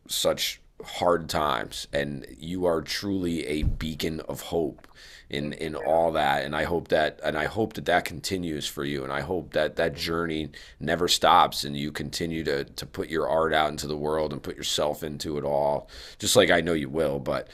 such 0.09 0.61
hard 0.85 1.29
times. 1.29 1.87
And 1.93 2.27
you 2.39 2.65
are 2.67 2.83
truly 2.83 3.47
a 3.47 3.63
beacon 3.63 4.21
of 4.21 4.41
hope 4.43 4.89
in 5.29 5.53
in 5.55 5.75
all 5.75 6.13
that 6.13 6.45
and 6.45 6.55
i 6.55 6.63
hope 6.63 6.89
that 6.89 7.19
and 7.25 7.37
i 7.37 7.47
hope 7.47 7.73
that 7.73 7.85
that 7.87 8.05
continues 8.05 8.67
for 8.67 8.85
you 8.85 9.03
and 9.03 9.13
i 9.13 9.21
hope 9.21 9.53
that 9.53 9.75
that 9.77 9.95
journey 9.95 10.49
never 10.79 11.09
stops 11.09 11.65
and 11.65 11.77
you 11.77 11.91
continue 11.91 12.45
to 12.45 12.65
to 12.65 12.87
put 12.87 13.09
your 13.09 13.29
art 13.29 13.53
out 13.53 13.69
into 13.71 13.89
the 13.89 13.97
world 13.97 14.33
and 14.33 14.43
put 14.43 14.57
yourself 14.57 15.03
into 15.03 15.37
it 15.37 15.43
all 15.45 15.89
just 16.21 16.37
like 16.37 16.51
i 16.51 16.61
know 16.61 16.75
you 16.75 16.89
will 16.89 17.19
but 17.19 17.49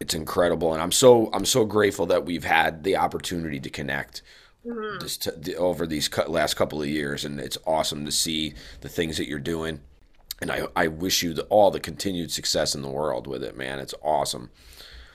it's 0.00 0.14
incredible 0.14 0.72
and 0.72 0.80
i'm 0.80 0.92
so 0.92 1.28
i'm 1.32 1.44
so 1.44 1.64
grateful 1.64 2.06
that 2.06 2.24
we've 2.24 2.44
had 2.44 2.84
the 2.84 2.96
opportunity 2.96 3.58
to 3.60 3.70
connect 3.70 4.22
Mhm. 4.66 5.20
t- 5.20 5.30
the, 5.36 5.56
over 5.56 5.86
these 5.86 6.08
cu- 6.08 6.28
last 6.30 6.54
couple 6.54 6.82
of 6.82 6.88
years 6.88 7.24
and 7.24 7.40
it's 7.40 7.56
awesome 7.64 8.04
to 8.04 8.12
see 8.12 8.54
the 8.80 8.88
things 8.88 9.16
that 9.16 9.28
you're 9.28 9.38
doing 9.38 9.80
and 10.40 10.52
I, 10.52 10.66
I 10.76 10.86
wish 10.86 11.22
you 11.24 11.32
the, 11.34 11.42
all 11.44 11.70
the 11.72 11.80
continued 11.80 12.30
success 12.30 12.74
in 12.76 12.82
the 12.82 12.88
world 12.90 13.26
with 13.26 13.42
it, 13.42 13.56
man. 13.56 13.80
It's 13.80 13.94
awesome. 14.02 14.50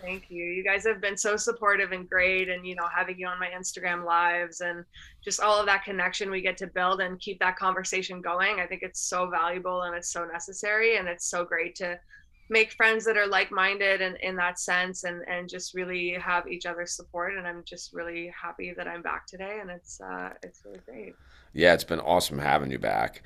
Thank 0.04 0.30
you. 0.30 0.44
You 0.44 0.66
guys 0.66 0.86
have 0.86 1.00
been 1.00 1.16
so 1.16 1.38
supportive 1.38 1.94
and 1.94 2.10
great, 2.10 2.50
and 2.50 2.68
you 2.68 2.76
know, 2.76 2.88
having 2.94 3.18
you 3.18 3.26
on 3.26 3.40
my 3.40 3.50
Instagram 3.58 4.04
lives 4.04 4.60
and 4.60 4.84
just 5.24 5.40
all 5.40 5.58
of 5.58 5.66
that 5.68 5.86
connection 5.86 6.30
we 6.30 6.42
get 6.42 6.58
to 6.58 6.68
build 6.68 7.00
and 7.00 7.18
keep 7.22 7.40
that 7.40 7.56
conversation 7.56 8.20
going. 8.20 8.60
I 8.60 8.66
think 8.66 8.82
it's 8.84 9.00
so 9.00 9.30
valuable 9.30 9.84
and 9.84 9.96
it's 9.96 10.12
so 10.12 10.26
necessary, 10.26 10.98
and 10.98 11.08
it's 11.08 11.30
so 11.30 11.46
great 11.46 11.76
to 11.76 11.98
make 12.50 12.74
friends 12.74 13.06
that 13.06 13.16
are 13.16 13.26
like-minded 13.26 14.02
and 14.02 14.18
in 14.18 14.36
that 14.36 14.60
sense, 14.60 15.06
and 15.06 15.24
and 15.30 15.48
just 15.48 15.74
really 15.74 16.12
have 16.20 16.50
each 16.50 16.66
other's 16.66 16.94
support. 16.98 17.38
And 17.38 17.48
I'm 17.48 17.64
just 17.64 17.94
really 17.94 18.30
happy 18.40 18.74
that 18.76 18.90
I'm 18.90 19.04
back 19.04 19.26
today, 19.26 19.60
and 19.62 19.70
it's 19.70 20.02
uh, 20.02 20.32
it's 20.44 20.66
really 20.66 20.82
great. 20.86 21.16
Yeah, 21.54 21.74
it's 21.74 21.86
been 21.86 22.02
awesome 22.02 22.40
having 22.40 22.72
you 22.72 22.80
back. 22.80 23.22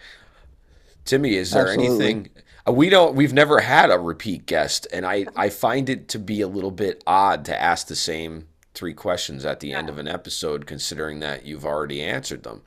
Timmy, 1.08 1.36
is 1.36 1.52
there 1.52 1.68
Absolutely. 1.68 2.06
anything 2.06 2.30
uh, 2.68 2.72
we 2.72 2.90
don't 2.90 3.16
we've 3.16 3.34
never 3.34 3.60
had 3.60 3.90
a 3.90 3.98
repeat 3.98 4.46
guest 4.46 4.88
and 4.92 5.06
I 5.06 5.26
I 5.36 5.50
find 5.50 5.90
it 5.90 6.08
to 6.10 6.20
be 6.20 6.42
a 6.42 6.48
little 6.48 6.72
bit 6.72 7.04
odd 7.08 7.46
to 7.46 7.60
ask 7.60 7.88
the 7.88 7.96
same 7.96 8.48
three 8.74 8.94
questions 8.94 9.44
at 9.44 9.60
the 9.60 9.74
end 9.74 9.90
of 9.90 9.98
an 9.98 10.08
episode 10.08 10.68
considering 10.68 11.20
that 11.20 11.46
you've 11.46 11.66
already 11.66 12.02
answered 12.02 12.44
them. 12.44 12.62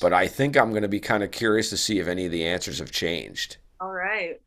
But 0.00 0.14
I 0.14 0.26
think 0.26 0.56
I'm 0.56 0.70
going 0.70 0.82
to 0.82 0.88
be 0.88 1.00
kind 1.00 1.22
of 1.22 1.30
curious 1.30 1.68
to 1.70 1.76
see 1.76 1.98
if 1.98 2.08
any 2.08 2.26
of 2.26 2.32
the 2.32 2.46
answers 2.46 2.78
have 2.78 2.90
changed. 2.90 3.58
All 3.80 3.92
right. 3.92 4.40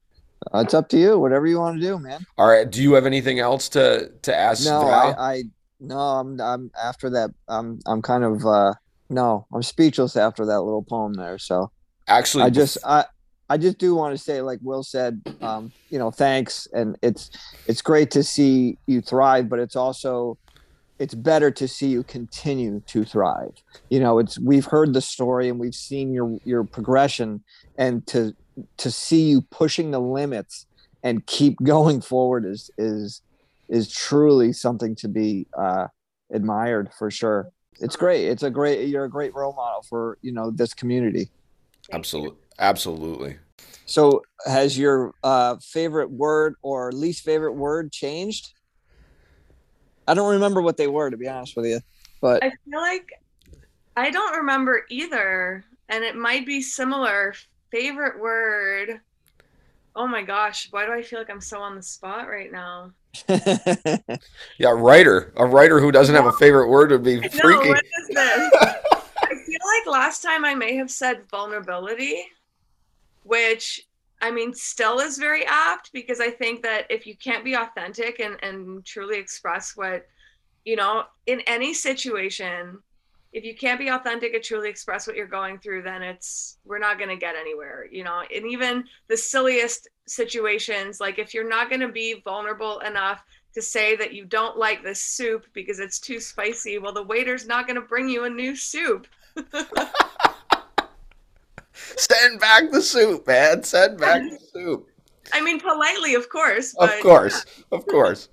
Uh, 0.51 0.59
it's 0.59 0.73
up 0.73 0.89
to 0.89 0.97
you. 0.97 1.19
Whatever 1.19 1.45
you 1.45 1.59
want 1.59 1.79
to 1.79 1.85
do, 1.85 1.99
man. 1.99 2.25
All 2.37 2.47
right, 2.47 2.69
do 2.69 2.81
you 2.81 2.93
have 2.93 3.05
anything 3.05 3.39
else 3.39 3.69
to 3.69 4.11
to 4.23 4.35
ask 4.35 4.65
No, 4.65 4.81
I, 4.87 5.33
I 5.33 5.43
no, 5.79 5.99
I'm 5.99 6.41
I'm 6.41 6.71
after 6.81 7.11
that. 7.11 7.31
I'm 7.47 7.79
I'm 7.85 8.01
kind 8.01 8.23
of 8.23 8.45
uh 8.45 8.73
no, 9.09 9.45
I'm 9.53 9.61
speechless 9.61 10.15
after 10.15 10.45
that 10.45 10.61
little 10.61 10.83
poem 10.83 11.13
there. 11.13 11.37
So 11.37 11.71
Actually, 12.07 12.43
I 12.45 12.49
just 12.49 12.77
I 12.85 13.05
I 13.49 13.57
just 13.57 13.77
do 13.77 13.95
want 13.95 14.17
to 14.17 14.23
say, 14.23 14.41
like 14.41 14.59
Will 14.61 14.81
said, 14.81 15.21
um, 15.41 15.73
you 15.89 15.99
know, 15.99 16.09
thanks, 16.09 16.67
and 16.73 16.97
it's 17.01 17.29
it's 17.67 17.81
great 17.81 18.11
to 18.11 18.23
see 18.23 18.77
you 18.87 19.01
thrive, 19.01 19.49
but 19.49 19.59
it's 19.59 19.75
also 19.75 20.37
it's 20.99 21.15
better 21.15 21.49
to 21.49 21.67
see 21.67 21.87
you 21.87 22.03
continue 22.03 22.81
to 22.85 23.03
thrive. 23.03 23.51
You 23.89 23.99
know, 23.99 24.19
it's 24.19 24.39
we've 24.39 24.65
heard 24.65 24.93
the 24.93 25.01
story 25.01 25.49
and 25.49 25.59
we've 25.59 25.75
seen 25.75 26.13
your 26.13 26.37
your 26.45 26.63
progression, 26.63 27.43
and 27.77 28.05
to 28.07 28.35
to 28.77 28.91
see 28.91 29.23
you 29.23 29.41
pushing 29.41 29.91
the 29.91 29.99
limits 29.99 30.65
and 31.03 31.25
keep 31.25 31.57
going 31.63 31.99
forward 31.99 32.45
is 32.45 32.71
is 32.77 33.21
is 33.67 33.91
truly 33.91 34.53
something 34.53 34.95
to 34.95 35.07
be 35.07 35.47
uh, 35.57 35.87
admired 36.31 36.91
for 36.97 37.11
sure. 37.11 37.49
It's 37.79 37.95
great. 37.95 38.27
It's 38.27 38.43
a 38.43 38.49
great. 38.49 38.87
You're 38.87 39.05
a 39.05 39.09
great 39.09 39.33
role 39.33 39.53
model 39.53 39.81
for 39.89 40.19
you 40.21 40.31
know 40.31 40.51
this 40.51 40.73
community. 40.73 41.31
Thank 41.91 41.93
you. 41.93 41.97
absolutely 41.97 42.37
absolutely. 42.59 43.37
So, 43.85 44.21
has 44.45 44.77
your 44.77 45.13
uh, 45.23 45.57
favorite 45.61 46.09
word 46.09 46.55
or 46.61 46.91
least 46.91 47.23
favorite 47.23 47.53
word 47.53 47.91
changed? 47.91 48.53
I 50.07 50.13
don't 50.13 50.33
remember 50.33 50.61
what 50.61 50.77
they 50.77 50.87
were, 50.87 51.09
to 51.09 51.17
be 51.17 51.27
honest 51.27 51.55
with 51.55 51.65
you. 51.65 51.79
But 52.21 52.43
I 52.43 52.49
feel 52.49 52.79
like 52.79 53.09
I 53.97 54.09
don't 54.11 54.37
remember 54.37 54.85
either, 54.89 55.65
and 55.89 56.03
it 56.03 56.15
might 56.15 56.45
be 56.45 56.61
similar. 56.61 57.33
Favorite 57.71 58.19
word. 58.19 59.01
Oh 59.95 60.07
my 60.07 60.23
gosh, 60.23 60.67
why 60.71 60.85
do 60.85 60.93
I 60.93 61.01
feel 61.01 61.19
like 61.19 61.29
I'm 61.29 61.41
so 61.41 61.59
on 61.59 61.75
the 61.75 61.83
spot 61.83 62.27
right 62.29 62.51
now? 62.51 62.91
Yeah, 64.57 64.69
writer. 64.75 65.33
A 65.37 65.45
writer 65.45 65.79
who 65.79 65.91
doesn't 65.91 66.13
have 66.13 66.27
a 66.27 66.31
favorite 66.33 66.69
word 66.69 66.91
would 66.91 67.03
be 67.03 67.15
No, 67.17 67.27
freaky. 67.29 67.69
what 67.69 67.83
is 67.99 68.07
this? 68.09 68.51
I 68.53 69.29
feel 69.29 69.60
like 69.77 69.87
last 69.87 70.21
time 70.21 70.45
I 70.45 70.55
may 70.55 70.75
have 70.75 70.91
said 70.91 71.29
vulnerability, 71.29 72.23
which 73.23 73.87
I 74.21 74.31
mean 74.31 74.53
still 74.53 74.99
is 74.99 75.17
very 75.17 75.45
apt 75.45 75.91
because 75.93 76.19
I 76.19 76.29
think 76.29 76.61
that 76.63 76.85
if 76.89 77.07
you 77.07 77.15
can't 77.15 77.43
be 77.43 77.55
authentic 77.55 78.19
and, 78.19 78.37
and 78.43 78.85
truly 78.85 79.17
express 79.17 79.75
what, 79.75 80.07
you 80.65 80.75
know, 80.75 81.05
in 81.25 81.41
any 81.41 81.73
situation, 81.73 82.79
if 83.33 83.45
you 83.45 83.55
can't 83.55 83.79
be 83.79 83.87
authentic 83.87 84.33
and 84.33 84.43
truly 84.43 84.69
express 84.69 85.07
what 85.07 85.15
you're 85.15 85.25
going 85.25 85.57
through, 85.57 85.83
then 85.83 86.01
it's 86.01 86.57
we're 86.65 86.79
not 86.79 86.99
gonna 86.99 87.15
get 87.15 87.35
anywhere, 87.35 87.87
you 87.89 88.03
know. 88.03 88.23
And 88.33 88.45
even 88.45 88.83
the 89.07 89.17
silliest 89.17 89.87
situations, 90.05 90.99
like 90.99 91.17
if 91.17 91.33
you're 91.33 91.47
not 91.47 91.69
gonna 91.69 91.91
be 91.91 92.21
vulnerable 92.25 92.79
enough 92.79 93.23
to 93.53 93.61
say 93.61 93.95
that 93.95 94.13
you 94.13 94.25
don't 94.25 94.57
like 94.57 94.83
this 94.83 95.01
soup 95.01 95.45
because 95.53 95.79
it's 95.79 95.99
too 95.99 96.19
spicy, 96.19 96.77
well, 96.77 96.93
the 96.93 97.03
waiter's 97.03 97.47
not 97.47 97.67
going 97.67 97.75
to 97.75 97.87
bring 97.87 98.07
you 98.07 98.23
a 98.23 98.29
new 98.29 98.55
soup. 98.55 99.07
Send 101.73 102.39
back 102.39 102.71
the 102.71 102.81
soup, 102.81 103.27
man. 103.27 103.63
Send 103.63 103.99
back 103.99 104.21
the 104.21 104.39
soup. 104.51 104.87
I 105.33 105.41
mean, 105.41 105.59
politely, 105.59 106.15
of 106.15 106.29
course. 106.29 106.73
Of 106.75 106.89
course, 107.01 107.45
of 107.71 107.85
course. 107.87 108.29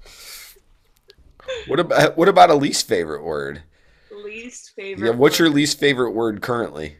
What 1.66 1.80
about 1.80 2.16
what 2.16 2.28
about 2.28 2.50
a 2.50 2.54
least 2.54 2.86
favorite 2.88 3.22
word? 3.22 3.62
Least 4.10 4.72
favorite. 4.74 5.06
Yeah, 5.06 5.14
what's 5.14 5.38
your 5.38 5.48
least 5.48 5.78
favorite 5.78 6.10
word 6.12 6.42
currently? 6.42 6.96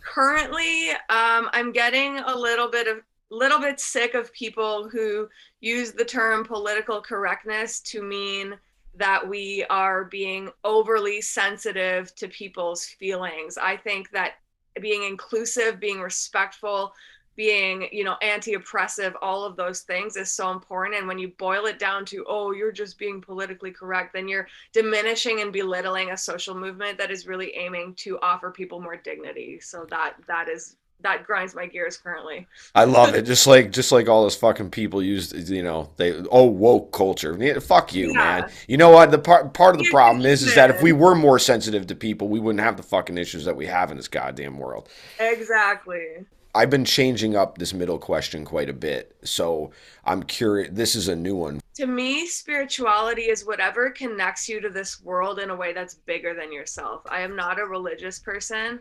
Currently, 0.00 0.90
um, 1.08 1.48
I'm 1.52 1.72
getting 1.72 2.18
a 2.18 2.36
little 2.36 2.68
bit 2.68 2.86
of 2.86 2.98
little 3.30 3.60
bit 3.60 3.78
sick 3.78 4.14
of 4.14 4.32
people 4.32 4.88
who 4.88 5.28
use 5.60 5.92
the 5.92 6.04
term 6.04 6.44
political 6.44 7.00
correctness 7.00 7.80
to 7.80 8.02
mean 8.02 8.56
that 9.00 9.26
we 9.26 9.64
are 9.70 10.04
being 10.04 10.50
overly 10.62 11.20
sensitive 11.22 12.14
to 12.14 12.28
people's 12.28 12.84
feelings. 12.84 13.58
I 13.58 13.76
think 13.76 14.10
that 14.10 14.34
being 14.80 15.04
inclusive, 15.04 15.80
being 15.80 16.00
respectful, 16.00 16.92
being, 17.34 17.88
you 17.92 18.04
know, 18.04 18.16
anti-oppressive, 18.20 19.16
all 19.22 19.44
of 19.44 19.56
those 19.56 19.80
things 19.80 20.16
is 20.16 20.30
so 20.30 20.50
important. 20.50 20.96
And 20.96 21.08
when 21.08 21.18
you 21.18 21.28
boil 21.38 21.64
it 21.64 21.78
down 21.78 22.04
to, 22.06 22.26
oh, 22.28 22.52
you're 22.52 22.70
just 22.72 22.98
being 22.98 23.22
politically 23.22 23.70
correct, 23.70 24.12
then 24.12 24.28
you're 24.28 24.48
diminishing 24.74 25.40
and 25.40 25.50
belittling 25.50 26.10
a 26.10 26.16
social 26.16 26.54
movement 26.54 26.98
that 26.98 27.10
is 27.10 27.26
really 27.26 27.56
aiming 27.56 27.94
to 27.94 28.18
offer 28.20 28.50
people 28.50 28.82
more 28.82 28.96
dignity. 28.96 29.58
So 29.60 29.86
that 29.88 30.16
that 30.26 30.48
is 30.48 30.76
that 31.02 31.24
grinds 31.26 31.54
my 31.54 31.66
gears 31.66 31.96
currently. 31.96 32.46
I 32.74 32.84
love 32.84 33.14
it. 33.14 33.22
Just 33.26 33.46
like 33.46 33.70
just 33.70 33.92
like 33.92 34.08
all 34.08 34.22
those 34.22 34.36
fucking 34.36 34.70
people 34.70 35.02
used, 35.02 35.48
you 35.48 35.62
know, 35.62 35.90
they 35.96 36.14
oh 36.30 36.46
woke 36.46 36.92
culture. 36.92 37.36
Yeah, 37.38 37.58
fuck 37.58 37.94
you, 37.94 38.08
Yeah. 38.08 38.18
man. 38.18 38.50
You 38.68 38.76
know 38.76 38.90
what? 38.90 39.10
The 39.10 39.18
part 39.18 39.54
part 39.54 39.74
of 39.74 39.82
the 39.82 39.90
problem 39.90 40.24
is 40.26 40.42
is 40.42 40.54
that 40.54 40.70
if 40.70 40.82
we 40.82 40.92
were 40.92 41.14
more 41.14 41.38
sensitive 41.38 41.86
to 41.88 41.94
people, 41.94 42.28
we 42.28 42.40
wouldn't 42.40 42.62
have 42.64 42.76
the 42.76 42.82
fucking 42.82 43.18
issues 43.18 43.44
that 43.44 43.56
we 43.56 43.66
have 43.66 43.90
in 43.90 43.96
this 43.96 44.08
goddamn 44.08 44.58
world. 44.58 44.88
Exactly. 45.18 46.26
I've 46.52 46.70
been 46.70 46.84
changing 46.84 47.36
up 47.36 47.58
this 47.58 47.72
middle 47.72 47.98
question 47.98 48.44
quite 48.44 48.68
a 48.68 48.72
bit. 48.72 49.14
So 49.22 49.70
I'm 50.04 50.24
curious. 50.24 50.70
This 50.72 50.96
is 50.96 51.06
a 51.08 51.14
new 51.14 51.36
one. 51.36 51.60
To 51.76 51.86
me, 51.86 52.26
spirituality 52.26 53.22
is 53.22 53.46
whatever 53.46 53.90
connects 53.90 54.48
you 54.48 54.60
to 54.60 54.68
this 54.68 55.00
world 55.02 55.38
in 55.38 55.50
a 55.50 55.56
way 55.56 55.72
that's 55.72 55.94
bigger 55.94 56.34
than 56.34 56.52
yourself. 56.52 57.02
I 57.08 57.20
am 57.20 57.36
not 57.36 57.60
a 57.60 57.64
religious 57.66 58.18
person. 58.18 58.80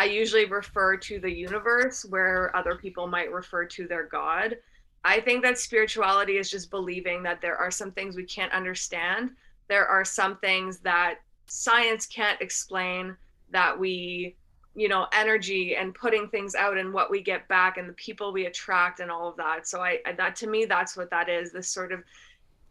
I 0.00 0.04
usually 0.04 0.46
refer 0.46 0.96
to 0.96 1.20
the 1.20 1.30
universe 1.30 2.06
where 2.06 2.56
other 2.56 2.74
people 2.74 3.06
might 3.06 3.30
refer 3.30 3.66
to 3.66 3.86
their 3.86 4.04
God. 4.04 4.56
I 5.04 5.20
think 5.20 5.42
that 5.42 5.58
spirituality 5.58 6.38
is 6.38 6.50
just 6.50 6.70
believing 6.70 7.22
that 7.24 7.42
there 7.42 7.58
are 7.58 7.70
some 7.70 7.92
things 7.92 8.16
we 8.16 8.24
can't 8.24 8.50
understand. 8.54 9.32
There 9.68 9.86
are 9.86 10.06
some 10.06 10.38
things 10.38 10.78
that 10.78 11.16
science 11.48 12.06
can't 12.06 12.40
explain 12.40 13.14
that 13.50 13.78
we, 13.78 14.36
you 14.74 14.88
know, 14.88 15.06
energy 15.12 15.76
and 15.76 15.94
putting 15.94 16.28
things 16.28 16.54
out 16.54 16.78
and 16.78 16.94
what 16.94 17.10
we 17.10 17.20
get 17.20 17.46
back 17.48 17.76
and 17.76 17.86
the 17.86 17.92
people 17.92 18.32
we 18.32 18.46
attract 18.46 19.00
and 19.00 19.10
all 19.10 19.28
of 19.28 19.36
that. 19.36 19.68
So 19.68 19.82
I 19.82 19.98
that 20.16 20.34
to 20.36 20.46
me 20.46 20.64
that's 20.64 20.96
what 20.96 21.10
that 21.10 21.28
is, 21.28 21.52
this 21.52 21.68
sort 21.68 21.92
of 21.92 22.02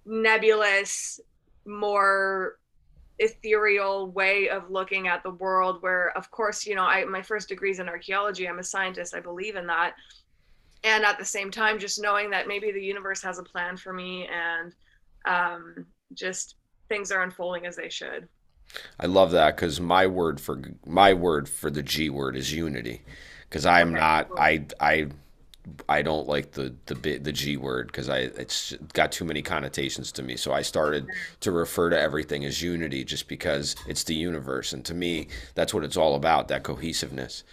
nebulous, 0.04 1.20
more 1.64 2.58
ethereal 3.20 4.10
way 4.12 4.50
of 4.50 4.70
looking 4.72 5.08
at 5.08 5.22
the 5.24 5.32
world 5.32 5.82
where 5.82 6.16
of 6.18 6.32
course 6.32 6.66
you 6.66 6.76
know 6.76 6.84
i 6.84 7.04
my 7.06 7.22
first 7.22 7.50
degree 7.50 7.72
is 7.72 7.80
in 7.80 7.90
archaeology 7.90 8.48
i'm 8.48 8.60
a 8.60 8.64
scientist 8.64 9.14
i 9.14 9.20
believe 9.20 9.56
in 9.56 9.68
that 9.68 9.94
and 10.84 11.04
at 11.04 11.18
the 11.20 11.26
same 11.26 11.52
time 11.52 11.78
just 11.78 12.02
knowing 12.02 12.30
that 12.30 12.48
maybe 12.48 12.72
the 12.72 12.82
universe 12.82 13.22
has 13.22 13.38
a 13.38 13.44
plan 13.44 13.76
for 13.76 13.94
me 13.94 14.28
and 14.28 14.74
um, 15.26 15.86
just 16.14 16.56
things 16.88 17.12
are 17.12 17.22
unfolding 17.24 17.66
as 17.66 17.76
they 17.76 17.90
should 17.90 18.28
I 19.00 19.08
love 19.08 19.32
that 19.32 19.56
because 19.56 19.80
my 19.80 20.08
word 20.08 20.40
for 20.40 20.62
my 20.86 21.14
word 21.14 21.50
for 21.50 21.70
the 21.72 21.82
G 21.84 22.10
word 22.10 22.36
is 22.36 22.54
unity. 22.54 23.02
Because 23.48 23.66
I'm 23.66 23.96
Okay, 23.96 24.00
not. 24.00 24.30
cool. 24.30 24.38
I 24.38 24.66
I 24.80 25.08
I 25.88 26.02
don't 26.02 26.28
like 26.28 26.52
the 26.52 26.74
the 26.86 26.96
bit 26.96 27.24
the 27.24 27.32
G 27.32 27.58
word 27.58 27.88
because 27.88 28.10
I 28.10 28.20
it's 28.20 28.74
got 28.94 29.12
too 29.12 29.26
many 29.26 29.42
connotations 29.42 30.12
to 30.14 30.24
me. 30.24 30.36
So 30.38 30.52
I 30.54 30.62
started 30.62 31.08
to 31.42 31.52
refer 31.52 31.90
to 31.90 32.00
everything 32.00 32.46
as 32.46 32.62
unity 32.62 33.04
just 33.04 33.28
because 33.28 33.76
it's 33.88 34.04
the 34.04 34.16
universe, 34.16 34.74
and 34.74 34.84
to 34.86 34.94
me 34.94 35.28
that's 35.56 35.74
what 35.74 35.84
it's 35.84 35.98
all 35.98 36.16
about. 36.16 36.48
That 36.48 36.64
cohesiveness. 36.64 37.44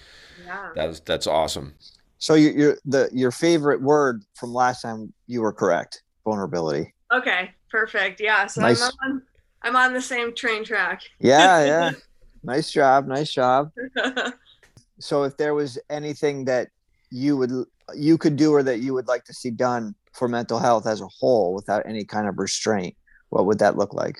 yeah 0.44 0.70
That's 0.74 1.00
that's 1.00 1.26
awesome. 1.26 1.74
So 2.18 2.34
your 2.34 2.52
your 2.52 2.78
the 2.84 3.08
your 3.12 3.30
favorite 3.30 3.80
word 3.82 4.22
from 4.34 4.52
last 4.54 4.82
time 4.82 5.12
you 5.26 5.40
were 5.42 5.52
correct. 5.52 6.02
Vulnerability. 6.24 6.92
okay 7.12 7.52
perfect 7.70 8.20
yeah 8.20 8.46
so 8.46 8.60
Nice. 8.62 8.82
i'm 8.82 8.92
on 9.04 9.22
i'm 9.62 9.76
on 9.76 9.92
the 9.94 10.00
same 10.00 10.34
train 10.34 10.64
track 10.64 11.02
Yeah, 11.20 11.64
yeah. 11.70 11.90
nice 12.42 12.70
job. 12.72 13.06
Nice 13.06 13.32
job. 13.32 13.70
So 14.98 15.24
if 15.24 15.36
there 15.36 15.54
was 15.54 15.78
anything 15.90 16.46
that 16.46 16.68
you 17.10 17.36
would 17.36 17.52
you 17.94 18.18
could 18.18 18.36
do 18.36 18.52
or 18.52 18.62
that 18.62 18.80
you 18.80 18.92
would 18.94 19.06
like 19.06 19.24
to 19.24 19.32
see 19.32 19.50
done 19.50 19.94
for 20.12 20.28
mental 20.28 20.58
health 20.58 20.86
as 20.86 21.00
a 21.00 21.08
whole 21.20 21.54
without 21.54 21.84
any 21.86 22.04
kind 22.04 22.26
of 22.26 22.38
restraint, 22.38 22.96
what 23.28 23.46
would 23.46 23.58
that 23.58 23.76
look 23.76 23.94
like? 23.94 24.18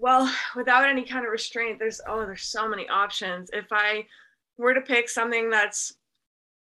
well 0.00 0.32
without 0.56 0.88
any 0.88 1.04
kind 1.04 1.24
of 1.24 1.30
restraint 1.30 1.78
there's 1.78 2.00
oh 2.08 2.20
there's 2.20 2.42
so 2.42 2.68
many 2.68 2.88
options 2.88 3.50
if 3.52 3.66
i 3.70 4.04
were 4.56 4.74
to 4.74 4.80
pick 4.80 5.08
something 5.08 5.50
that's 5.50 5.94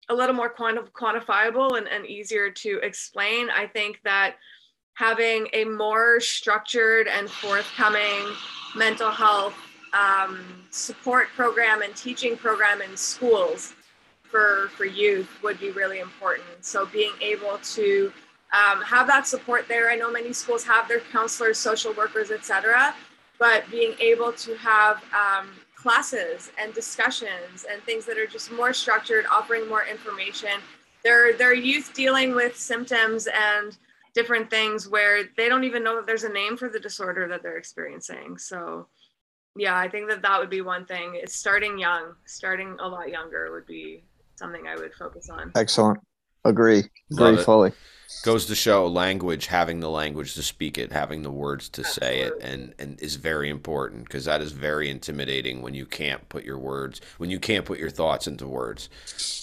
a 0.09 0.15
little 0.15 0.35
more 0.35 0.49
quanti- 0.49 0.81
quantifiable 0.93 1.77
and, 1.77 1.87
and 1.87 2.05
easier 2.05 2.49
to 2.49 2.79
explain 2.83 3.49
i 3.49 3.65
think 3.65 3.99
that 4.03 4.35
having 4.93 5.47
a 5.53 5.65
more 5.65 6.19
structured 6.19 7.07
and 7.07 7.29
forthcoming 7.29 8.23
mental 8.77 9.11
health 9.11 9.55
um, 9.93 10.39
support 10.71 11.27
program 11.35 11.81
and 11.81 11.95
teaching 11.95 12.37
program 12.37 12.81
in 12.81 12.95
schools 12.95 13.73
for 14.35 14.69
for 14.75 14.85
youth 14.85 15.29
would 15.43 15.59
be 15.59 15.71
really 15.71 15.99
important 15.99 16.45
so 16.61 16.85
being 16.85 17.13
able 17.21 17.57
to 17.63 18.11
um, 18.53 18.81
have 18.81 19.07
that 19.07 19.27
support 19.27 19.65
there 19.67 19.89
i 19.89 19.95
know 19.95 20.11
many 20.11 20.33
schools 20.33 20.63
have 20.63 20.87
their 20.87 21.01
counselors 21.11 21.57
social 21.57 21.93
workers 21.93 22.31
etc 22.31 22.93
but 23.39 23.69
being 23.69 23.93
able 23.99 24.31
to 24.31 24.55
have 24.55 24.97
um, 25.13 25.49
classes 25.85 26.51
and 26.57 26.73
discussions 26.73 27.65
and 27.71 27.79
things 27.83 28.05
that 28.05 28.17
are 28.17 28.25
just 28.25 28.51
more 28.51 28.73
structured, 28.73 29.25
offering 29.31 29.67
more 29.69 29.85
information. 29.85 30.49
There, 31.03 31.37
there 31.37 31.51
are 31.51 31.53
youth 31.53 31.93
dealing 31.93 32.33
with 32.33 32.57
symptoms 32.57 33.27
and 33.27 33.77
different 34.15 34.49
things 34.49 34.89
where 34.89 35.25
they 35.37 35.47
don't 35.47 35.63
even 35.63 35.83
know 35.83 35.95
that 35.97 36.07
there's 36.07 36.23
a 36.23 36.33
name 36.33 36.57
for 36.57 36.69
the 36.69 36.79
disorder 36.79 37.27
that 37.27 37.43
they're 37.43 37.57
experiencing. 37.57 38.39
So, 38.39 38.87
yeah, 39.55 39.77
I 39.77 39.87
think 39.87 40.09
that 40.09 40.23
that 40.23 40.39
would 40.39 40.49
be 40.49 40.61
one 40.61 40.85
thing. 40.85 41.19
It's 41.21 41.35
starting 41.35 41.77
young, 41.77 42.15
starting 42.25 42.77
a 42.79 42.87
lot 42.87 43.09
younger 43.09 43.51
would 43.51 43.67
be 43.67 44.03
something 44.35 44.67
I 44.67 44.75
would 44.75 44.93
focus 44.93 45.29
on. 45.29 45.51
Excellent. 45.55 45.99
Agree. 46.43 46.83
Love 47.09 47.33
Agree 47.33 47.43
fully. 47.43 47.71
Goes 48.23 48.45
to 48.45 48.55
show 48.55 48.87
language, 48.87 49.47
having 49.47 49.79
the 49.79 49.89
language 49.89 50.35
to 50.35 50.43
speak 50.43 50.77
it, 50.77 50.91
having 50.91 51.23
the 51.23 51.31
words 51.31 51.69
to 51.69 51.83
say 51.83 52.21
it, 52.21 52.33
and 52.39 52.73
and 52.77 53.01
is 53.01 53.15
very 53.15 53.49
important 53.49 54.05
because 54.05 54.25
that 54.25 54.41
is 54.41 54.51
very 54.51 54.89
intimidating 54.89 55.61
when 55.61 55.73
you 55.73 55.85
can't 55.85 56.27
put 56.29 56.43
your 56.43 56.59
words, 56.59 57.01
when 57.17 57.29
you 57.29 57.39
can't 57.39 57.65
put 57.65 57.79
your 57.79 57.89
thoughts 57.89 58.27
into 58.27 58.47
words, 58.47 58.89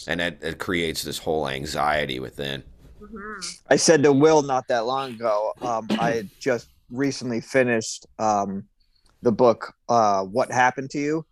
and 0.07 0.21
it, 0.21 0.39
it 0.43 0.59
creates 0.59 1.03
this 1.03 1.19
whole 1.19 1.49
anxiety 1.49 2.21
within. 2.21 2.63
Mhm. 3.01 3.61
I 3.69 3.77
said 3.77 4.03
to 4.05 4.13
Will 4.13 4.43
not 4.43 4.69
that 4.69 4.87
long 4.87 5.15
ago. 5.15 5.53
Um, 5.61 5.87
I 5.91 6.29
just 6.39 6.69
recently 6.91 7.41
finished 7.41 8.07
um, 8.21 8.65
the 9.23 9.33
book 9.33 9.75
uh, 9.89 10.23
"What 10.23 10.53
Happened 10.53 10.91
to 10.91 10.99
You." 10.99 11.27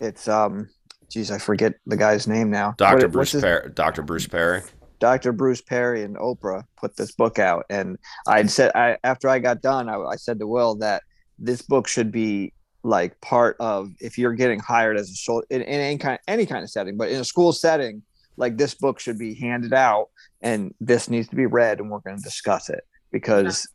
It's 0.00 0.26
um, 0.26 0.68
geez, 1.12 1.30
I 1.30 1.38
forget 1.38 1.74
the 1.86 1.96
guy's 1.96 2.26
name 2.26 2.50
now. 2.50 2.74
Doctor 2.78 3.06
What- 3.06 3.12
Bruce 3.12 3.40
Perry, 3.40 3.70
Doctor 3.70 4.02
Bruce 4.02 4.26
Perry. 4.26 4.62
Dr. 4.98 5.32
Bruce 5.32 5.60
Perry 5.60 6.04
and 6.04 6.16
Oprah 6.16 6.62
put 6.76 6.96
this 6.96 7.10
book 7.10 7.40
out, 7.40 7.66
and 7.68 7.98
I 8.28 8.46
said 8.46 8.70
I 8.76 8.98
after 9.02 9.28
I 9.28 9.40
got 9.40 9.60
done, 9.60 9.88
I, 9.88 9.96
I 9.96 10.14
said 10.14 10.38
to 10.38 10.46
Will 10.46 10.76
that 10.76 11.02
this 11.40 11.60
book 11.60 11.88
should 11.88 12.12
be 12.12 12.52
like 12.84 13.20
part 13.20 13.56
of 13.58 13.90
if 14.00 14.16
you're 14.16 14.32
getting 14.32 14.60
hired 14.60 14.96
as 14.96 15.10
a 15.10 15.14
sol 15.14 15.42
in, 15.50 15.60
in 15.62 15.80
any 15.80 15.98
kind 15.98 16.20
any 16.28 16.46
kind 16.46 16.62
of 16.62 16.70
setting, 16.70 16.96
but 16.96 17.10
in 17.10 17.20
a 17.20 17.24
school 17.24 17.52
setting, 17.52 18.02
like 18.36 18.56
this 18.56 18.74
book 18.74 19.00
should 19.00 19.18
be 19.18 19.34
handed 19.34 19.72
out, 19.72 20.06
and 20.40 20.72
this 20.80 21.10
needs 21.10 21.28
to 21.28 21.36
be 21.36 21.46
read, 21.46 21.80
and 21.80 21.90
we're 21.90 21.98
going 21.98 22.16
to 22.16 22.22
discuss 22.22 22.70
it 22.70 22.84
because 23.10 23.66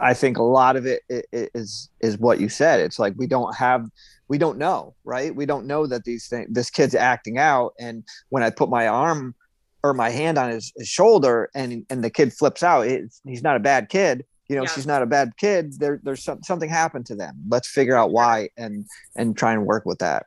I 0.00 0.14
think 0.14 0.36
a 0.36 0.42
lot 0.42 0.74
of 0.74 0.84
it 0.84 1.02
is 1.08 1.90
is 2.00 2.18
what 2.18 2.40
you 2.40 2.48
said. 2.48 2.80
It's 2.80 2.98
like 2.98 3.14
we 3.16 3.28
don't 3.28 3.54
have 3.54 3.88
we 4.32 4.38
don't 4.38 4.56
know, 4.56 4.94
right? 5.04 5.36
We 5.36 5.44
don't 5.44 5.66
know 5.66 5.86
that 5.86 6.04
these 6.04 6.26
things 6.26 6.48
this 6.50 6.70
kid's 6.70 6.94
acting 6.94 7.36
out, 7.36 7.74
and 7.78 8.02
when 8.30 8.42
I 8.42 8.48
put 8.48 8.70
my 8.70 8.88
arm 8.88 9.34
or 9.82 9.92
my 9.92 10.08
hand 10.08 10.38
on 10.38 10.48
his, 10.48 10.72
his 10.74 10.88
shoulder 10.88 11.50
and 11.54 11.84
and 11.90 12.02
the 12.02 12.08
kid 12.08 12.32
flips 12.32 12.62
out 12.62 12.86
it's, 12.86 13.20
he's 13.26 13.42
not 13.42 13.56
a 13.56 13.60
bad 13.60 13.90
kid. 13.90 14.24
You 14.48 14.56
know 14.56 14.62
Yeah. 14.62 14.70
she's 14.70 14.86
not 14.86 15.02
a 15.02 15.06
bad 15.06 15.36
kid. 15.36 15.78
There 15.78 16.00
there's 16.02 16.24
some, 16.24 16.42
something 16.42 16.70
happened 16.70 17.04
to 17.06 17.14
them. 17.14 17.34
Let's 17.46 17.68
figure 17.68 17.94
out 17.94 18.10
why 18.10 18.48
and 18.56 18.86
and 19.16 19.36
try 19.36 19.52
and 19.52 19.66
work 19.66 19.84
with 19.84 19.98
that. 19.98 20.24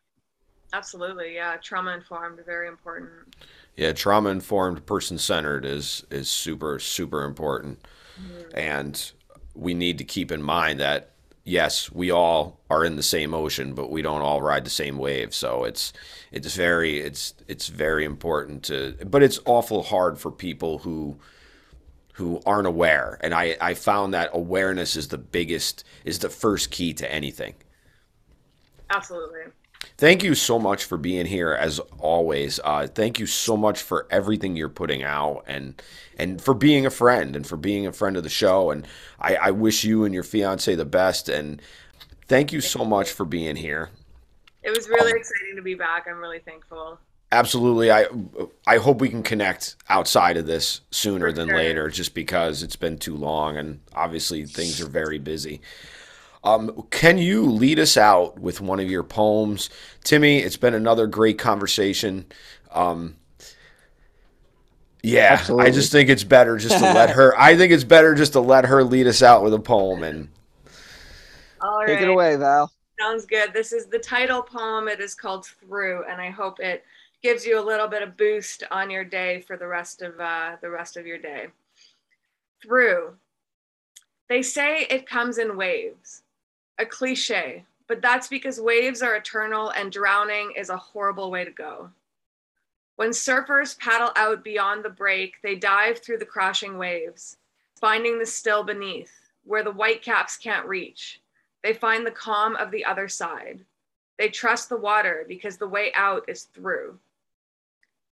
Absolutely, 0.71 1.33
yeah. 1.33 1.57
Trauma 1.57 1.95
informed, 1.95 2.39
very 2.45 2.67
important. 2.67 3.09
Yeah, 3.75 3.91
trauma 3.93 4.29
informed, 4.29 4.85
person 4.85 5.17
centered 5.17 5.65
is 5.65 6.05
is 6.11 6.29
super 6.29 6.77
super 6.77 7.23
important, 7.23 7.79
mm-hmm. 8.21 8.55
and 8.55 9.11
we 9.55 9.73
need 9.73 9.97
to 9.97 10.03
keep 10.03 10.31
in 10.31 10.43
mind 10.43 10.79
that 10.79 11.14
yes, 11.45 11.91
we 11.91 12.11
all 12.11 12.59
are 12.69 12.83
in 12.83 12.97
the 12.97 13.03
same 13.03 13.33
ocean, 13.33 13.73
but 13.73 13.89
we 13.89 14.01
don't 14.01 14.21
all 14.21 14.41
ride 14.41 14.65
the 14.65 14.69
same 14.71 14.97
wave. 14.97 15.33
So 15.33 15.63
it's 15.63 15.93
it's 16.31 16.53
very 16.55 16.99
it's 16.99 17.33
it's 17.47 17.67
very 17.67 18.03
important 18.03 18.63
to, 18.63 18.97
but 19.05 19.23
it's 19.23 19.39
awful 19.45 19.83
hard 19.83 20.17
for 20.17 20.31
people 20.31 20.79
who 20.79 21.17
who 22.13 22.41
aren't 22.45 22.67
aware. 22.67 23.17
And 23.21 23.33
I 23.33 23.55
I 23.61 23.75
found 23.75 24.13
that 24.13 24.31
awareness 24.33 24.97
is 24.97 25.07
the 25.07 25.17
biggest 25.17 25.85
is 26.03 26.19
the 26.19 26.29
first 26.29 26.71
key 26.71 26.93
to 26.95 27.09
anything. 27.09 27.55
Absolutely. 28.89 29.51
Thank 29.97 30.23
you 30.23 30.35
so 30.35 30.59
much 30.59 30.83
for 30.83 30.97
being 30.97 31.25
here 31.25 31.53
as 31.53 31.79
always. 31.99 32.59
Uh, 32.63 32.87
thank 32.87 33.19
you 33.19 33.25
so 33.25 33.55
much 33.55 33.81
for 33.81 34.07
everything 34.09 34.55
you're 34.55 34.69
putting 34.69 35.03
out 35.03 35.43
and 35.47 35.81
and 36.17 36.41
for 36.41 36.53
being 36.53 36.85
a 36.85 36.89
friend 36.89 37.35
and 37.35 37.45
for 37.45 37.57
being 37.57 37.85
a 37.85 37.91
friend 37.91 38.17
of 38.17 38.23
the 38.23 38.29
show. 38.29 38.71
And 38.71 38.87
I, 39.19 39.35
I 39.35 39.51
wish 39.51 39.83
you 39.83 40.05
and 40.05 40.13
your 40.13 40.23
fiance 40.23 40.73
the 40.75 40.85
best. 40.85 41.29
And 41.29 41.61
thank 42.27 42.51
you 42.51 42.61
so 42.61 42.85
much 42.85 43.11
for 43.11 43.25
being 43.25 43.55
here. 43.55 43.89
It 44.63 44.75
was 44.75 44.89
really 44.89 45.11
exciting 45.11 45.55
to 45.55 45.61
be 45.61 45.75
back. 45.75 46.07
I'm 46.09 46.19
really 46.19 46.39
thankful. 46.39 46.99
Absolutely. 47.31 47.91
I 47.91 48.05
I 48.65 48.77
hope 48.77 49.01
we 49.01 49.09
can 49.09 49.23
connect 49.23 49.75
outside 49.89 50.37
of 50.37 50.45
this 50.45 50.81
sooner 50.91 51.31
than 51.31 51.49
sure. 51.49 51.57
later, 51.57 51.89
just 51.89 52.13
because 52.13 52.63
it's 52.63 52.75
been 52.75 52.97
too 52.97 53.15
long 53.15 53.57
and 53.57 53.79
obviously 53.93 54.45
things 54.45 54.81
are 54.81 54.89
very 54.89 55.19
busy. 55.19 55.61
Um, 56.45 56.85
can 56.91 57.17
you 57.17 57.49
lead 57.49 57.79
us 57.79 57.97
out 57.97 58.39
with 58.39 58.61
one 58.61 58.79
of 58.79 58.89
your 58.89 59.01
poems, 59.01 59.71
Timmy? 60.03 60.37
It's 60.37 60.57
been 60.57 60.75
another 60.75 61.07
great 61.07 61.39
conversation. 61.39 62.27
Um, 62.71 63.15
Yeah, 65.01 65.37
Absolutely. 65.39 65.65
I 65.67 65.71
just 65.71 65.91
think 65.91 66.09
it's 66.09 66.23
better 66.23 66.57
just 66.57 66.77
to 66.77 66.93
let 66.93 67.09
her. 67.09 67.37
I 67.39 67.57
think 67.57 67.71
it's 67.71 67.83
better 67.83 68.13
just 68.13 68.33
to 68.33 68.39
let 68.39 68.65
her 68.65 68.83
lead 68.83 69.07
us 69.07 69.23
out 69.23 69.43
with 69.43 69.55
a 69.55 69.59
poem. 69.59 70.03
And 70.03 70.29
All 71.61 71.79
right. 71.79 71.87
Take 71.87 72.01
it 72.01 72.09
away, 72.09 72.35
Val. 72.35 72.71
Sounds 72.99 73.25
good. 73.25 73.51
This 73.51 73.73
is 73.73 73.87
the 73.87 73.99
title 73.99 74.43
poem. 74.43 74.87
It 74.87 74.99
is 74.99 75.15
called 75.15 75.47
Through, 75.47 76.05
and 76.05 76.21
I 76.21 76.29
hope 76.29 76.59
it 76.59 76.85
gives 77.23 77.43
you 77.43 77.59
a 77.59 77.65
little 77.65 77.87
bit 77.87 78.03
of 78.03 78.15
boost 78.17 78.63
on 78.69 78.91
your 78.91 79.03
day 79.03 79.41
for 79.41 79.57
the 79.57 79.67
rest 79.67 80.03
of 80.03 80.19
uh, 80.19 80.57
the 80.61 80.69
rest 80.69 80.95
of 80.95 81.07
your 81.07 81.17
day. 81.17 81.47
Through. 82.61 83.15
They 84.29 84.43
say 84.43 84.85
it 84.89 85.07
comes 85.07 85.39
in 85.39 85.57
waves. 85.57 86.21
A 86.77 86.85
cliche, 86.85 87.63
but 87.87 88.01
that's 88.01 88.27
because 88.27 88.59
waves 88.59 89.01
are 89.01 89.15
eternal 89.15 89.69
and 89.69 89.91
drowning 89.91 90.53
is 90.57 90.69
a 90.69 90.77
horrible 90.77 91.31
way 91.31 91.45
to 91.45 91.51
go. 91.51 91.89
When 92.97 93.09
surfers 93.09 93.77
paddle 93.77 94.11
out 94.15 94.43
beyond 94.43 94.83
the 94.83 94.89
break, 94.89 95.41
they 95.41 95.55
dive 95.55 95.99
through 95.99 96.17
the 96.17 96.25
crashing 96.25 96.77
waves, 96.77 97.37
finding 97.79 98.19
the 98.19 98.25
still 98.25 98.63
beneath, 98.63 99.11
where 99.43 99.63
the 99.63 99.71
whitecaps 99.71 100.37
can't 100.37 100.67
reach. 100.67 101.19
They 101.63 101.73
find 101.73 102.05
the 102.05 102.11
calm 102.11 102.55
of 102.55 102.71
the 102.71 102.85
other 102.85 103.07
side. 103.07 103.65
They 104.17 104.29
trust 104.29 104.69
the 104.69 104.77
water 104.77 105.25
because 105.27 105.57
the 105.57 105.67
way 105.67 105.91
out 105.93 106.23
is 106.27 106.43
through. 106.43 106.99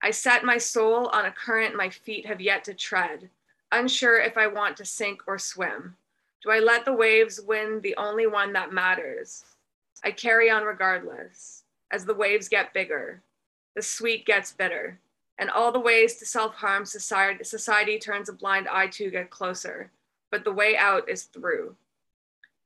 I 0.00 0.12
set 0.12 0.44
my 0.44 0.58
soul 0.58 1.08
on 1.08 1.24
a 1.24 1.32
current 1.32 1.74
my 1.74 1.90
feet 1.90 2.26
have 2.26 2.40
yet 2.40 2.62
to 2.64 2.74
tread, 2.74 3.30
unsure 3.72 4.20
if 4.20 4.36
I 4.36 4.46
want 4.46 4.76
to 4.76 4.84
sink 4.84 5.22
or 5.26 5.38
swim. 5.38 5.96
Do 6.42 6.50
I 6.50 6.60
let 6.60 6.84
the 6.84 6.92
waves 6.92 7.40
win 7.40 7.80
the 7.80 7.96
only 7.96 8.26
one 8.26 8.52
that 8.52 8.72
matters? 8.72 9.44
I 10.04 10.12
carry 10.12 10.50
on 10.50 10.62
regardless. 10.62 11.64
As 11.90 12.04
the 12.04 12.14
waves 12.14 12.48
get 12.48 12.74
bigger, 12.74 13.22
the 13.74 13.82
sweet 13.82 14.26
gets 14.26 14.52
bitter, 14.52 14.98
and 15.38 15.50
all 15.50 15.72
the 15.72 15.80
ways 15.80 16.16
to 16.16 16.26
self 16.26 16.54
harm 16.54 16.84
society, 16.84 17.42
society 17.44 17.98
turns 17.98 18.28
a 18.28 18.32
blind 18.32 18.68
eye 18.68 18.88
to 18.88 19.10
get 19.10 19.30
closer. 19.30 19.90
But 20.30 20.44
the 20.44 20.52
way 20.52 20.76
out 20.76 21.08
is 21.08 21.24
through. 21.24 21.74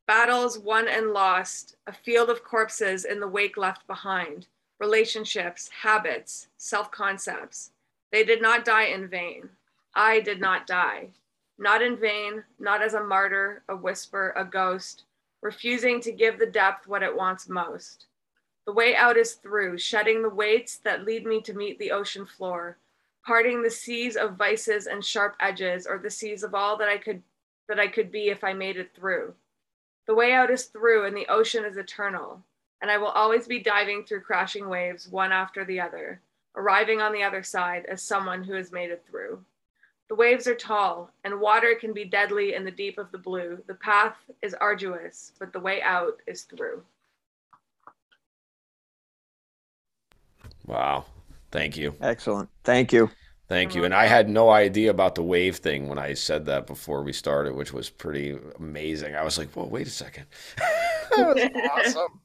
Battles 0.07 0.59
won 0.59 0.89
and 0.89 1.13
lost, 1.13 1.77
a 1.87 1.93
field 1.93 2.29
of 2.29 2.45
corpses 2.45 3.05
in 3.05 3.21
the 3.21 3.29
wake 3.29 3.57
left 3.57 3.87
behind, 3.87 4.47
relationships, 4.81 5.71
habits, 5.83 6.49
self 6.59 6.91
concepts. 6.91 7.71
They 8.11 8.25
did 8.25 8.43
not 8.43 8.65
die 8.65 8.87
in 8.87 9.09
vain. 9.09 9.49
I 9.95 10.21
did 10.21 10.41
not 10.41 10.67
die. 10.67 11.09
Not 11.63 11.81
in 11.81 11.97
vain, 11.97 12.43
not 12.59 12.83
as 12.83 12.95
a 12.95 13.05
martyr, 13.05 13.63
a 13.69 13.77
whisper, 13.77 14.33
a 14.35 14.45
ghost, 14.45 15.05
refusing 15.43 16.01
to 16.01 16.11
give 16.11 16.37
the 16.37 16.45
depth 16.45 16.89
what 16.89 17.05
it 17.05 17.17
wants 17.17 17.49
most. 17.49 18.07
The 18.67 18.73
way 18.73 18.97
out 18.97 19.17
is 19.17 19.35
through, 19.35 19.79
shedding 19.79 20.23
the 20.23 20.29
weights 20.29 20.79
that 20.79 21.05
lead 21.05 21.25
me 21.25 21.41
to 21.43 21.55
meet 21.55 21.79
the 21.79 21.93
ocean 21.93 22.27
floor, 22.27 22.79
parting 23.25 23.63
the 23.63 23.71
seas 23.71 24.17
of 24.17 24.35
vices 24.35 24.89
and 24.89 25.05
sharp 25.05 25.37
edges, 25.39 25.87
or 25.87 25.99
the 25.99 26.11
seas 26.11 26.43
of 26.43 26.53
all 26.53 26.77
that 26.79 26.89
I 26.89 26.99
could 26.99 27.23
that 27.69 27.79
I 27.79 27.87
could 27.87 28.11
be 28.11 28.31
if 28.31 28.43
I 28.43 28.55
made 28.55 28.77
it 28.77 28.93
through. 28.93 29.33
The 30.09 30.17
way 30.17 30.33
out 30.33 30.51
is 30.51 30.65
through, 30.65 31.07
and 31.07 31.17
the 31.17 31.29
ocean 31.29 31.65
is 31.65 31.77
eternal, 31.77 32.43
and 32.81 32.91
I 32.91 32.99
will 32.99 33.07
always 33.07 33.47
be 33.47 33.61
diving 33.61 34.03
through 34.03 34.23
crashing 34.23 34.69
waves, 34.69 35.07
one 35.07 35.31
after 35.31 35.65
the 35.65 35.79
other, 35.81 36.23
arriving 36.57 37.01
on 37.01 37.13
the 37.13 37.23
other 37.23 37.45
side 37.45 37.87
as 37.89 38.03
someone 38.03 38.43
who 38.43 38.55
has 38.55 38.73
made 38.73 38.91
it 38.91 39.05
through. 39.09 39.45
The 40.13 40.17
waves 40.17 40.47
are 40.47 40.55
tall, 40.55 41.11
and 41.25 41.41
water 41.41 41.75
can 41.75 41.95
be 41.95 42.05
deadly 42.05 42.53
in 42.53 42.67
the 42.67 42.71
deep 42.71 42.99
of 42.99 43.11
the 43.13 43.17
blue. 43.17 43.63
The 43.67 43.77
path 43.77 44.15
is 44.43 44.53
arduous, 44.53 45.33
but 45.39 45.55
the 45.55 45.59
way 45.59 45.81
out 45.81 46.21
is 46.27 46.43
through. 46.43 46.83
wow, 50.67 51.07
thank 51.51 51.79
you, 51.79 51.95
Excellent. 52.03 52.51
Thank 52.63 52.93
you. 52.93 53.11
thank 53.49 53.75
you. 53.75 53.85
And 53.85 53.95
I 53.95 54.05
had 54.07 54.29
no 54.29 54.51
idea 54.51 54.91
about 54.91 55.15
the 55.15 55.23
wave 55.23 55.57
thing 55.57 55.89
when 55.89 55.99
I 55.99 56.13
said 56.13 56.45
that 56.45 56.67
before 56.67 57.03
we 57.03 57.15
started, 57.15 57.55
which 57.55 57.73
was 57.73 57.89
pretty 57.89 58.39
amazing. 58.59 59.17
I 59.17 59.25
was 59.25 59.39
like, 59.39 59.49
"Whoa, 59.53 59.65
wait 59.65 59.87
a 59.87 59.91
second, 59.91 60.27
that 60.59 61.27
was 61.35 61.97
awesome!" 61.97 62.21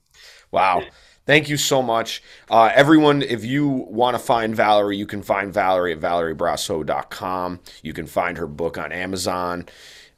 Wow. 0.52 0.84
Thank 1.28 1.50
you 1.50 1.58
so 1.58 1.82
much. 1.82 2.24
Uh, 2.50 2.72
everyone, 2.74 3.22
if 3.22 3.44
you 3.44 3.68
want 3.68 4.16
to 4.16 4.24
find 4.24 4.56
Valerie, 4.56 4.96
you 4.96 5.06
can 5.06 5.22
find 5.22 5.54
Valerie 5.54 5.92
at 5.92 6.00
valeriebrasseau.com. 6.00 7.60
You 7.84 7.92
can 7.92 8.08
find 8.08 8.38
her 8.38 8.48
book 8.48 8.78
on 8.78 8.94
Amazon. 8.94 9.66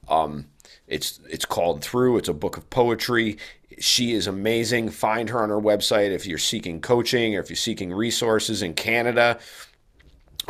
Um, 0.07 0.49
it's 0.88 1.20
it's 1.28 1.45
called 1.45 1.84
Through. 1.84 2.18
It's 2.18 2.30
a 2.30 2.34
book 2.34 2.57
of 2.57 2.70
poetry. 2.70 3.39
She 3.80 4.14
is 4.14 4.28
amazing. 4.28 4.91
Find 4.91 5.32
her 5.32 5.41
on 5.41 5.49
her 5.49 5.60
website 5.60 6.12
if 6.12 6.28
you're 6.28 6.38
seeking 6.38 6.80
coaching 6.80 7.36
or 7.36 7.39
if 7.39 7.49
you're 7.49 7.57
seeking 7.57 7.91
resources 7.91 8.62
in 8.62 8.76
Canada. 8.76 9.39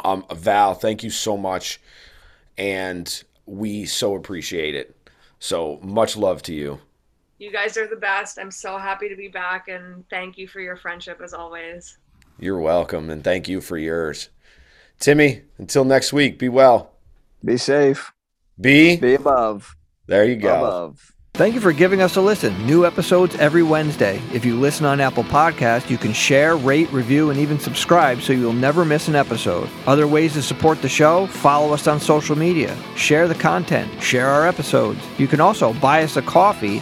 Um, 0.03 0.25
Val, 0.29 0.73
thank 0.73 1.03
you 1.03 1.09
so 1.09 1.37
much, 1.37 1.79
and 2.57 3.23
we 3.45 3.85
so 3.85 4.13
appreciate 4.13 4.75
it. 4.75 4.93
So 5.39 5.79
much 5.81 6.17
love 6.17 6.41
to 6.43 6.53
you. 6.53 6.81
You 7.39 7.53
guys 7.53 7.77
are 7.77 7.87
the 7.87 7.95
best. 7.95 8.37
I'm 8.37 8.51
so 8.51 8.77
happy 8.77 9.07
to 9.07 9.15
be 9.15 9.29
back, 9.29 9.69
and 9.69 10.03
thank 10.09 10.37
you 10.37 10.45
for 10.45 10.59
your 10.59 10.75
friendship 10.75 11.21
as 11.23 11.33
always. 11.33 11.97
You're 12.37 12.59
welcome, 12.59 13.09
and 13.09 13.23
thank 13.23 13.47
you 13.47 13.61
for 13.61 13.77
yours. 13.77 14.27
Timmy, 14.99 15.43
until 15.57 15.85
next 15.85 16.11
week, 16.11 16.37
be 16.37 16.49
well. 16.49 16.91
Be 17.43 17.55
safe. 17.55 18.11
Be, 18.59 18.97
Be 18.97 19.15
above. 19.15 19.77
there 20.07 20.25
you 20.25 20.35
go. 20.35 20.53
Above. 20.53 21.13
Thank 21.35 21.55
you 21.55 21.61
for 21.61 21.71
giving 21.71 22.01
us 22.01 22.17
a 22.17 22.21
listen. 22.21 22.65
New 22.65 22.85
episodes 22.85 23.33
every 23.35 23.63
Wednesday. 23.63 24.19
If 24.33 24.43
you 24.43 24.59
listen 24.59 24.85
on 24.85 24.99
Apple 24.99 25.23
Podcast, 25.23 25.89
you 25.89 25.97
can 25.97 26.11
share, 26.11 26.57
rate, 26.57 26.91
review, 26.91 27.29
and 27.29 27.39
even 27.39 27.57
subscribe 27.57 28.19
so 28.19 28.33
you'll 28.33 28.51
never 28.51 28.83
miss 28.83 29.07
an 29.07 29.15
episode. 29.15 29.69
Other 29.87 30.07
ways 30.07 30.33
to 30.33 30.41
support 30.41 30.81
the 30.81 30.89
show, 30.89 31.27
follow 31.27 31.73
us 31.73 31.87
on 31.87 32.01
social 32.01 32.35
media, 32.37 32.75
share 32.97 33.29
the 33.29 33.35
content, 33.35 33.89
share 34.03 34.27
our 34.27 34.45
episodes. 34.45 34.99
You 35.17 35.29
can 35.29 35.39
also 35.39 35.71
buy 35.75 36.03
us 36.03 36.17
a 36.17 36.21
coffee 36.21 36.81